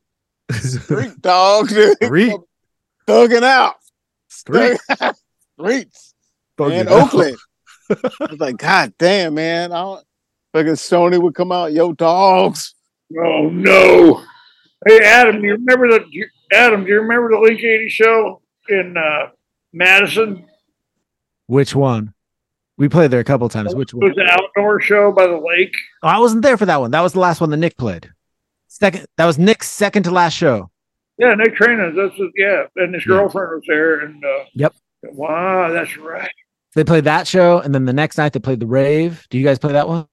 [0.53, 1.97] street dog, dude.
[2.03, 2.37] Street.
[3.07, 3.75] thugging out.
[4.29, 4.79] Street.
[5.59, 6.15] streets
[6.59, 6.89] Thugging in.
[6.89, 7.37] Oakland.
[7.91, 9.73] I was like, God damn, man.
[9.73, 10.05] I don't
[10.53, 12.75] fucking Sony would come out, yo, dogs.
[13.19, 14.23] oh no.
[14.87, 16.85] Hey Adam, do you remember the you- Adam?
[16.85, 19.29] Do you remember the Link 80 show in uh,
[19.73, 20.45] Madison?
[21.47, 22.15] Which one?
[22.79, 23.75] We played there a couple times.
[23.75, 24.09] Which It one?
[24.09, 25.75] was an outdoor show by the lake.
[26.03, 26.91] Oh, I wasn't there for that one.
[26.91, 28.11] That was the last one that Nick played.
[28.69, 29.07] Second.
[29.19, 30.71] That was Nick's second to last show.
[31.19, 31.95] Yeah, Nick Traina.
[31.95, 34.01] That's what- yeah, and his girlfriend was there.
[34.01, 34.75] And uh, Yep.
[35.05, 36.33] wow, that's right.
[36.75, 39.27] They played that show, and then the next night they played the rave.
[39.31, 40.07] Do you guys play that one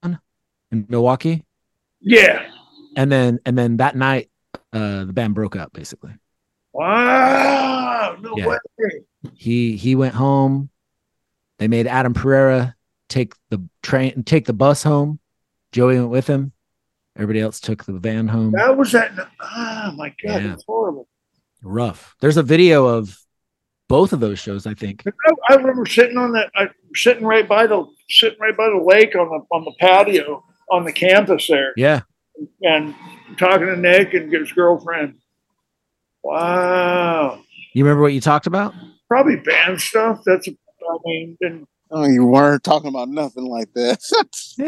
[0.72, 1.44] in Milwaukee?
[2.00, 2.46] Yeah.
[2.96, 4.30] And then and then that night,
[4.72, 5.72] uh, the band broke up.
[5.72, 6.12] Basically,
[6.72, 8.16] Wow.
[8.20, 8.46] No Yeah.
[8.46, 8.58] way.
[9.34, 10.70] he he went home.
[11.58, 12.74] They made Adam Pereira
[13.08, 15.20] take the train, take the bus home.
[15.72, 16.52] Joey went with him.
[17.16, 18.52] Everybody else took the van home.
[18.52, 19.12] That was that.
[19.40, 20.52] Oh my god, Yeah.
[20.54, 21.06] it's horrible.
[21.62, 22.16] Rough.
[22.20, 23.18] There's a video of
[23.88, 25.02] both of those shows, I think.
[25.06, 28.82] I, I remember sitting on that, I, sitting right by the sitting right by the
[28.82, 32.00] lake on the on the patio on the campus there, Yeah.
[32.62, 32.94] and
[33.38, 35.14] talking to Nick and his girlfriend.
[36.22, 37.40] Wow,
[37.74, 38.74] You remember what you talked about?
[39.08, 40.20] probably band stuff.
[40.24, 40.52] That's I
[41.04, 44.12] mean, and Oh, you weren't talking about nothing like this.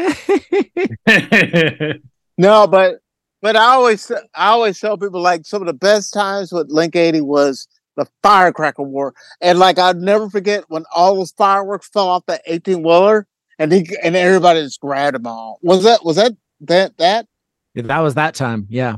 [2.37, 2.95] no, but
[3.41, 6.95] but I always I always tell people like some of the best times with Link
[6.95, 9.13] 80 was the firecracker war.
[9.41, 13.27] And like I'd never forget when all those fireworks fell off that 18 wheeler
[13.59, 15.59] and he and everybody just grabbed them all.
[15.61, 17.27] Was that was that that that?
[17.75, 18.67] that was that time.
[18.69, 18.97] Yeah.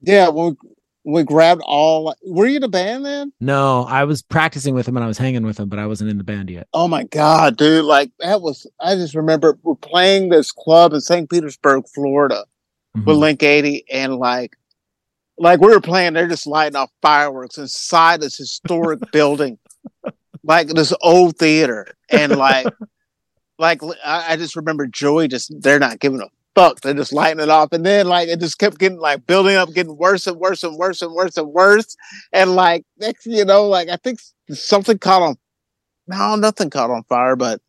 [0.00, 0.68] Yeah, when we,
[1.02, 3.32] when we grabbed all were you in a band then?
[3.40, 6.10] No, I was practicing with him and I was hanging with him, but I wasn't
[6.10, 6.68] in the band yet.
[6.72, 7.84] Oh my god, dude!
[7.84, 8.66] Like that was.
[8.80, 11.28] I just remember we're playing this club in St.
[11.30, 12.44] Petersburg, Florida,
[12.94, 13.18] with Mhm.
[13.18, 14.56] Link 80, and like,
[15.38, 19.58] like we were playing, they're just lighting off fireworks inside this historic building,
[20.44, 22.66] like this old theater, and like,
[23.58, 26.80] like I, I just remember Joey just they're not giving a fuck.
[26.80, 29.72] They're just lighting it off, and then like it just kept getting like building up,
[29.72, 31.96] getting worse and worse and worse and worse and worse,
[32.32, 34.20] and like next, you know, like I think
[34.50, 35.36] something caught on.
[36.06, 37.60] No, nothing caught on fire, but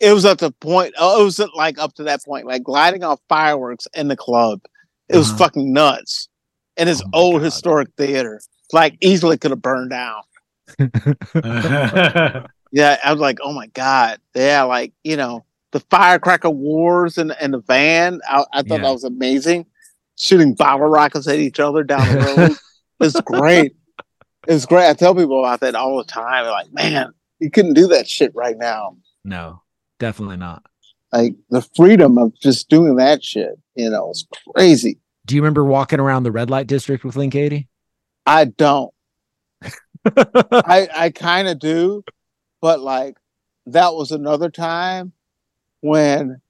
[0.00, 0.94] it was at the point.
[0.98, 4.16] Oh, it was at, like up to that point, like lighting off fireworks in the
[4.16, 4.60] club.
[5.08, 5.38] It was Uh-huh.
[5.38, 6.28] fucking nuts.
[6.76, 7.44] In this Oh old God.
[7.44, 8.40] historic theater,
[8.72, 10.22] like easily could have burned down.
[12.74, 17.30] Yeah, I was like, oh my god, yeah, like you know the firecracker wars and
[17.40, 18.20] and the van.
[18.28, 18.86] I, I thought Yeah.
[18.86, 19.66] that was amazing.
[20.18, 22.56] Shooting bottle rockets at each other down the road.
[23.00, 23.76] it's great.
[24.48, 24.88] It's great.
[24.88, 26.44] I tell people about that all the time.
[26.44, 28.96] They're like, man, you couldn't do that shit right now.
[29.24, 29.62] No,
[30.00, 30.64] definitely not.
[31.12, 34.98] Like the freedom of just doing that shit, you know, it's crazy.
[35.26, 37.68] Do you remember walking around the red light district with Link 80?
[38.26, 38.92] I don't.
[40.04, 42.04] I I kind of do,
[42.64, 43.18] but like
[43.66, 45.12] that was another time
[45.82, 46.40] when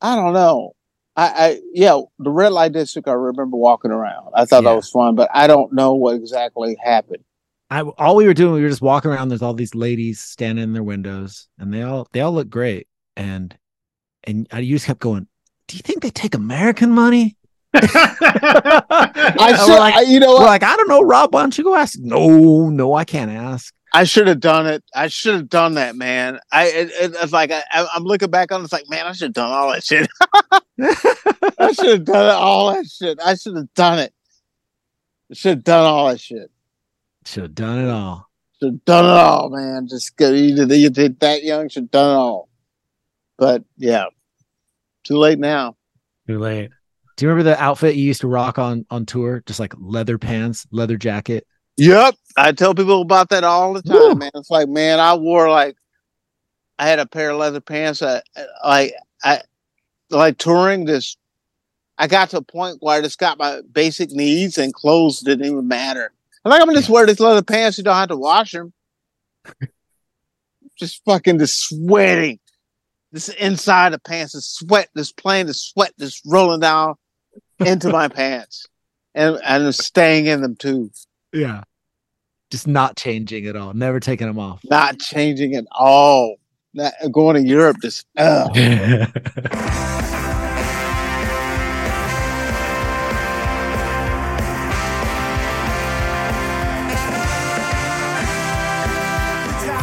[0.00, 0.74] I don't know.
[1.16, 3.08] I, I yeah, the red light district.
[3.08, 4.32] I remember walking around.
[4.34, 4.70] I thought Yeah.
[4.70, 7.24] that was fun, but I don't know what exactly happened.
[7.68, 9.28] I all we were doing, we were just walking around.
[9.28, 12.88] There's all these ladies standing in their windows, and they all they all look great.
[13.14, 13.54] And
[14.24, 15.26] and I just kept going.
[15.68, 17.36] Do you think they take American money?
[17.74, 20.46] I We're like, I, you know we're what?
[20.46, 21.34] like, I don't know, Rob.
[21.34, 21.98] Why don't you go ask?
[22.00, 23.74] No, no, I can't ask.
[23.94, 24.82] I should have done it.
[24.92, 26.40] I should have done that, man.
[26.50, 28.60] I it, it, it's like I, I'm looking back on.
[28.60, 30.08] it, It's like, man, I should have done all that shit.
[31.58, 33.20] I should have done all that shit.
[33.24, 34.12] I should have done it.
[35.30, 36.50] I should have done all that shit.
[37.24, 38.28] Should have done it all.
[38.58, 39.86] Should have done it all, man.
[39.88, 40.32] Just go.
[40.32, 41.68] You did, you did that young.
[41.68, 42.48] Should have done it all.
[43.38, 44.06] But yeah,
[45.04, 45.76] too late now.
[46.26, 46.70] Too late.
[47.16, 49.44] Do you remember the outfit you used to rock on on tour?
[49.46, 51.46] Just like leather pants, leather jacket.
[51.76, 54.14] Yep, I tell people about that all the time, Woo.
[54.14, 54.30] man.
[54.34, 55.76] It's like, man, I wore like,
[56.78, 58.00] I had a pair of leather pants.
[58.00, 58.24] That,
[58.64, 59.42] like, I
[60.10, 61.16] like touring this.
[61.98, 65.46] I got to a point where I just got my basic needs and clothes didn't
[65.46, 66.12] even matter.
[66.44, 67.78] I'm like, I'm gonna just wear these leather pants.
[67.78, 68.72] You don't have to wash them.
[70.78, 72.38] just fucking just sweating.
[73.12, 76.96] This inside the pants is sweat, this plain the sweat just rolling down
[77.60, 78.66] into my pants.
[79.14, 80.90] And and it's staying in them too.
[81.34, 81.64] Yeah.
[82.50, 83.74] Just not changing at all.
[83.74, 84.60] Never taking them off.
[84.70, 86.36] not changing at all.
[86.72, 88.50] Not, going to Europe just ugh.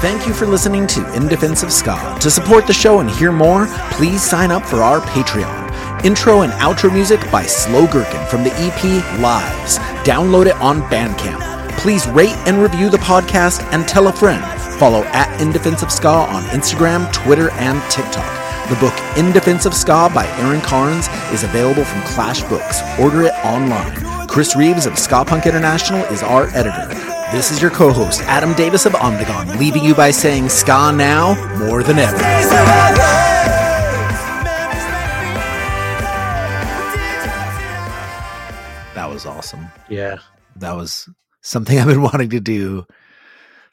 [0.02, 2.18] Thank you for listening to In Defense of Ska.
[2.22, 5.71] To support the show and hear more, please sign up for our Patreon.
[6.04, 8.84] Intro and outro music by Slow Gherkin from the EP
[9.20, 9.78] Lives.
[10.04, 11.78] Download it on Bandcamp.
[11.78, 14.44] Please rate and review the podcast and tell a friend.
[14.80, 18.26] Follow at In Defense of Ska on Instagram, Twitter, and TikTok.
[18.70, 22.82] The book In Defense of Ska by Aaron Carnes is available from Clash Books.
[23.00, 24.28] Order it online.
[24.28, 26.88] Chris Reeves of Ska Punk International is our editor.
[27.32, 31.84] This is your co-host, Adam Davis of Omnigone, leaving you by saying ska now more
[31.84, 33.21] than ever.
[39.22, 39.68] Was awesome.
[39.88, 40.18] yeah.
[40.56, 41.08] That was
[41.42, 42.88] something I've been wanting to do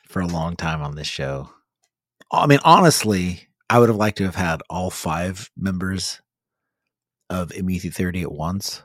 [0.07, 1.49] for a long time on this show.
[2.31, 6.21] I mean, honestly, I would have liked to have had all five members
[7.31, 8.83] of MU330 at once.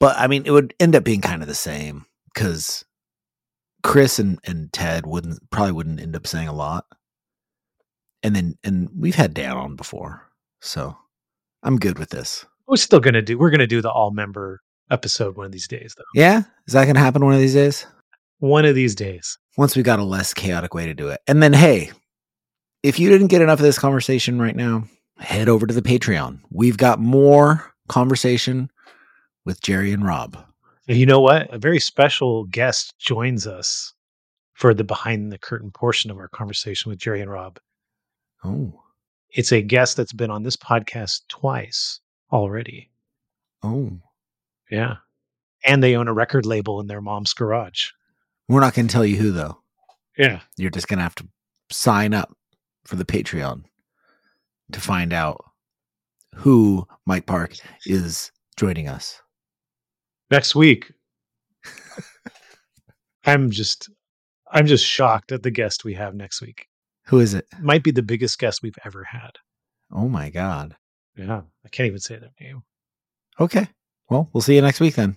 [0.00, 2.82] But I mean, it would end up being kind of the same because
[3.82, 6.86] Chris and, and Ted wouldn't probably wouldn't end up saying a lot.
[8.22, 10.30] And then and we've had Dan on before.
[10.62, 10.96] So
[11.62, 12.46] I'm good with this.
[12.66, 13.36] We're still gonna do.
[13.36, 14.62] We're gonna do the all member
[14.92, 16.04] episode one of these days, though.
[16.14, 17.86] Yeah, is that going to happen one of these days?
[18.38, 19.38] One of these days.
[19.56, 21.90] Once we got a less chaotic way to do it, and then hey,
[22.82, 24.84] if you didn't get enough of this conversation right now,
[25.18, 26.40] head over to the Patreon.
[26.50, 28.70] We've got more conversation
[29.44, 30.36] with Gerry and Rob.
[30.86, 31.52] You know what?
[31.54, 33.92] A very special guest joins us
[34.54, 37.58] for the behind the curtain portion of our conversation with Gerry and Rob.
[38.44, 38.82] Oh,
[39.30, 42.00] It's a guest that's been on this podcast twice
[42.32, 42.90] already.
[43.62, 43.92] oh,
[44.72, 44.96] Yeah.
[45.64, 47.90] And they own a record label in their mom's garage.
[48.48, 49.58] we're not going to tell you who though.
[50.16, 50.40] Yeah.
[50.56, 51.28] You're just going to have to
[51.70, 52.34] sign up
[52.84, 53.64] for the Patreon
[54.72, 55.44] to find out
[56.34, 57.54] who Mike Park
[57.84, 59.20] is joining us.
[60.30, 60.90] Next week.
[63.24, 63.90] I'm just
[64.50, 66.66] I'm just shocked at the guest we have next week.
[67.06, 67.46] Who is it?
[67.60, 69.32] Might be the biggest guest we've ever had.
[69.92, 70.76] Oh my God.
[71.14, 71.42] Yeah.
[71.64, 72.62] I can't even say their name.
[73.38, 73.68] Okay.
[74.12, 75.16] Well, we'll see you next week then.